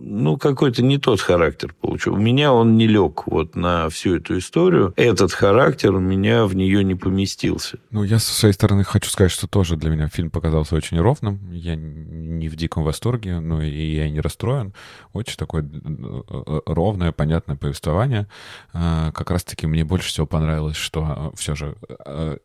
ну, 0.07 0.37
какой-то 0.37 0.83
не 0.83 0.99
тот 0.99 1.19
характер 1.19 1.73
получил. 1.81 2.13
У 2.13 2.17
меня 2.17 2.53
он 2.53 2.77
не 2.77 2.85
лег 2.85 3.25
вот 3.25 3.55
на 3.55 3.89
всю 3.89 4.17
эту 4.17 4.37
историю. 4.37 4.93
Этот 4.95 5.33
характер 5.33 5.95
у 5.95 5.99
меня 5.99 6.45
в 6.45 6.55
нее 6.55 6.83
не 6.83 6.93
поместился. 6.93 7.79
Ну, 7.89 8.03
я 8.03 8.19
со 8.19 8.31
своей 8.31 8.53
стороны 8.53 8.83
хочу 8.83 9.09
сказать, 9.09 9.31
что 9.31 9.47
тоже 9.47 9.77
для 9.77 9.89
меня 9.89 10.07
фильм 10.07 10.29
показался 10.29 10.75
очень 10.75 10.99
ровным. 10.99 11.39
Я 11.51 11.75
не 11.75 12.47
в 12.49 12.55
диком 12.55 12.83
восторге, 12.83 13.39
но 13.39 13.63
и 13.63 13.95
я 13.95 14.07
не 14.09 14.21
расстроен. 14.21 14.73
Очень 15.11 15.37
такое 15.37 15.63
э, 15.63 16.21
э, 16.29 16.59
ровное, 16.67 17.11
понятное 17.11 17.55
повествование. 17.55 18.27
А, 18.73 19.11
как 19.11 19.31
раз-таки 19.31 19.65
мне 19.65 19.83
больше 19.83 20.09
всего 20.09 20.27
понравилось, 20.27 20.77
что 20.77 21.31
э, 21.33 21.35
все 21.35 21.55
же 21.55 21.75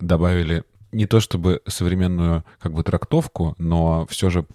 добавили 0.01 0.65
не 0.93 1.07
то 1.07 1.21
чтобы 1.21 1.63
современную 1.67 2.45
как 2.59 2.73
бы 2.73 2.83
трактовку, 2.83 3.55
но 3.59 4.07
все 4.07 4.31
же 4.31 4.47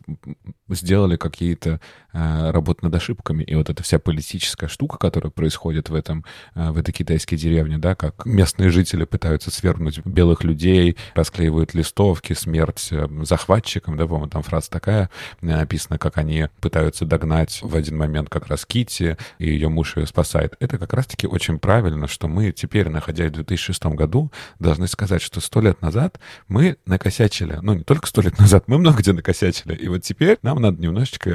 сделали 0.69 1.15
какие-то 1.15 1.79
э, 2.15 2.51
работы 2.51 2.85
над 2.85 2.95
ошибками. 2.95 3.43
И 3.43 3.55
вот 3.55 3.69
эта 3.69 3.83
вся 3.83 3.99
политическая 3.99 4.67
штука, 4.67 4.97
которая 4.97 5.31
происходит 5.31 5.89
в, 5.89 5.95
этом, 5.95 6.25
э, 6.55 6.71
в 6.71 6.77
этой 6.77 6.91
китайской 6.91 7.35
деревне, 7.35 7.77
да, 7.77 7.95
как 7.95 8.25
местные 8.25 8.69
жители 8.69 9.03
пытаются 9.03 9.51
свергнуть 9.51 9.99
белых 10.05 10.43
людей, 10.43 10.97
расклеивают 11.13 11.73
листовки, 11.73 12.33
смерть 12.33 12.87
э, 12.91 13.07
захватчикам, 13.23 13.97
да, 13.97 14.05
по-моему, 14.05 14.27
там 14.27 14.43
фраза 14.43 14.69
такая 14.69 15.09
написана, 15.41 15.97
как 15.97 16.17
они 16.17 16.47
пытаются 16.61 17.05
догнать 17.05 17.59
в 17.61 17.75
один 17.75 17.97
момент 17.97 18.29
как 18.29 18.47
раз 18.47 18.65
Кити 18.65 19.17
и 19.39 19.49
ее 19.49 19.69
муж 19.69 19.97
ее 19.97 20.07
спасает. 20.07 20.55
Это 20.59 20.77
как 20.77 20.93
раз-таки 20.93 21.27
очень 21.27 21.59
правильно, 21.59 22.07
что 22.07 22.27
мы 22.27 22.51
теперь, 22.51 22.89
находясь 22.89 23.31
в 23.31 23.35
2006 23.35 23.85
году, 23.87 24.31
должны 24.59 24.87
сказать, 24.87 25.21
что 25.21 25.41
сто 25.41 25.61
лет 25.61 25.81
назад 25.81 26.19
мы 26.47 26.77
накосячили. 26.85 27.59
Ну, 27.61 27.73
не 27.73 27.83
только 27.83 28.07
сто 28.07 28.21
лет 28.21 28.39
назад, 28.39 28.65
мы 28.67 28.77
много 28.77 28.99
где 28.99 29.13
накосячили. 29.13 29.75
И 29.75 29.87
вот 29.87 30.03
теперь 30.03 30.37
нам 30.41 30.61
надо 30.61 30.81
немножечко 30.81 31.29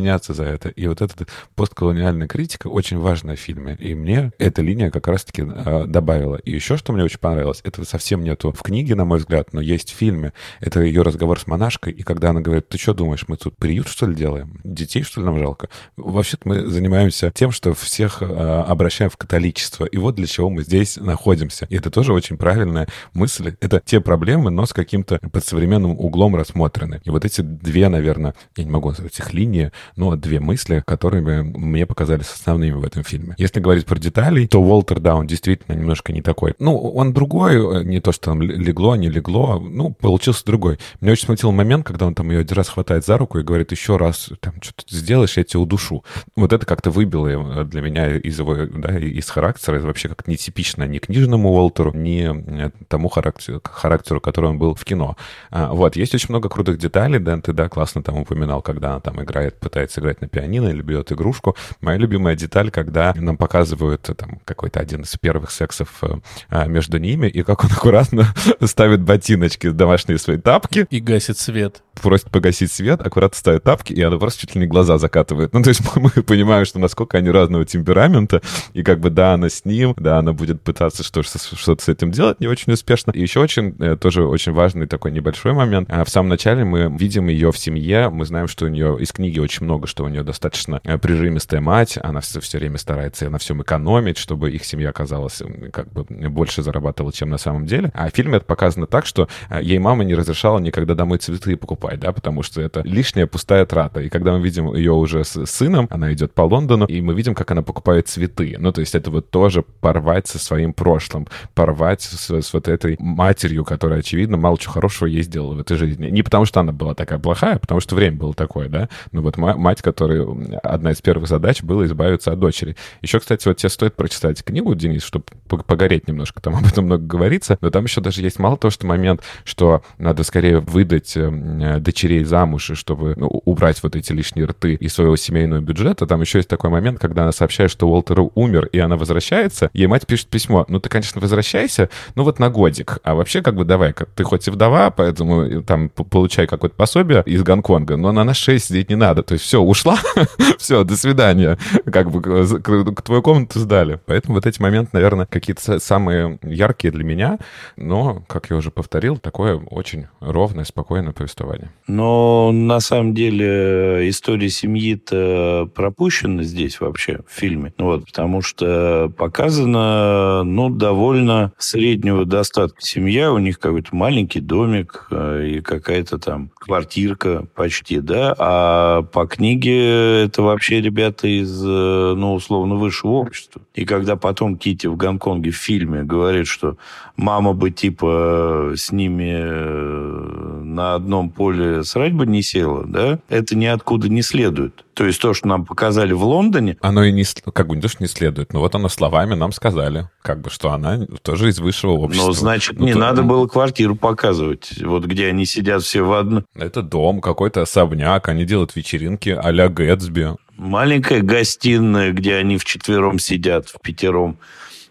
извиняться 0.00 0.34
за 0.34 0.44
это. 0.44 0.70
И 0.70 0.86
вот 0.86 1.02
эта 1.02 1.26
постколониальная 1.54 2.26
критика 2.26 2.68
очень 2.68 2.98
важна 2.98 3.34
в 3.34 3.38
фильме. 3.38 3.76
И 3.78 3.94
мне 3.94 4.32
эта 4.38 4.62
линия 4.62 4.90
как 4.90 5.06
раз-таки 5.08 5.42
э, 5.42 5.84
добавила. 5.86 6.36
И 6.36 6.52
еще 6.52 6.76
что 6.76 6.92
мне 6.92 7.04
очень 7.04 7.18
понравилось, 7.18 7.60
этого 7.64 7.84
совсем 7.84 8.24
нету 8.24 8.52
в 8.52 8.62
книге, 8.62 8.94
на 8.94 9.04
мой 9.04 9.18
взгляд, 9.18 9.52
но 9.52 9.60
есть 9.60 9.92
в 9.92 9.96
фильме. 9.96 10.32
Это 10.60 10.80
ее 10.80 11.02
разговор 11.02 11.38
с 11.38 11.46
монашкой, 11.46 11.92
и 11.92 12.02
когда 12.02 12.30
она 12.30 12.40
говорит, 12.40 12.68
ты 12.68 12.78
что 12.78 12.94
думаешь, 12.94 13.24
мы 13.28 13.36
тут 13.36 13.56
приют, 13.56 13.88
что 13.88 14.06
ли, 14.06 14.14
делаем? 14.14 14.60
Детей, 14.64 15.02
что 15.02 15.20
ли, 15.20 15.26
нам 15.26 15.38
жалко? 15.38 15.68
Вообще-то 15.96 16.48
мы 16.48 16.66
занимаемся 16.66 17.30
тем, 17.30 17.50
что 17.50 17.74
всех 17.74 18.22
э, 18.22 18.24
обращаем 18.26 19.10
в 19.10 19.16
католичество. 19.16 19.84
И 19.84 19.98
вот 19.98 20.14
для 20.14 20.26
чего 20.26 20.48
мы 20.48 20.62
здесь 20.62 20.96
находимся. 20.96 21.66
И 21.68 21.76
это 21.76 21.90
тоже 21.90 22.12
очень 22.12 22.36
правильная 22.36 22.88
мысль. 23.12 23.54
Это 23.60 23.82
те 23.84 24.00
проблемы, 24.00 24.50
но 24.50 24.64
с 24.66 24.72
каким-то 24.72 25.18
под 25.18 25.44
современным 25.44 25.92
углом 25.98 26.36
рассмотрены. 26.36 27.00
И 27.04 27.10
вот 27.10 27.24
эти 27.24 27.42
две, 27.42 27.88
наверное, 27.88 28.34
я 28.56 28.64
не 28.64 28.70
могу 28.70 28.88
назвать 28.90 29.18
их 29.18 29.32
линии, 29.34 29.72
но 29.96 30.16
две 30.16 30.40
мысли, 30.40 30.82
которые 30.86 31.22
мне 31.42 31.86
показались 31.86 32.30
основными 32.30 32.74
в 32.74 32.84
этом 32.84 33.04
фильме. 33.04 33.34
Если 33.38 33.60
говорить 33.60 33.86
про 33.86 33.98
детали, 33.98 34.46
то 34.46 34.60
Уолтер, 34.60 35.00
да, 35.00 35.14
он 35.16 35.26
действительно 35.26 35.76
немножко 35.76 36.12
не 36.12 36.22
такой. 36.22 36.54
Ну, 36.58 36.76
он 36.76 37.12
другой, 37.12 37.84
не 37.84 38.00
то, 38.00 38.12
что 38.12 38.26
там 38.26 38.42
легло, 38.42 38.96
не 38.96 39.08
легло, 39.08 39.58
ну, 39.60 39.92
получился 39.92 40.44
другой. 40.44 40.78
Меня 41.00 41.12
очень 41.12 41.26
смутил 41.26 41.52
момент, 41.52 41.86
когда 41.86 42.06
он 42.06 42.14
там 42.14 42.30
ее 42.30 42.40
один 42.40 42.56
раз 42.56 42.68
хватает 42.68 43.04
за 43.04 43.18
руку 43.18 43.38
и 43.38 43.42
говорит, 43.42 43.72
еще 43.72 43.96
раз 43.96 44.30
там 44.40 44.54
что-то 44.60 44.84
сделаешь, 44.88 45.36
я 45.36 45.44
тебя 45.44 45.60
удушу. 45.60 46.04
Вот 46.36 46.52
это 46.52 46.66
как-то 46.66 46.90
выбило 46.90 47.64
для 47.64 47.80
меня 47.80 48.16
из 48.16 48.38
его, 48.38 48.54
да, 48.54 48.98
из 48.98 49.28
характера, 49.28 49.76
это 49.76 49.86
вообще 49.86 50.08
как-то 50.08 50.30
нетипично 50.30 50.84
ни 50.84 50.98
книжному 50.98 51.50
Уолтеру, 51.50 51.92
ни 51.94 52.66
э, 52.66 52.70
тому 52.88 53.08
характеру, 53.08 53.60
характеру 53.64 54.20
который 54.20 54.50
он 54.50 54.58
был 54.58 54.74
в 54.74 54.84
кино. 54.84 55.16
А, 55.50 55.72
вот, 55.72 55.96
есть 55.96 56.14
очень 56.14 56.26
много 56.28 56.48
крутых 56.48 56.78
деталей, 56.78 57.18
Дэн, 57.18 57.42
ты, 57.42 57.52
да, 57.52 57.68
классно 57.68 58.02
там 58.02 58.18
упоминал, 58.18 58.62
когда 58.62 58.90
она 58.90 59.00
там 59.00 59.22
играет, 59.22 59.58
пытается 59.58 59.79
играть 59.98 60.20
на 60.20 60.28
пианино 60.28 60.68
или 60.68 60.82
бьет 60.82 61.12
игрушку. 61.12 61.56
Моя 61.80 61.98
любимая 61.98 62.36
деталь, 62.36 62.70
когда 62.70 63.14
нам 63.16 63.36
показывают 63.36 64.02
там 64.16 64.40
какой-то 64.44 64.80
один 64.80 65.02
из 65.02 65.16
первых 65.16 65.50
сексов 65.50 65.88
э, 66.02 66.14
а, 66.48 66.66
между 66.66 66.98
ними, 66.98 67.26
и 67.26 67.42
как 67.42 67.64
он 67.64 67.70
аккуратно 67.76 68.34
ставит 68.60 69.02
ботиночки, 69.02 69.70
домашние 69.70 70.18
свои 70.18 70.38
тапки. 70.38 70.86
И 70.90 71.00
гасит 71.00 71.38
свет. 71.38 71.82
Просит 72.00 72.30
погасить 72.30 72.72
свет, 72.72 73.00
аккуратно 73.00 73.36
ставит 73.36 73.62
тапки, 73.64 73.92
и 73.92 74.02
она 74.02 74.18
просто 74.18 74.40
чуть 74.40 74.54
ли 74.54 74.62
не 74.62 74.66
глаза 74.66 74.98
закатывает. 74.98 75.50
Ну, 75.60 75.64
то 75.64 75.68
есть 75.68 75.82
мы 75.94 76.08
понимаем, 76.22 76.64
что 76.64 76.78
насколько 76.78 77.18
они 77.18 77.28
разного 77.28 77.66
темперамента, 77.66 78.40
и 78.72 78.82
как 78.82 78.98
бы, 78.98 79.10
да, 79.10 79.34
она 79.34 79.50
с 79.50 79.66
ним, 79.66 79.94
да, 79.98 80.18
она 80.18 80.32
будет 80.32 80.62
пытаться 80.62 81.02
что-то 81.02 81.82
с 81.82 81.88
этим 81.88 82.10
делать 82.10 82.40
не 82.40 82.46
очень 82.46 82.72
успешно. 82.72 83.10
И 83.10 83.20
еще 83.20 83.40
очень, 83.40 83.76
э, 83.78 83.96
тоже 83.96 84.24
очень 84.24 84.52
важный 84.52 84.86
такой 84.86 85.12
небольшой 85.12 85.52
момент. 85.52 85.88
А, 85.90 86.04
в 86.04 86.08
самом 86.08 86.30
начале 86.30 86.64
мы 86.64 86.90
видим 86.96 87.28
ее 87.28 87.52
в 87.52 87.58
семье, 87.58 88.08
мы 88.08 88.24
знаем, 88.24 88.48
что 88.48 88.64
у 88.64 88.68
нее 88.68 88.96
из 88.98 89.12
книги 89.12 89.38
очень 89.38 89.59
много, 89.60 89.86
что 89.86 90.04
у 90.04 90.08
нее 90.08 90.22
достаточно 90.22 90.80
э, 90.84 90.98
прижимистая 90.98 91.60
мать, 91.60 91.98
она 92.02 92.20
все, 92.20 92.40
все 92.40 92.58
время 92.58 92.78
старается 92.78 93.28
на 93.28 93.38
всем 93.38 93.62
экономить, 93.62 94.18
чтобы 94.18 94.50
их 94.50 94.64
семья 94.64 94.90
оказалась 94.90 95.42
как 95.72 95.92
бы 95.92 96.04
больше 96.28 96.62
зарабатывала, 96.62 97.12
чем 97.12 97.30
на 97.30 97.38
самом 97.38 97.66
деле. 97.66 97.90
А 97.94 98.10
в 98.10 98.14
фильме 98.14 98.36
это 98.36 98.46
показано 98.46 98.86
так, 98.86 99.06
что 99.06 99.28
э, 99.48 99.60
ей 99.62 99.78
мама 99.78 100.04
не 100.04 100.14
разрешала 100.14 100.58
никогда 100.58 100.94
домой 100.94 101.18
цветы 101.18 101.56
покупать, 101.56 102.00
да, 102.00 102.12
потому 102.12 102.42
что 102.42 102.60
это 102.60 102.82
лишняя 102.84 103.26
пустая 103.26 103.66
трата. 103.66 104.00
И 104.00 104.08
когда 104.08 104.32
мы 104.32 104.42
видим 104.42 104.74
ее 104.74 104.92
уже 104.92 105.24
с 105.24 105.46
сыном, 105.46 105.86
она 105.90 106.12
идет 106.12 106.32
по 106.34 106.42
Лондону, 106.42 106.86
и 106.86 107.00
мы 107.00 107.14
видим, 107.14 107.34
как 107.34 107.50
она 107.50 107.62
покупает 107.62 108.08
цветы. 108.08 108.56
Ну, 108.58 108.72
то 108.72 108.80
есть 108.80 108.94
это 108.94 109.10
вот 109.10 109.30
тоже 109.30 109.62
порвать 109.62 110.26
со 110.28 110.38
своим 110.38 110.72
прошлым, 110.72 111.26
порвать 111.54 112.02
с, 112.02 112.30
с 112.30 112.52
вот 112.52 112.68
этой 112.68 112.96
матерью, 112.98 113.64
которая, 113.64 114.00
очевидно, 114.00 114.36
мало 114.36 114.58
чего 114.58 114.72
хорошего 114.74 115.06
ей 115.08 115.22
сделала 115.22 115.54
в 115.54 115.60
этой 115.60 115.76
жизни. 115.76 116.08
Не 116.08 116.22
потому, 116.22 116.44
что 116.44 116.60
она 116.60 116.72
была 116.72 116.94
такая 116.94 117.18
плохая, 117.18 117.56
а 117.56 117.58
потому 117.58 117.80
что 117.80 117.94
время 117.94 118.16
было 118.16 118.34
такое, 118.34 118.68
да. 118.68 118.88
Ну 119.12 119.22
вот 119.22 119.36
мать, 119.36 119.49
которая 119.82 120.26
одна 120.62 120.92
из 120.92 121.00
первых 121.00 121.28
задач 121.28 121.62
была 121.62 121.84
избавиться 121.86 122.32
от 122.32 122.38
дочери. 122.38 122.76
Еще, 123.02 123.20
кстати, 123.20 123.46
вот 123.48 123.56
тебе 123.56 123.68
стоит 123.68 123.94
прочитать 123.94 124.42
книгу, 124.42 124.74
Денис, 124.74 125.02
чтобы 125.02 125.24
погореть 125.46 126.08
немножко, 126.08 126.40
там 126.40 126.56
об 126.58 126.66
этом 126.66 126.86
много 126.86 127.04
говорится, 127.04 127.58
но 127.60 127.70
там 127.70 127.84
еще 127.84 128.00
даже 128.00 128.22
есть 128.22 128.38
мало 128.38 128.56
того, 128.56 128.70
что 128.70 128.86
момент, 128.86 129.22
что 129.44 129.82
надо 129.98 130.24
скорее 130.24 130.60
выдать 130.60 131.16
э, 131.16 131.78
дочерей 131.80 132.24
замуж, 132.24 132.72
чтобы 132.74 133.14
ну, 133.16 133.26
убрать 133.26 133.82
вот 133.82 133.96
эти 133.96 134.12
лишние 134.12 134.46
рты 134.46 134.74
из 134.74 134.94
своего 134.94 135.16
семейного 135.16 135.60
бюджета, 135.60 136.06
там 136.06 136.20
еще 136.20 136.38
есть 136.38 136.48
такой 136.48 136.70
момент, 136.70 136.98
когда 136.98 137.22
она 137.22 137.32
сообщает, 137.32 137.70
что 137.70 137.88
Уолтер 137.88 138.20
умер, 138.34 138.66
и 138.66 138.78
она 138.78 138.96
возвращается, 138.96 139.70
ей 139.72 139.86
мать 139.86 140.06
пишет 140.06 140.28
письмо, 140.28 140.64
ну 140.68 140.80
ты, 140.80 140.88
конечно, 140.88 141.20
возвращайся, 141.20 141.88
ну 142.14 142.24
вот 142.24 142.38
на 142.38 142.50
годик, 142.50 142.98
а 143.02 143.14
вообще 143.14 143.42
как 143.42 143.54
бы 143.54 143.64
давай, 143.64 143.94
ты 144.14 144.24
хоть 144.24 144.46
и 144.48 144.50
вдова, 144.50 144.90
поэтому 144.90 145.42
э, 145.42 145.62
там 145.62 145.88
получай 145.88 146.46
какое-то 146.46 146.76
пособие 146.76 147.22
из 147.26 147.42
Гонконга, 147.42 147.96
но 147.96 148.12
на 148.12 148.24
нас 148.24 148.36
6 148.36 148.64
сидеть 148.64 148.90
не 148.90 148.96
надо, 148.96 149.22
то 149.22 149.34
есть 149.34 149.39
все, 149.40 149.60
ушла, 149.60 149.98
все, 150.58 150.84
до 150.84 150.96
свидания, 150.96 151.58
как 151.90 152.10
бы 152.10 152.20
к 152.22 153.02
твою 153.02 153.22
комнату 153.22 153.58
сдали. 153.58 153.98
Поэтому 154.06 154.34
вот 154.34 154.46
эти 154.46 154.60
моменты, 154.60 154.90
наверное, 154.92 155.26
какие-то 155.26 155.78
самые 155.80 156.38
яркие 156.42 156.92
для 156.92 157.04
меня, 157.04 157.38
но, 157.76 158.22
как 158.26 158.50
я 158.50 158.56
уже 158.56 158.70
повторил, 158.70 159.16
такое 159.16 159.56
очень 159.56 160.06
ровное, 160.20 160.64
спокойное 160.64 161.12
повествование. 161.12 161.70
Но 161.86 162.52
на 162.52 162.80
самом 162.80 163.14
деле 163.14 164.08
история 164.08 164.48
семьи-то 164.48 165.70
пропущена 165.74 166.42
здесь 166.42 166.80
вообще 166.80 167.20
в 167.26 167.32
фильме. 167.32 167.72
Вот, 167.78 168.04
потому 168.06 168.42
что 168.42 169.12
показано, 169.16 170.42
ну, 170.44 170.70
довольно 170.70 171.52
среднего 171.58 172.24
достатка 172.24 172.80
семья. 172.80 173.32
У 173.32 173.38
них 173.38 173.58
какой-то 173.58 173.94
маленький 173.94 174.40
домик 174.40 175.06
э, 175.10 175.46
и 175.46 175.60
какая-то 175.60 176.18
там 176.18 176.50
квартирка 176.58 177.46
почти, 177.54 178.00
да. 178.00 178.34
А 178.38 179.02
по 179.02 179.26
книге 179.30 180.24
это 180.24 180.42
вообще 180.42 180.80
ребята 180.80 181.26
из, 181.26 181.62
э, 181.64 182.14
ну, 182.16 182.34
условно, 182.34 182.74
высшего 182.74 183.12
общества. 183.12 183.62
И 183.74 183.84
когда 183.84 184.16
потом 184.16 184.56
Кити 184.56 184.86
в 184.86 184.96
Гонконге 184.96 185.50
в 185.50 185.56
фильме 185.56 186.02
говорит, 186.02 186.46
что 186.46 186.76
мама 187.16 187.52
бы 187.54 187.70
типа 187.70 188.72
с 188.76 188.92
ними 188.92 189.32
э, 189.32 190.60
на 190.64 190.94
одном 190.94 191.30
поле 191.30 191.82
срать 191.84 192.12
бы 192.12 192.26
не 192.26 192.42
села, 192.42 192.84
да, 192.86 193.18
это 193.28 193.56
ниоткуда 193.56 194.08
не 194.08 194.22
следует. 194.22 194.84
То 194.94 195.06
есть 195.06 195.20
то, 195.20 195.32
что 195.34 195.48
нам 195.48 195.64
показали 195.64 196.12
в 196.12 196.24
Лондоне... 196.24 196.76
Оно 196.80 197.04
и 197.04 197.12
не, 197.12 197.24
как 197.52 197.68
бы 197.68 197.76
не 197.76 197.82
то, 197.82 197.88
что 197.88 198.02
не 198.02 198.08
следует, 198.08 198.52
но 198.52 198.60
вот 198.60 198.74
оно 198.74 198.88
словами 198.88 199.34
нам 199.34 199.52
сказали, 199.52 200.08
как 200.22 200.40
бы, 200.40 200.50
что 200.50 200.72
она 200.72 201.06
тоже 201.22 201.48
из 201.48 201.58
высшего 201.58 201.92
общества. 201.92 202.26
Ну, 202.26 202.32
значит, 202.32 202.78
ну, 202.78 202.86
не 202.86 202.92
то... 202.92 202.98
надо 202.98 203.22
было 203.22 203.46
квартиру 203.46 203.96
показывать, 203.96 204.72
вот 204.82 205.04
где 205.04 205.28
они 205.28 205.46
сидят 205.46 205.82
все 205.82 206.02
в 206.02 206.12
одном. 206.12 206.44
Это 206.54 206.82
дом, 206.82 207.20
какой-то 207.20 207.62
особняк, 207.62 208.28
они 208.28 208.44
делают 208.44 208.76
вечеринки 208.76 209.30
а-ля 209.30 209.68
Гэтсби. 209.68 210.36
Маленькая 210.56 211.22
гостиная, 211.22 212.12
где 212.12 212.34
они 212.34 212.58
вчетвером 212.58 213.18
сидят, 213.18 213.68
в 213.68 213.80
пятером 213.80 214.38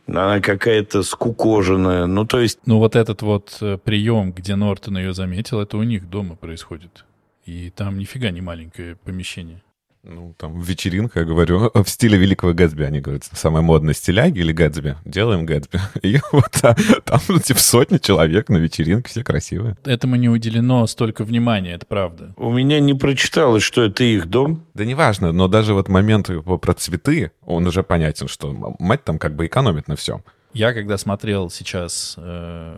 она 0.07 0.39
какая-то 0.39 1.03
скукоженная. 1.03 2.07
Ну, 2.07 2.25
то 2.25 2.39
есть... 2.39 2.59
Ну, 2.65 2.79
вот 2.79 2.95
этот 2.95 3.21
вот 3.21 3.57
э, 3.61 3.77
прием, 3.77 4.31
где 4.31 4.55
Нортон 4.55 4.97
ее 4.97 5.13
заметил, 5.13 5.59
это 5.59 5.77
у 5.77 5.83
них 5.83 6.09
дома 6.09 6.35
происходит. 6.35 7.05
И 7.45 7.69
там 7.69 7.99
нифига 7.99 8.31
не 8.31 8.41
маленькое 8.41 8.95
помещение. 8.95 9.61
Ну, 10.03 10.33
там 10.37 10.61
вечеринка, 10.61 11.19
я 11.19 11.25
говорю, 11.25 11.71
в 11.73 11.89
стиле 11.89 12.17
Великого 12.17 12.53
Гэтсби, 12.53 12.83
они 12.83 13.01
говорят, 13.01 13.25
самая 13.33 13.61
модная 13.61 13.93
стиляги 13.93 14.39
или 14.39 14.53
Гэтсби? 14.53 14.95
Делаем 15.03 15.45
Гэтсби. 15.45 15.79
И 16.01 16.19
вот 16.31 16.57
а, 16.63 16.75
там, 17.03 17.19
ну, 17.27 17.39
типа, 17.39 17.59
сотни 17.59 17.97
человек 17.97 18.49
на 18.49 18.57
вечеринке, 18.57 19.09
все 19.09 19.23
красивые. 19.23 19.77
Этому 19.83 20.15
не 20.15 20.29
уделено 20.29 20.87
столько 20.87 21.25
внимания, 21.25 21.73
это 21.73 21.85
правда. 21.85 22.33
У 22.37 22.51
меня 22.51 22.79
не 22.79 22.93
прочиталось, 22.93 23.63
что 23.63 23.83
это 23.83 24.03
их 24.03 24.27
дом. 24.27 24.65
Да 24.73 24.85
неважно, 24.85 25.33
но 25.33 25.47
даже 25.47 25.73
вот 25.73 25.89
момент 25.89 26.29
про 26.61 26.73
цветы, 26.73 27.31
он 27.45 27.67
уже 27.67 27.83
понятен, 27.83 28.27
что 28.27 28.75
мать 28.79 29.03
там 29.03 29.19
как 29.19 29.35
бы 29.35 29.47
экономит 29.47 29.87
на 29.87 29.95
всем. 29.95 30.23
Я, 30.53 30.73
когда 30.73 30.97
смотрел 30.97 31.51
сейчас 31.51 32.15
э, 32.17 32.75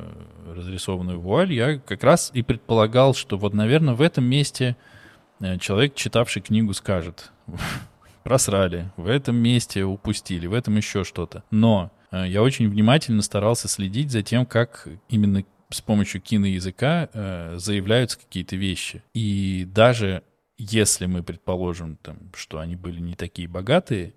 разрисованную 0.55 1.21
вуаль, 1.21 1.53
я 1.53 1.77
как 1.79 2.03
раз 2.03 2.31
и 2.33 2.41
предполагал, 2.41 3.13
что 3.13 3.37
вот, 3.37 3.53
наверное, 3.53 3.93
в 3.93 4.01
этом 4.01 4.25
месте 4.25 4.75
человек, 5.59 5.95
читавший 5.95 6.41
книгу, 6.41 6.73
скажет, 6.73 7.31
просрали, 8.23 8.91
в 8.97 9.07
этом 9.07 9.35
месте 9.35 9.83
упустили, 9.83 10.47
в 10.47 10.53
этом 10.53 10.77
еще 10.77 11.03
что-то. 11.03 11.43
Но 11.51 11.91
э, 12.11 12.25
я 12.27 12.41
очень 12.41 12.69
внимательно 12.69 13.21
старался 13.21 13.67
следить 13.67 14.11
за 14.11 14.21
тем, 14.21 14.45
как 14.45 14.87
именно 15.09 15.43
с 15.69 15.81
помощью 15.81 16.21
киноязыка 16.21 17.09
э, 17.13 17.55
заявляются 17.57 18.19
какие-то 18.19 18.55
вещи. 18.55 19.03
И 19.13 19.65
даже 19.67 20.23
если 20.57 21.05
мы 21.05 21.23
предположим, 21.23 21.97
там, 21.97 22.17
что 22.35 22.59
они 22.59 22.75
были 22.75 22.99
не 22.99 23.15
такие 23.15 23.47
богатые, 23.47 24.13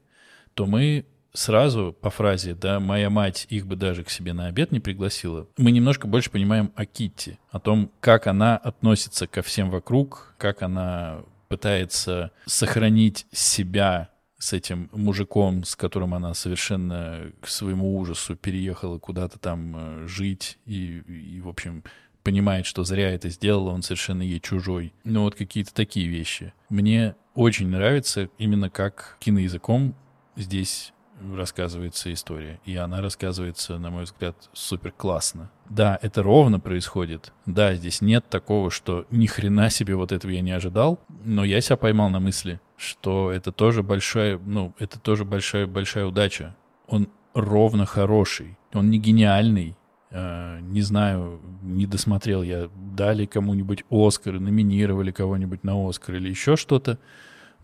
то 0.54 0.66
мы 0.66 1.06
сразу 1.34 1.94
по 2.00 2.08
фразе, 2.08 2.54
да, 2.54 2.80
моя 2.80 3.10
мать 3.10 3.46
их 3.50 3.66
бы 3.66 3.76
даже 3.76 4.04
к 4.04 4.10
себе 4.10 4.32
на 4.32 4.46
обед 4.46 4.72
не 4.72 4.80
пригласила, 4.80 5.46
мы 5.58 5.70
немножко 5.70 6.06
больше 6.06 6.30
понимаем 6.30 6.72
о 6.74 6.86
Китти, 6.86 7.38
о 7.50 7.60
том, 7.60 7.90
как 8.00 8.26
она 8.26 8.56
относится 8.56 9.26
ко 9.26 9.42
всем 9.42 9.70
вокруг, 9.70 10.34
как 10.38 10.62
она 10.62 11.22
пытается 11.48 12.30
сохранить 12.46 13.26
себя 13.32 14.10
с 14.38 14.52
этим 14.52 14.90
мужиком, 14.92 15.64
с 15.64 15.76
которым 15.76 16.14
она 16.14 16.34
совершенно 16.34 17.32
к 17.40 17.48
своему 17.48 17.96
ужасу 17.98 18.36
переехала 18.36 18.98
куда-то 18.98 19.38
там 19.38 19.74
э, 19.76 20.06
жить 20.06 20.58
и, 20.66 20.98
и 20.98 21.40
в 21.40 21.48
общем, 21.48 21.82
понимает, 22.22 22.66
что 22.66 22.84
зря 22.84 23.10
это 23.10 23.28
сделала, 23.28 23.70
он 23.70 23.82
совершенно 23.82 24.22
ей 24.22 24.40
чужой. 24.40 24.92
Ну 25.04 25.22
вот 25.22 25.34
какие-то 25.34 25.72
такие 25.72 26.08
вещи. 26.08 26.52
Мне 26.68 27.14
очень 27.34 27.68
нравится 27.68 28.28
именно 28.38 28.70
как 28.70 29.16
киноязыком 29.20 29.94
здесь 30.36 30.93
рассказывается 31.34 32.12
история. 32.12 32.60
И 32.64 32.76
она 32.76 33.00
рассказывается, 33.00 33.78
на 33.78 33.90
мой 33.90 34.04
взгляд, 34.04 34.36
супер 34.52 34.92
классно. 34.92 35.50
Да, 35.68 35.98
это 36.02 36.22
ровно 36.22 36.60
происходит. 36.60 37.32
Да, 37.46 37.74
здесь 37.74 38.00
нет 38.00 38.24
такого, 38.28 38.70
что 38.70 39.06
ни 39.10 39.26
хрена 39.26 39.70
себе 39.70 39.94
вот 39.96 40.12
этого 40.12 40.30
я 40.30 40.40
не 40.40 40.52
ожидал. 40.52 40.98
Но 41.24 41.44
я 41.44 41.60
себя 41.60 41.76
поймал 41.76 42.10
на 42.10 42.20
мысли, 42.20 42.60
что 42.76 43.30
это 43.30 43.52
тоже 43.52 43.82
большая, 43.82 44.38
ну, 44.38 44.74
это 44.78 44.98
тоже 44.98 45.24
большая, 45.24 45.66
большая 45.66 46.06
удача. 46.06 46.54
Он 46.86 47.08
ровно 47.32 47.86
хороший. 47.86 48.56
Он 48.72 48.90
не 48.90 48.98
гениальный. 48.98 49.76
Э, 50.10 50.58
не 50.60 50.82
знаю, 50.82 51.40
не 51.62 51.86
досмотрел 51.86 52.42
я, 52.42 52.68
дали 52.74 53.26
кому-нибудь 53.26 53.84
Оскар, 53.90 54.38
номинировали 54.38 55.10
кого-нибудь 55.10 55.64
на 55.64 55.88
Оскар 55.88 56.16
или 56.16 56.28
еще 56.28 56.56
что-то. 56.56 56.98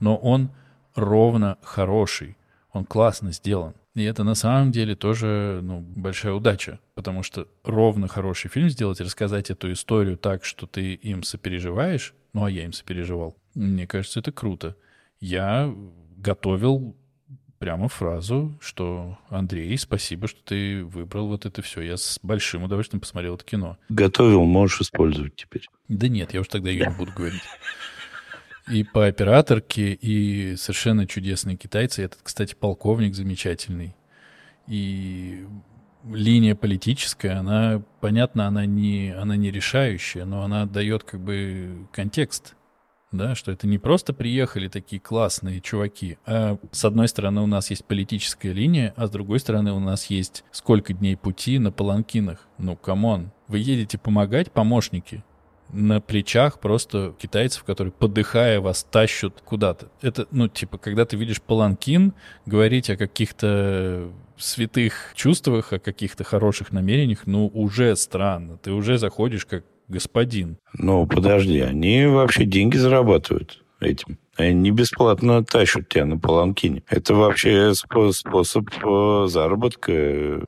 Но 0.01 0.17
он 0.17 0.51
ровно 0.95 1.59
хороший 1.63 2.37
он 2.73 2.85
классно 2.85 3.33
сделан. 3.33 3.75
И 3.95 4.03
это 4.05 4.23
на 4.23 4.35
самом 4.35 4.71
деле 4.71 4.95
тоже 4.95 5.61
ну, 5.63 5.81
большая 5.81 6.33
удача, 6.33 6.79
потому 6.95 7.23
что 7.23 7.49
ровно 7.65 8.07
хороший 8.07 8.49
фильм 8.49 8.69
сделать, 8.69 9.01
рассказать 9.01 9.51
эту 9.51 9.73
историю 9.73 10.17
так, 10.17 10.45
что 10.45 10.67
ты 10.67 10.95
им 10.95 11.23
сопереживаешь, 11.23 12.15
ну 12.33 12.45
а 12.45 12.51
я 12.51 12.65
им 12.65 12.73
сопереживал, 12.73 13.37
мне 13.55 13.87
кажется, 13.87 14.21
это 14.21 14.31
круто. 14.31 14.77
Я 15.21 15.75
готовил 16.17 16.97
прямо 17.59 17.89
фразу, 17.89 18.57
что 18.61 19.19
Андрей, 19.29 19.77
спасибо, 19.77 20.29
что 20.29 20.43
ты 20.43 20.83
выбрал 20.83 21.29
вот 21.29 21.45
это 21.45 21.61
все. 21.61 21.83
Я 21.83 21.97
с 21.97 22.19
большим 22.23 22.65
удовольствием 22.65 23.01
посмотрел 23.01 23.35
это 23.35 23.45
кино. 23.45 23.77
Готовил, 23.91 24.45
можешь 24.45 24.81
использовать 24.81 25.37
теперь. 25.37 25.69
Да 25.89 26.09
нет, 26.09 26.33
я 26.33 26.41
уж 26.41 26.49
тогда 26.49 26.71
ее 26.71 26.87
не 26.87 26.97
буду 26.97 27.13
говорить. 27.13 27.43
И 28.71 28.85
по 28.85 29.07
операторке, 29.07 29.93
и 29.93 30.57
совершенно 30.57 31.07
чудесные 31.07 31.57
китайцы. 31.57 32.03
Этот, 32.03 32.21
кстати, 32.23 32.55
полковник 32.55 33.15
замечательный. 33.15 33.97
И 34.67 35.45
линия 36.09 36.55
политическая, 36.55 37.33
она, 37.39 37.83
понятно, 38.01 38.47
она 38.47 38.67
не, 38.67 39.11
она 39.11 39.37
не 39.37 39.51
решающая, 39.51 40.25
но 40.25 40.43
она 40.43 40.67
дает 40.67 41.05
как 41.05 41.21
бы 41.21 41.87
контекст 41.93 42.55
да, 43.13 43.35
что 43.35 43.51
это 43.53 43.67
не 43.67 43.79
просто 43.79 44.13
приехали 44.13 44.69
такие 44.69 45.01
классные 45.01 45.61
чуваки, 45.61 46.19
а 46.27 46.59
с 46.71 46.85
одной 46.85 47.09
стороны 47.09 47.41
у 47.41 47.47
нас 47.47 47.71
есть 47.71 47.85
политическая 47.85 48.53
линия, 48.53 48.95
а 48.97 49.07
с 49.07 49.11
другой 49.11 49.41
стороны 49.41 49.73
у 49.73 49.81
нас 49.81 50.07
есть 50.07 50.45
сколько 50.53 50.93
дней 50.93 51.17
пути 51.17 51.59
на 51.59 51.73
паланкинах. 51.73 52.47
Ну, 52.59 52.77
come 52.77 53.09
on, 53.09 53.33
вы 53.49 53.59
едете 53.59 53.99
помогать, 53.99 54.53
помощники, 54.53 55.25
на 55.73 56.01
плечах 56.01 56.61
просто 56.61 57.15
китайцев, 57.19 57.65
которые, 57.65 57.93
подыхая, 57.93 58.61
вас 58.61 58.87
тащут 58.91 59.41
куда-то. 59.45 59.89
Это, 60.03 60.27
ну, 60.31 60.49
типа, 60.49 60.79
когда 60.79 61.05
ты 61.05 61.17
видишь 61.17 61.41
паланкин, 61.43 62.13
говорить 62.47 62.91
о 62.91 62.97
каких-то 62.97 64.11
святых 64.37 65.13
чувствах, 65.15 65.73
о 65.73 65.79
каких-то 65.79 66.25
хороших 66.25 66.73
намерениях, 66.73 67.27
ну, 67.27 67.47
уже 67.49 67.95
странно. 67.97 68.57
Ты 68.59 68.73
уже 68.73 68.99
заходишь 68.99 69.47
как 69.47 69.65
господин. 69.89 70.57
Ну, 70.75 71.07
подожди, 71.07 71.61
они 71.61 72.07
вообще 72.07 72.45
деньги 72.45 72.77
зарабатывают 72.77 73.63
этим. 73.81 74.19
Они 74.41 74.55
не 74.55 74.71
бесплатно 74.71 75.45
тащат 75.45 75.89
тебя 75.89 76.05
на 76.07 76.19
паланкине. 76.19 76.83
Это 76.89 77.15
вообще 77.15 77.75
способ 77.75 78.69
э, 78.83 79.27
заработка. 79.29 79.93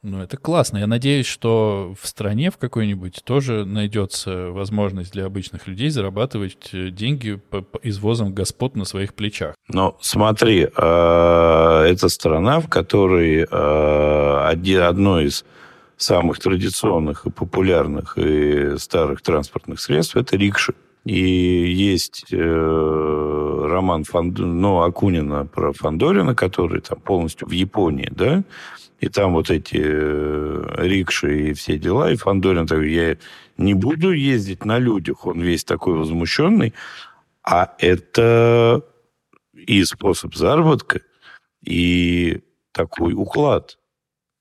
Ну, 0.03 0.23
это 0.23 0.37
классно. 0.37 0.79
Я 0.79 0.87
надеюсь, 0.87 1.27
что 1.27 1.95
в 2.01 2.07
стране 2.07 2.51
в 2.51 2.59
какой-нибудь 2.59 3.23
тоже 3.25 3.65
найдется 3.65 4.51
возможность 4.51 5.13
для 5.13 5.27
обычных 5.27 5.67
людей 5.67 5.91
зарабатывать 5.91 6.71
э, 6.73 6.91
деньги 6.91 7.35
по 7.35 7.65
извозом 7.83 8.35
господ 8.35 8.77
на 8.77 8.85
своих 8.85 9.15
плечах. 9.15 9.55
Но 9.69 9.97
смотри, 10.01 10.63
э, 10.65 11.87
это 11.89 12.09
страна, 12.09 12.61
в 12.61 12.69
которой 12.69 13.43
одно 13.45 15.21
из 15.21 15.45
самых 15.97 16.39
традиционных 16.39 17.27
и 17.27 17.31
популярных 17.31 18.19
и 18.19 18.77
старых 18.79 19.23
транспортных 19.23 19.81
средств 19.81 20.17
это 20.17 20.37
рикши. 20.37 20.75
И 21.05 21.73
есть 21.73 22.27
э, 22.31 23.67
роман 23.69 24.05
Фанд... 24.05 24.39
ну, 24.39 24.83
Акунина 24.83 25.47
про 25.47 25.73
Фандорина, 25.73 26.35
который 26.35 26.81
там 26.81 27.01
полностью 27.01 27.49
в 27.49 27.51
Японии, 27.51 28.09
да, 28.11 28.45
и 29.01 29.09
там 29.09 29.33
вот 29.33 29.51
эти 29.51 29.81
э, 29.83 30.75
рикши 30.79 31.51
и 31.51 31.53
все 31.55 31.77
дела, 31.77 32.13
и 32.13 32.17
Фандорин 32.17 32.69
такой, 32.69 32.93
я 32.93 33.17
не 33.57 33.75
буду 33.75 34.13
ездить 34.13 34.65
на 34.65 34.79
людях, 34.79 35.27
он 35.27 35.41
весь 35.41 35.65
такой 35.65 35.95
возмущенный, 35.95 36.73
а 37.43 37.75
это 37.79 38.83
и 39.55 39.83
способ 39.85 40.37
заработка, 40.37 41.01
и 41.65 42.43
такой 42.71 43.15
уклад, 43.15 43.77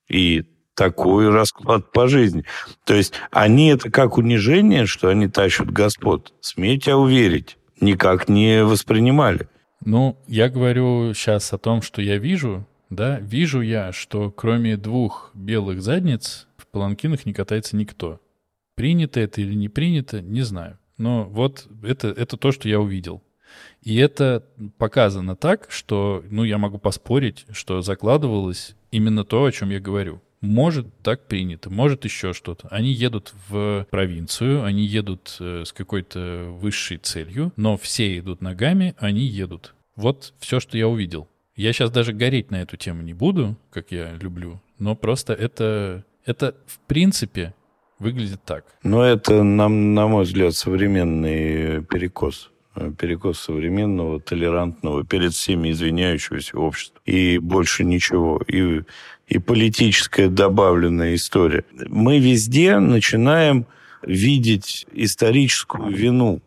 и 0.07 0.43
такой 0.76 1.30
расклад 1.30 1.91
по 1.91 2.07
жизни. 2.07 2.45
То 2.86 2.93
есть 2.93 3.13
они 3.32 3.69
это 3.69 3.89
как 3.89 4.17
унижение, 4.17 4.86
что 4.86 5.09
они 5.09 5.28
тащат 5.28 5.72
господ, 5.72 6.34
смею 6.41 6.80
тебя 6.80 6.97
уверить, 6.97 7.57
никак 7.80 8.30
не 8.30 8.63
воспринимали. 8.63 9.47
Ну, 9.84 10.17
я 10.28 10.49
говорю 10.49 11.13
сейчас 11.13 11.53
о 11.53 11.57
том, 11.57 11.82
что 11.82 12.01
я 12.01 12.17
вижу, 12.17 12.67
да, 12.89 13.19
вижу 13.19 13.61
я, 13.61 13.91
что 13.91 14.30
кроме 14.32 14.78
двух 14.78 15.32
белых 15.34 15.82
задниц 15.82 16.47
в 16.57 16.67
паланкинах 16.67 17.26
не 17.26 17.34
катается 17.34 17.76
никто. 17.76 18.19
Принято 18.76 19.19
это 19.19 19.41
или 19.41 19.53
не 19.53 19.69
принято, 19.69 20.22
не 20.22 20.41
знаю. 20.41 20.78
Но 20.97 21.24
вот 21.24 21.67
это, 21.84 22.09
это 22.09 22.38
то, 22.38 22.51
что 22.51 22.69
я 22.69 22.80
увидел. 22.80 23.24
И 23.82 23.97
это 23.97 24.45
показано 24.78 25.36
так, 25.36 25.67
что, 25.69 26.24
ну, 26.30 26.43
я 26.43 26.57
могу 26.57 26.78
поспорить, 26.78 27.45
что 27.51 27.82
закладывалось 27.82 28.76
именно 28.91 29.26
то, 29.26 29.43
о 29.43 29.51
чем 29.51 29.72
я 29.72 29.80
говорю. 29.80 30.22
Может, 30.42 30.88
так 31.04 31.28
принято, 31.28 31.70
может 31.70 32.04
еще 32.04 32.34
что-то. 32.34 32.68
Они 32.70 32.92
едут 32.92 33.34
в 33.48 33.86
провинцию, 33.92 34.64
они 34.64 34.84
едут 34.84 35.38
э, 35.39 35.64
с 35.66 35.72
какой-то 35.72 36.48
высшей 36.50 36.98
целью, 36.98 37.54
но 37.56 37.78
все 37.78 38.18
идут 38.18 38.42
ногами, 38.42 38.96
они 38.98 39.22
едут. 39.22 39.76
Вот 39.96 40.34
все, 40.39 40.60
что 40.60 40.78
я 40.78 40.88
увидел. 40.88 41.28
Я 41.56 41.74
сейчас 41.74 41.92
даже 41.92 42.14
гореть 42.14 42.50
на 42.50 42.62
эту 42.62 42.76
тему 42.76 43.04
не 43.04 43.14
буду, 43.14 43.56
как 43.70 43.92
я 43.92 44.14
люблю, 44.14 44.60
но 44.80 44.96
просто 44.96 45.34
это, 45.34 46.06
это 46.26 46.56
в 46.66 46.80
принципе 46.88 47.54
выглядит 48.00 48.42
так. 48.44 48.66
Но 48.82 49.04
это, 49.04 49.44
на, 49.44 49.68
на 49.68 50.08
мой 50.08 50.24
взгляд, 50.24 50.56
современный 50.56 51.84
перекос 51.84 52.52
перекос 52.98 53.39
современного, 53.39 54.20
толерантного, 54.22 55.04
перед 55.04 55.34
всеми 55.34 55.72
извиняющегося 55.72 56.58
общества. 56.58 57.02
И 57.06 57.38
больше 57.38 57.84
ничего. 57.84 58.42
И 58.48 58.84
и 59.32 59.40
политическая 59.40 60.28
добавленная 60.28 61.16
история. 61.16 61.64
Мы 61.88 62.20
везде 62.20 62.80
начинаем 62.80 63.66
видеть 64.02 64.86
историческую 64.92 65.90
вину. 65.90 66.42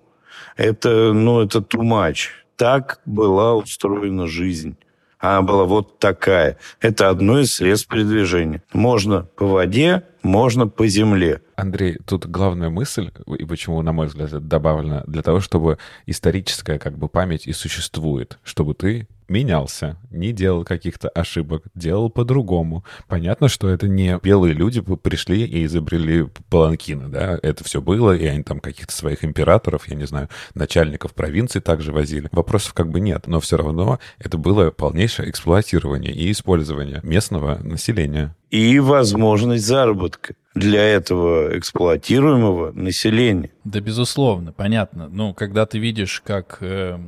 Это, 0.59 1.15
ну, 1.15 1.41
это 1.41 1.61
much. 1.61 2.27
Так 2.57 3.01
была 3.07 3.55
устроена 3.55 4.27
жизнь. 4.27 4.77
Она 5.19 5.41
была 5.41 5.65
вот 5.65 5.99
такая. 5.99 6.59
Это 6.83 7.09
одно 7.09 7.41
из 7.41 7.55
средств 7.55 7.89
передвижения. 7.89 8.63
Можно 8.75 9.23
по 9.23 9.47
воде, 9.47 10.03
можно 10.25 10.67
по 10.67 10.87
земле. 10.89 11.43
Андрей, 11.55 11.99
тут 12.05 12.27
главная 12.27 12.71
мысль, 12.71 13.11
и 13.39 13.45
почему, 13.45 13.81
на 13.83 13.93
мой 13.93 14.09
взгляд, 14.09 14.29
это 14.29 14.41
добавлено, 14.41 15.05
для 15.07 15.23
того, 15.23 15.41
чтобы 15.41 15.79
историческая 16.07 16.79
как 16.79 16.99
бы 16.99 17.09
память 17.09 17.47
и 17.47 17.53
существует, 17.53 18.39
чтобы 18.43 18.75
ты 18.75 19.07
менялся, 19.29 19.97
не 20.11 20.33
делал 20.33 20.65
каких-то 20.65 21.09
ошибок, 21.09 21.65
делал 21.75 22.11
по-другому. 22.11 22.85
Понятно, 23.09 23.49
что 23.49 23.69
это 23.69 23.89
не 23.89 24.19
белые 24.23 24.55
люди 24.55 24.81
пришли 24.81 25.45
и 25.45 25.65
изобрели 25.65 26.27
паланкины, 26.51 27.09
да, 27.09 27.39
это 27.43 27.65
все 27.65 27.81
было, 27.81 28.15
и 28.17 28.27
они 28.27 28.43
там 28.43 28.61
каких-то 28.61 28.93
своих 28.93 29.25
императоров, 29.25 29.89
я 29.89 29.95
не 29.95 30.07
знаю, 30.07 30.29
начальников 30.55 31.15
провинций 31.15 31.61
также 31.61 31.93
возили. 31.93 32.29
Вопросов 32.33 32.75
как 32.75 32.91
бы 32.91 33.01
нет, 33.01 33.27
но 33.27 33.41
все 33.41 33.57
равно 33.57 33.99
это 34.19 34.39
было 34.39 34.71
полнейшее 34.71 35.31
эксплуатирование 35.31 36.13
и 36.13 36.31
использование 36.31 37.01
местного 37.03 37.59
населения. 37.59 38.35
И 38.55 38.79
возможность 38.79 39.67
заработка 39.67 40.37
для 40.55 40.81
этого 40.81 41.59
эксплуатируемого 41.59 42.71
населения. 42.71 43.51
Да, 43.65 43.81
безусловно, 43.81 44.53
понятно. 44.53 45.09
Ну, 45.09 45.35
когда 45.35 45.67
ты 45.67 45.81
видишь, 45.81 46.23
как 46.25 46.59
э, 46.61 47.01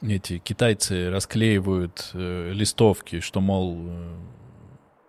эти 0.00 0.38
китайцы 0.38 1.10
расклеивают 1.10 2.10
э, 2.14 2.52
листовки, 2.54 3.18
что, 3.18 3.40
мол, 3.40 3.78
э, 3.84 4.14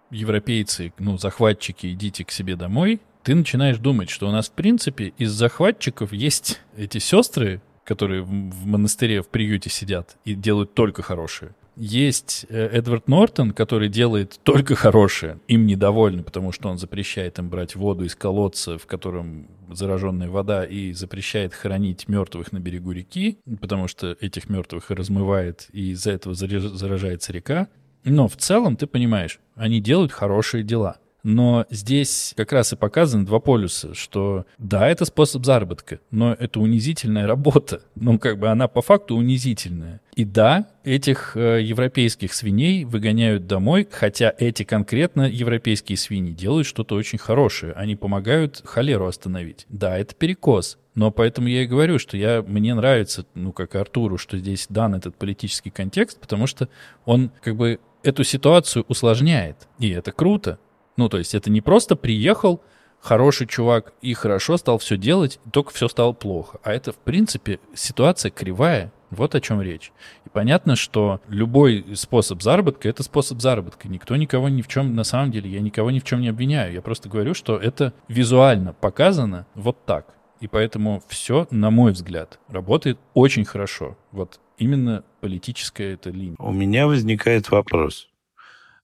европейцы, 0.10 0.94
ну, 0.98 1.20
захватчики, 1.20 1.94
идите 1.94 2.26
к 2.26 2.32
себе 2.32 2.56
домой, 2.56 3.00
ты 3.22 3.36
начинаешь 3.36 3.78
думать, 3.78 4.10
что 4.10 4.28
у 4.28 4.32
нас, 4.32 4.50
в 4.50 4.54
принципе, 4.54 5.14
из 5.20 5.30
захватчиков 5.30 6.12
есть 6.12 6.60
эти 6.76 6.98
сестры, 6.98 7.62
которые 7.84 8.24
в, 8.24 8.66
монастыре, 8.66 9.22
в 9.22 9.28
приюте 9.28 9.70
сидят 9.70 10.18
и 10.26 10.34
делают 10.34 10.74
только 10.74 11.04
хорошие. 11.04 11.54
Есть 11.76 12.46
э, 12.50 12.68
Эдвард 12.68 13.08
Нортон, 13.08 13.52
который 13.52 13.90
делает 13.90 14.40
только 14.44 14.76
хорошее. 14.76 15.40
Им 15.48 15.66
недовольны, 15.66 16.24
потому 16.24 16.52
что 16.52 16.70
он 16.70 16.78
запрещает 16.78 17.40
им 17.40 17.50
брать 17.50 17.76
воду 17.76 18.06
из 18.06 18.16
колодца, 18.16 18.78
в 18.78 18.86
котором 18.86 19.48
зараженная 19.72 20.30
вода, 20.30 20.66
и 20.66 20.94
запрещает 20.94 21.54
хранить 21.54 22.08
мертвых 22.08 22.52
на 22.52 22.60
берегу 22.60 22.92
реки, 22.92 23.40
потому 23.60 23.88
что 23.88 24.16
этих 24.20 24.50
мертвых 24.50 24.92
размывает, 24.92 25.68
и 25.72 25.92
из-за 25.92 26.12
этого 26.12 26.36
заражается 26.36 27.34
река. 27.34 27.68
Но 28.04 28.28
в 28.28 28.36
целом, 28.38 28.76
ты 28.76 28.86
понимаешь, 28.86 29.40
они 29.56 29.80
делают 29.80 30.12
хорошие 30.12 30.64
дела. 30.64 30.98
Но 31.24 31.66
здесь 31.70 32.34
как 32.36 32.52
раз 32.52 32.74
и 32.74 32.76
показаны 32.76 33.26
два 33.26 33.40
полюса, 33.40 33.94
что 33.94 34.46
да, 34.58 34.88
это 34.88 35.06
способ 35.06 35.46
заработка, 35.46 36.00
но 36.12 36.34
это 36.34 36.60
унизительная 36.60 37.26
работа. 37.28 37.82
Ну, 37.96 38.20
как 38.20 38.38
бы 38.38 38.50
она 38.50 38.68
по 38.68 38.82
факту 38.82 39.16
унизительная. 39.16 40.02
И 40.16 40.26
да, 40.26 40.68
этих 40.84 41.36
э, 41.36 41.62
европейских 41.62 42.34
свиней 42.34 42.84
выгоняют 42.84 43.48
домой, 43.48 43.88
хотя 43.90 44.34
эти 44.38 44.64
конкретно 44.64 45.30
европейские 45.30 45.98
свиньи 45.98 46.34
делают 46.34 46.68
что-то 46.68 46.96
очень 46.96 47.18
хорошее. 47.18 47.74
Они 47.74 47.96
помогают 47.96 48.62
холеру 48.66 49.06
остановить. 49.06 49.66
Да, 49.70 49.98
это 49.98 50.14
перекос. 50.14 50.78
Но 50.96 51.10
поэтому 51.10 51.48
я 51.48 51.64
и 51.64 51.68
говорю, 51.68 51.98
что 51.98 52.18
я, 52.18 52.44
мне 52.46 52.76
нравится, 52.76 53.26
ну, 53.34 53.52
как 53.52 53.76
Артуру, 53.76 54.18
что 54.18 54.38
здесь 54.38 54.68
дан 54.70 54.94
этот 54.94 55.16
политический 55.16 55.72
контекст, 55.72 56.20
потому 56.20 56.46
что 56.48 56.70
он 57.06 57.32
как 57.42 57.56
бы 57.56 57.80
эту 58.04 58.24
ситуацию 58.24 58.86
усложняет. 58.88 59.68
И 59.80 59.90
это 59.90 60.12
круто. 60.12 60.60
Ну, 60.98 61.10
то 61.10 61.18
есть 61.18 61.36
это 61.36 61.50
не 61.50 61.62
просто 61.62 61.96
приехал, 61.96 62.62
хороший 63.00 63.48
чувак 63.48 63.94
и 64.02 64.14
хорошо 64.14 64.58
стал 64.58 64.78
все 64.78 64.98
делать, 64.98 65.40
только 65.52 65.74
все 65.74 65.88
стало 65.88 66.14
плохо. 66.14 66.60
А 66.64 66.74
это, 66.74 66.92
в 66.92 66.98
принципе, 66.98 67.60
ситуация 67.74 68.32
кривая. 68.32 68.92
Вот 69.10 69.36
о 69.36 69.42
чем 69.42 69.62
речь. 69.62 69.92
И 70.26 70.30
понятно, 70.30 70.76
что 70.76 71.22
любой 71.28 71.86
способ 71.94 72.42
заработка— 72.42 72.90
это 72.90 73.04
способ 73.04 73.42
заработка. 73.42 73.88
Никто 73.88 74.16
никого 74.16 74.50
ни 74.50 74.64
в 74.64 74.68
чем, 74.68 74.96
на 74.96 75.04
самом 75.04 75.30
деле, 75.30 75.52
я 75.52 75.60
никого 75.60 75.92
ни 75.92 76.00
в 76.00 76.04
чем 76.04 76.22
не 76.22 76.30
обвиняю. 76.30 76.74
Я 76.74 76.82
просто 76.82 77.10
говорю, 77.10 77.36
что 77.36 77.56
это 77.56 77.94
визуально 78.08 78.74
показано 78.74 79.46
вот 79.54 79.86
так. 79.86 80.16
И 80.40 80.48
поэтому 80.48 81.04
все, 81.08 81.48
на 81.52 81.70
мой 81.70 81.92
взгляд, 81.92 82.40
работает 82.48 82.98
очень 83.14 83.46
хорошо. 83.46 83.98
Вот 84.12 84.40
именно 84.58 85.04
политическая 85.22 85.94
эта 85.94 86.10
линия. 86.10 86.36
У 86.40 86.52
меня 86.52 86.88
возникает 86.88 87.52
вопрос. 87.52 88.10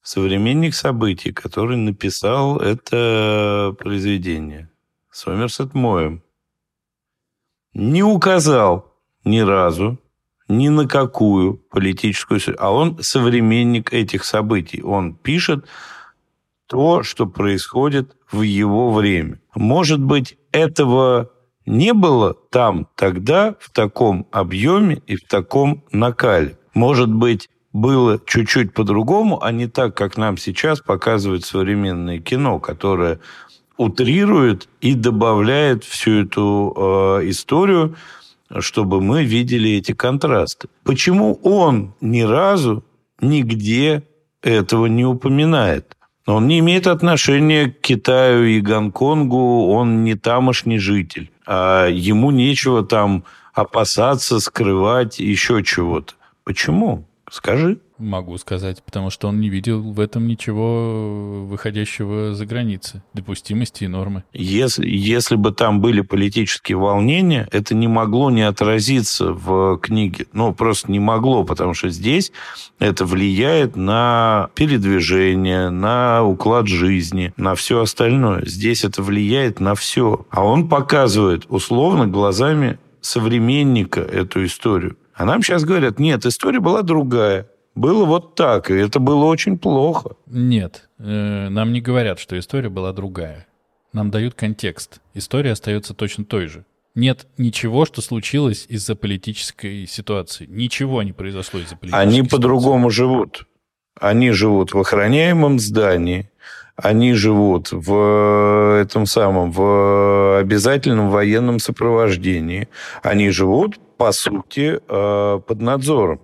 Современник 0.02 0.74
событий, 0.74 1.32
который 1.32 1.78
написал 1.78 2.58
это 2.58 3.76
произведение, 3.78 4.70
Сомерсет 5.12 5.74
Моем, 5.74 6.24
не 7.74 8.04
указал 8.04 8.96
ни 9.24 9.40
разу 9.40 10.00
ни 10.48 10.70
на 10.70 10.88
какую 10.88 11.58
политическую... 11.70 12.42
А 12.58 12.72
он 12.72 12.98
современник 13.02 13.94
этих 13.94 14.26
событий. 14.26 14.82
Он 14.82 15.14
пишет 15.16 15.66
то, 16.66 17.04
что 17.04 17.28
происходит 17.28 18.16
в 18.32 18.42
его 18.42 18.92
время. 18.92 19.40
Может 19.54 20.02
быть, 20.02 20.38
этого 20.52 21.32
не 21.66 21.94
было 21.94 22.34
там 22.34 22.88
тогда 22.96 23.56
в 23.60 23.70
таком 23.70 24.28
объеме 24.32 25.02
и 25.06 25.16
в 25.16 25.28
таком 25.28 25.84
накале. 25.92 26.58
Может 26.74 27.14
быть, 27.14 27.50
было 27.74 28.20
чуть-чуть 28.26 28.74
по-другому, 28.74 29.44
а 29.44 29.52
не 29.52 29.68
так, 29.68 29.96
как 29.96 30.18
нам 30.18 30.38
сейчас 30.38 30.80
показывает 30.80 31.46
современное 31.46 32.20
кино, 32.20 32.60
которое 32.60 33.20
утрирует 33.78 34.68
и 34.82 34.94
добавляет 34.94 35.84
всю 35.84 36.24
эту 36.24 36.74
э, 36.76 37.30
историю, 37.30 37.96
чтобы 38.60 39.02
мы 39.02 39.24
видели 39.24 39.72
эти 39.72 39.94
контрасты. 39.94 40.68
Почему 40.84 41.40
он 41.44 41.94
ни 42.02 42.22
разу 42.22 42.84
нигде 43.22 44.04
этого 44.42 44.88
не 44.88 45.06
упоминает? 45.06 45.96
Он 46.26 46.48
не 46.48 46.60
имеет 46.60 46.88
отношения 46.88 47.72
к 47.72 47.82
Китаю 47.82 48.46
и 48.46 48.60
Гонконгу, 48.60 49.68
он 49.70 50.04
не 50.04 50.16
тамошний 50.16 50.78
житель. 50.78 51.32
А 51.46 51.88
ему 51.88 52.32
нечего 52.32 52.84
там 52.84 53.24
опасаться, 53.54 54.40
скрывать, 54.40 55.20
еще 55.20 55.64
чего-то. 55.64 56.14
Почему? 56.44 57.09
Скажи. 57.32 57.80
Могу 57.98 58.38
сказать, 58.38 58.82
потому 58.84 59.10
что 59.10 59.28
он 59.28 59.42
не 59.42 59.50
видел 59.50 59.82
в 59.82 60.00
этом 60.00 60.26
ничего 60.26 61.46
выходящего 61.46 62.34
за 62.34 62.46
границы 62.46 63.04
допустимости 63.14 63.84
и 63.84 63.88
нормы. 63.88 64.24
Если, 64.32 64.88
если 64.88 65.36
бы 65.36 65.52
там 65.52 65.82
были 65.82 66.00
политические 66.00 66.78
волнения, 66.78 67.48
это 67.52 67.76
не 67.76 67.90
могло 67.90 68.32
не 68.32 68.44
отразиться 68.44 69.34
в 69.34 69.78
книге. 69.80 70.28
Ну, 70.32 70.54
просто 70.54 70.90
не 70.90 71.00
могло, 71.00 71.44
потому 71.44 71.74
что 71.74 71.90
здесь 71.90 72.32
это 72.80 73.06
влияет 73.06 73.76
на 73.76 74.50
передвижение, 74.56 75.70
на 75.70 76.24
уклад 76.24 76.68
жизни, 76.68 77.34
на 77.36 77.54
все 77.56 77.82
остальное. 77.82 78.46
Здесь 78.46 78.86
это 78.86 79.04
влияет 79.04 79.60
на 79.60 79.76
все. 79.76 80.26
А 80.30 80.46
он 80.46 80.70
показывает 80.70 81.46
условно 81.50 82.08
глазами 82.08 82.80
современника 83.02 84.02
эту 84.02 84.46
историю. 84.46 84.96
А 85.20 85.26
нам 85.26 85.44
сейчас 85.44 85.66
говорят, 85.66 86.00
нет, 86.00 86.26
история 86.26 86.62
была 86.62 86.82
другая. 86.82 87.50
Было 87.76 88.06
вот 88.06 88.36
так, 88.36 88.72
и 88.72 88.76
это 88.76 89.00
было 89.00 89.26
очень 89.26 89.58
плохо. 89.58 90.12
Нет, 90.28 90.88
э, 90.98 91.50
нам 91.50 91.74
не 91.74 91.82
говорят, 91.82 92.20
что 92.20 92.40
история 92.40 92.70
была 92.70 92.94
другая. 92.94 93.46
Нам 93.92 94.12
дают 94.12 94.36
контекст. 94.36 95.02
История 95.14 95.52
остается 95.52 95.94
точно 95.94 96.24
той 96.24 96.48
же. 96.48 96.64
Нет 96.96 97.28
ничего, 97.38 97.84
что 97.86 98.02
случилось 98.02 98.66
из-за 98.70 98.96
политической 98.96 99.86
ситуации. 99.88 100.46
Ничего 100.46 101.04
не 101.04 101.12
произошло 101.12 101.60
из-за 101.60 101.76
политической 101.76 102.02
Они 102.02 102.16
ситуации. 102.20 102.36
по-другому 102.38 102.90
живут. 102.90 103.46
Они 104.00 104.32
живут 104.32 104.74
в 104.74 104.80
охраняемом 104.80 105.60
здании, 105.60 106.32
они 106.82 107.14
живут 107.14 107.70
в 107.72 108.80
этом 108.82 109.06
самом, 109.06 109.52
в 109.52 110.40
обязательном 110.40 111.10
военном 111.10 111.60
сопровождении. 111.60 112.68
Они 113.04 113.30
живут, 113.30 113.80
по 113.98 114.12
сути, 114.12 114.80
э, 114.88 115.40
под 115.40 115.62
надзором 115.62 116.20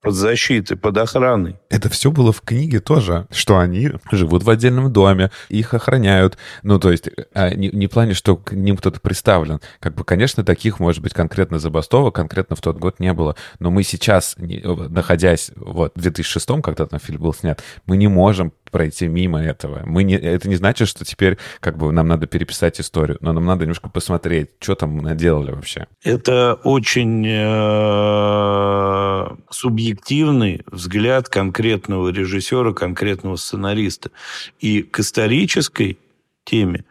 под 0.00 0.14
защитой, 0.14 0.76
под 0.76 0.96
охраной. 0.96 1.56
Это 1.70 1.88
все 1.88 2.10
было 2.10 2.32
в 2.32 2.40
книге 2.40 2.80
тоже, 2.80 3.26
что 3.30 3.58
они 3.58 3.90
живут 4.12 4.44
в 4.44 4.50
отдельном 4.50 4.92
доме, 4.92 5.30
их 5.48 5.74
охраняют. 5.74 6.38
Ну, 6.62 6.78
то 6.78 6.92
есть, 6.92 7.10
а, 7.34 7.50
не, 7.50 7.68
не 7.70 7.88
в 7.88 7.90
плане, 7.90 8.14
что 8.14 8.36
к 8.36 8.52
ним 8.52 8.76
кто-то 8.76 9.00
представлен. 9.00 9.60
Как 9.80 9.94
бы, 9.94 10.04
конечно, 10.04 10.44
таких, 10.44 10.78
может 10.78 11.02
быть, 11.02 11.14
конкретно 11.14 11.58
забастовок 11.58 12.14
конкретно 12.14 12.54
в 12.56 12.60
тот 12.60 12.78
год 12.78 13.00
не 13.00 13.12
было. 13.12 13.34
Но 13.58 13.70
мы 13.70 13.82
сейчас, 13.82 14.36
находясь 14.38 15.50
вот 15.56 15.92
в 15.94 16.00
2006, 16.00 16.62
когда 16.62 16.86
там 16.86 17.00
фильм 17.00 17.22
был 17.22 17.34
снят, 17.34 17.62
мы 17.86 17.96
не 17.96 18.08
можем 18.08 18.52
пройти 18.70 19.08
мимо 19.08 19.42
этого. 19.42 19.82
Мы 19.84 20.04
не, 20.04 20.14
это 20.14 20.48
не 20.48 20.56
значит, 20.56 20.88
что 20.88 21.04
теперь 21.04 21.38
как 21.60 21.76
бы 21.76 21.92
нам 21.92 22.08
надо 22.08 22.26
переписать 22.26 22.80
историю, 22.80 23.18
но 23.20 23.32
нам 23.32 23.44
надо 23.44 23.62
немножко 23.62 23.88
посмотреть, 23.88 24.50
что 24.60 24.74
там 24.74 24.98
наделали 24.98 25.52
вообще. 25.52 25.86
Это 26.02 26.54
очень 26.64 27.26
э, 27.26 29.26
субъективный 29.50 30.62
взгляд 30.66 31.28
конкретного 31.28 32.10
режиссера, 32.10 32.72
конкретного 32.72 33.36
сценариста. 33.36 34.10
И 34.60 34.82
к 34.82 35.00
исторической 35.00 35.98
теме 36.44 36.84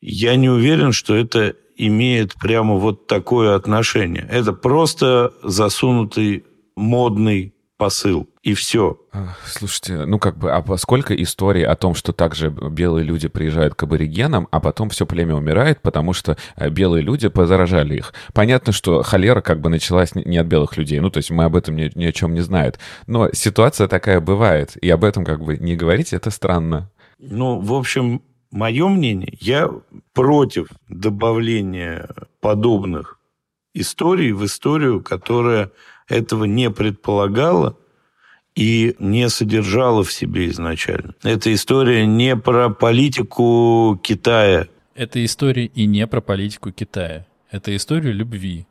я 0.00 0.36
не 0.36 0.48
уверен, 0.48 0.92
что 0.92 1.14
это 1.14 1.54
имеет 1.76 2.34
прямо 2.34 2.76
вот 2.76 3.06
такое 3.06 3.54
отношение. 3.54 4.26
Это 4.30 4.52
просто 4.52 5.32
засунутый 5.42 6.44
модный 6.76 7.54
посыл. 7.76 8.28
И 8.42 8.54
все. 8.54 8.98
Слушайте, 9.44 10.06
ну 10.06 10.18
как 10.18 10.38
бы, 10.38 10.50
а 10.50 10.64
сколько 10.78 11.14
историй 11.14 11.62
о 11.62 11.76
том, 11.76 11.94
что 11.94 12.14
также 12.14 12.48
белые 12.48 13.04
люди 13.04 13.28
приезжают 13.28 13.74
к 13.74 13.82
аборигенам, 13.82 14.48
а 14.50 14.60
потом 14.60 14.88
все 14.88 15.04
племя 15.04 15.34
умирает, 15.34 15.82
потому 15.82 16.14
что 16.14 16.38
э, 16.56 16.70
белые 16.70 17.02
люди 17.02 17.28
позаражали 17.28 17.96
их. 17.96 18.14
Понятно, 18.32 18.72
что 18.72 19.02
холера 19.02 19.42
как 19.42 19.60
бы 19.60 19.68
началась 19.68 20.14
не 20.14 20.38
от 20.38 20.46
белых 20.46 20.78
людей, 20.78 21.00
ну 21.00 21.10
то 21.10 21.18
есть 21.18 21.30
мы 21.30 21.44
об 21.44 21.54
этом 21.54 21.76
ни, 21.76 21.92
ни 21.94 22.06
о 22.06 22.12
чем 22.12 22.32
не 22.32 22.40
знают. 22.40 22.78
Но 23.06 23.30
ситуация 23.32 23.88
такая 23.88 24.20
бывает, 24.20 24.74
и 24.82 24.88
об 24.88 25.04
этом 25.04 25.26
как 25.26 25.44
бы 25.44 25.58
не 25.58 25.76
говорить, 25.76 26.14
это 26.14 26.30
странно. 26.30 26.90
Ну, 27.18 27.60
в 27.60 27.74
общем, 27.74 28.22
мое 28.50 28.88
мнение, 28.88 29.36
я 29.38 29.70
против 30.14 30.68
добавления 30.88 32.08
подобных 32.40 33.18
историй 33.74 34.32
в 34.32 34.46
историю, 34.46 35.02
которая 35.02 35.72
этого 36.08 36.44
не 36.44 36.70
предполагала 36.70 37.76
и 38.60 38.94
не 38.98 39.30
содержала 39.30 40.04
в 40.04 40.12
себе 40.12 40.50
изначально. 40.50 41.14
Эта 41.22 41.52
история 41.54 42.04
не 42.04 42.36
про 42.36 42.68
политику 42.68 43.98
Китая. 44.02 44.66
Это 44.94 45.24
история 45.24 45.64
и 45.64 45.86
не 45.86 46.06
про 46.06 46.20
политику 46.20 46.70
Китая. 46.70 47.24
Это 47.50 47.74
история 47.74 48.12
любви, 48.12 48.66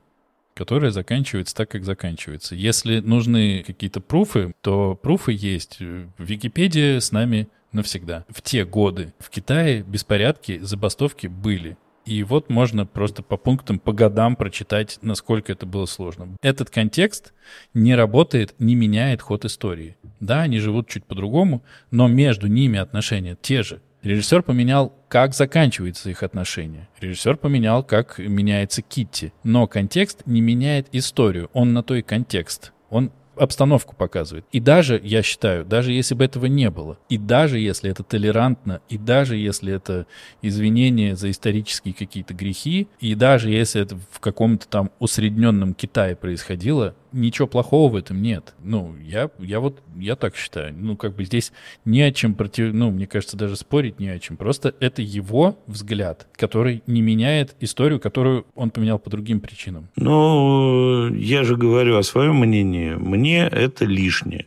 которая 0.54 0.92
заканчивается 0.92 1.56
так, 1.56 1.72
как 1.72 1.86
заканчивается. 1.86 2.54
Если 2.54 3.00
нужны 3.00 3.64
какие-то 3.66 4.00
пруфы, 4.00 4.54
то 4.62 4.94
пруфы 5.02 5.32
есть. 5.36 5.80
Википедия 6.20 7.00
с 7.00 7.12
нами 7.12 7.48
навсегда. 7.72 8.26
В 8.30 8.44
те 8.44 8.66
годы 8.66 9.14
в 9.18 9.32
Китае 9.32 9.82
беспорядки, 9.82 10.60
забастовки 10.60 11.26
были. 11.26 11.78
И 12.10 12.24
вот 12.24 12.50
можно 12.50 12.88
просто 12.88 13.22
по 13.22 13.38
пунктам, 13.38 13.78
по 13.78 13.94
годам 13.94 14.36
прочитать, 14.36 14.98
насколько 15.04 15.52
это 15.52 15.68
было 15.68 15.86
сложно. 15.86 16.36
Этот 16.42 16.72
контекст 16.72 17.34
не 17.76 17.94
работает, 17.94 18.56
не 18.58 18.74
меняет 18.74 19.22
ход 19.22 19.46
истории. 19.46 19.96
Да, 20.20 20.42
они 20.42 20.58
живут 20.58 20.88
чуть 20.88 21.06
по-другому, 21.06 21.62
но 21.92 22.08
между 22.08 22.48
ними 22.48 22.80
отношения 22.80 23.38
те 23.40 23.62
же. 23.62 23.84
Режиссер 24.02 24.42
поменял, 24.42 24.92
как 25.08 25.36
заканчиваются 25.36 26.10
их 26.10 26.24
отношения. 26.24 26.90
Режиссер 27.00 27.38
поменял, 27.38 27.84
как 27.84 28.18
меняется 28.18 28.82
Китти. 28.82 29.32
Но 29.44 29.68
контекст 29.68 30.24
не 30.26 30.42
меняет 30.42 30.88
историю. 30.92 31.52
Он 31.54 31.74
на 31.74 31.84
то 31.84 31.94
и 31.94 32.02
контекст. 32.02 32.74
Он 32.90 33.12
обстановку 33.40 33.96
показывает. 33.96 34.46
И 34.52 34.60
даже, 34.60 35.00
я 35.04 35.24
считаю, 35.24 35.66
даже 35.66 35.92
если 35.92 36.16
бы 36.16 36.26
этого 36.26 36.46
не 36.46 36.70
было, 36.70 36.98
и 37.10 37.18
даже 37.18 37.60
если 37.60 37.90
это 37.90 38.04
толерантно, 38.04 38.82
и 38.90 38.98
даже 38.98 39.38
если 39.38 39.74
это 39.74 40.06
извинение 40.42 41.16
за 41.16 41.32
исторические 41.32 41.94
какие-то 41.94 42.34
грехи, 42.34 42.88
и 43.00 43.16
даже 43.16 43.50
если 43.50 43.82
это 43.82 43.98
в 44.12 44.20
каком-то 44.20 44.68
там 44.68 44.92
усредненном 45.00 45.74
Китае 45.74 46.16
происходило, 46.16 46.96
ничего 47.12 47.48
плохого 47.48 47.92
в 47.92 47.96
этом 47.96 48.22
нет. 48.22 48.54
Ну, 48.64 48.96
я, 49.02 49.30
я 49.40 49.60
вот, 49.60 49.82
я 49.98 50.16
так 50.16 50.36
считаю. 50.36 50.74
Ну, 50.76 50.98
как 50.98 51.16
бы 51.16 51.24
здесь 51.26 51.52
не 51.86 52.02
о 52.02 52.12
чем 52.12 52.36
против, 52.36 52.74
ну, 52.74 52.92
мне 52.92 53.08
кажется, 53.08 53.38
даже 53.38 53.56
спорить 53.56 54.00
не 54.00 54.10
о 54.10 54.20
чем. 54.20 54.38
Просто 54.38 54.74
это 54.80 55.02
его 55.02 55.58
взгляд, 55.68 56.28
который 56.36 56.84
не 56.88 57.02
меняет 57.02 57.56
историю, 57.60 58.00
которую 58.00 58.46
он 58.56 58.72
поменял 58.72 59.00
по 59.00 59.10
другим 59.10 59.40
причинам. 59.40 59.90
Ну, 59.96 61.14
я 61.14 61.44
же 61.44 61.56
говорю 61.56 61.98
о 61.98 62.04
своем 62.04 62.36
мнении. 62.36 62.94
Мне 62.94 63.48
это 63.48 63.86
лишнее. 63.86 64.46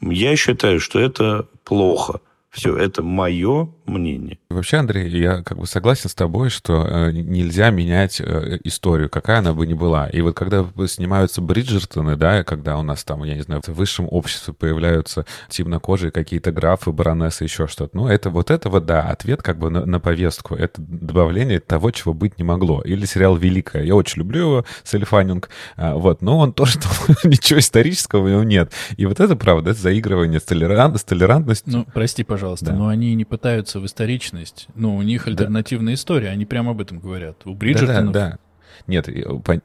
Я 0.00 0.36
считаю, 0.36 0.80
что 0.80 0.98
это 0.98 1.46
плохо 1.64 2.20
Все, 2.52 2.76
это 2.76 3.02
мое 3.02 3.70
мнение. 3.86 4.38
Вообще, 4.50 4.76
Андрей, 4.76 5.08
я 5.08 5.42
как 5.42 5.56
бы 5.56 5.66
согласен 5.66 6.10
с 6.10 6.14
тобой, 6.14 6.50
что 6.50 6.86
э, 6.86 7.10
нельзя 7.10 7.70
менять 7.70 8.20
э, 8.20 8.58
историю, 8.64 9.08
какая 9.08 9.38
она 9.38 9.54
бы 9.54 9.66
ни 9.66 9.72
была. 9.72 10.06
И 10.10 10.20
вот 10.20 10.36
когда 10.36 10.66
снимаются 10.86 11.40
Бриджертоны, 11.40 12.16
да, 12.16 12.44
когда 12.44 12.76
у 12.76 12.82
нас 12.82 13.04
там, 13.04 13.24
я 13.24 13.36
не 13.36 13.40
знаю, 13.40 13.62
в 13.66 13.70
высшем 13.70 14.06
обществе 14.10 14.52
появляются 14.52 15.24
темнокожие 15.48 16.12
какие-то 16.12 16.52
графы, 16.52 16.92
баронессы, 16.92 17.44
еще 17.44 17.66
что-то, 17.66 17.96
ну, 17.96 18.06
это 18.06 18.28
вот 18.28 18.50
это 18.50 18.68
вот, 18.68 18.84
да, 18.84 19.04
ответ 19.04 19.42
как 19.42 19.58
бы 19.58 19.70
на, 19.70 19.86
на 19.86 19.98
повестку. 19.98 20.54
Это 20.54 20.78
добавление 20.78 21.58
того, 21.58 21.90
чего 21.90 22.12
быть 22.12 22.36
не 22.36 22.44
могло. 22.44 22.82
Или 22.82 23.06
сериал 23.06 23.34
«Великая». 23.36 23.82
Я 23.84 23.94
очень 23.94 24.18
люблю 24.18 24.40
его, 24.40 24.64
Сальфанинг, 24.84 25.48
а, 25.78 25.94
вот, 25.94 26.20
но 26.20 26.36
он 26.36 26.52
тоже 26.52 26.78
там 26.78 26.92
ничего 27.24 27.60
исторического 27.60 28.22
в 28.24 28.28
нем 28.28 28.46
нет. 28.46 28.72
И 28.98 29.06
вот 29.06 29.20
это, 29.20 29.36
правда, 29.36 29.70
это 29.70 29.80
заигрывание 29.80 30.38
с, 30.38 30.42
толерант, 30.42 30.98
с 30.98 31.04
толерантностью. 31.04 31.72
Ну, 31.72 31.86
прости, 31.94 32.24
пожалуйста 32.24 32.41
пожалуйста, 32.42 32.66
да. 32.66 32.72
но 32.72 32.88
они 32.88 33.14
не 33.14 33.24
пытаются 33.24 33.78
в 33.78 33.86
историчность. 33.86 34.66
Ну, 34.74 34.96
у 34.96 35.02
них 35.02 35.28
альтернативная 35.28 35.92
да. 35.92 35.94
история, 35.94 36.28
они 36.30 36.44
прямо 36.44 36.72
об 36.72 36.80
этом 36.80 36.98
говорят. 36.98 37.46
У 37.46 37.54
Бриджертонов... 37.54 38.12
Да, 38.12 38.20
да, 38.20 38.30
да. 38.30 38.38
Нет, 38.86 39.08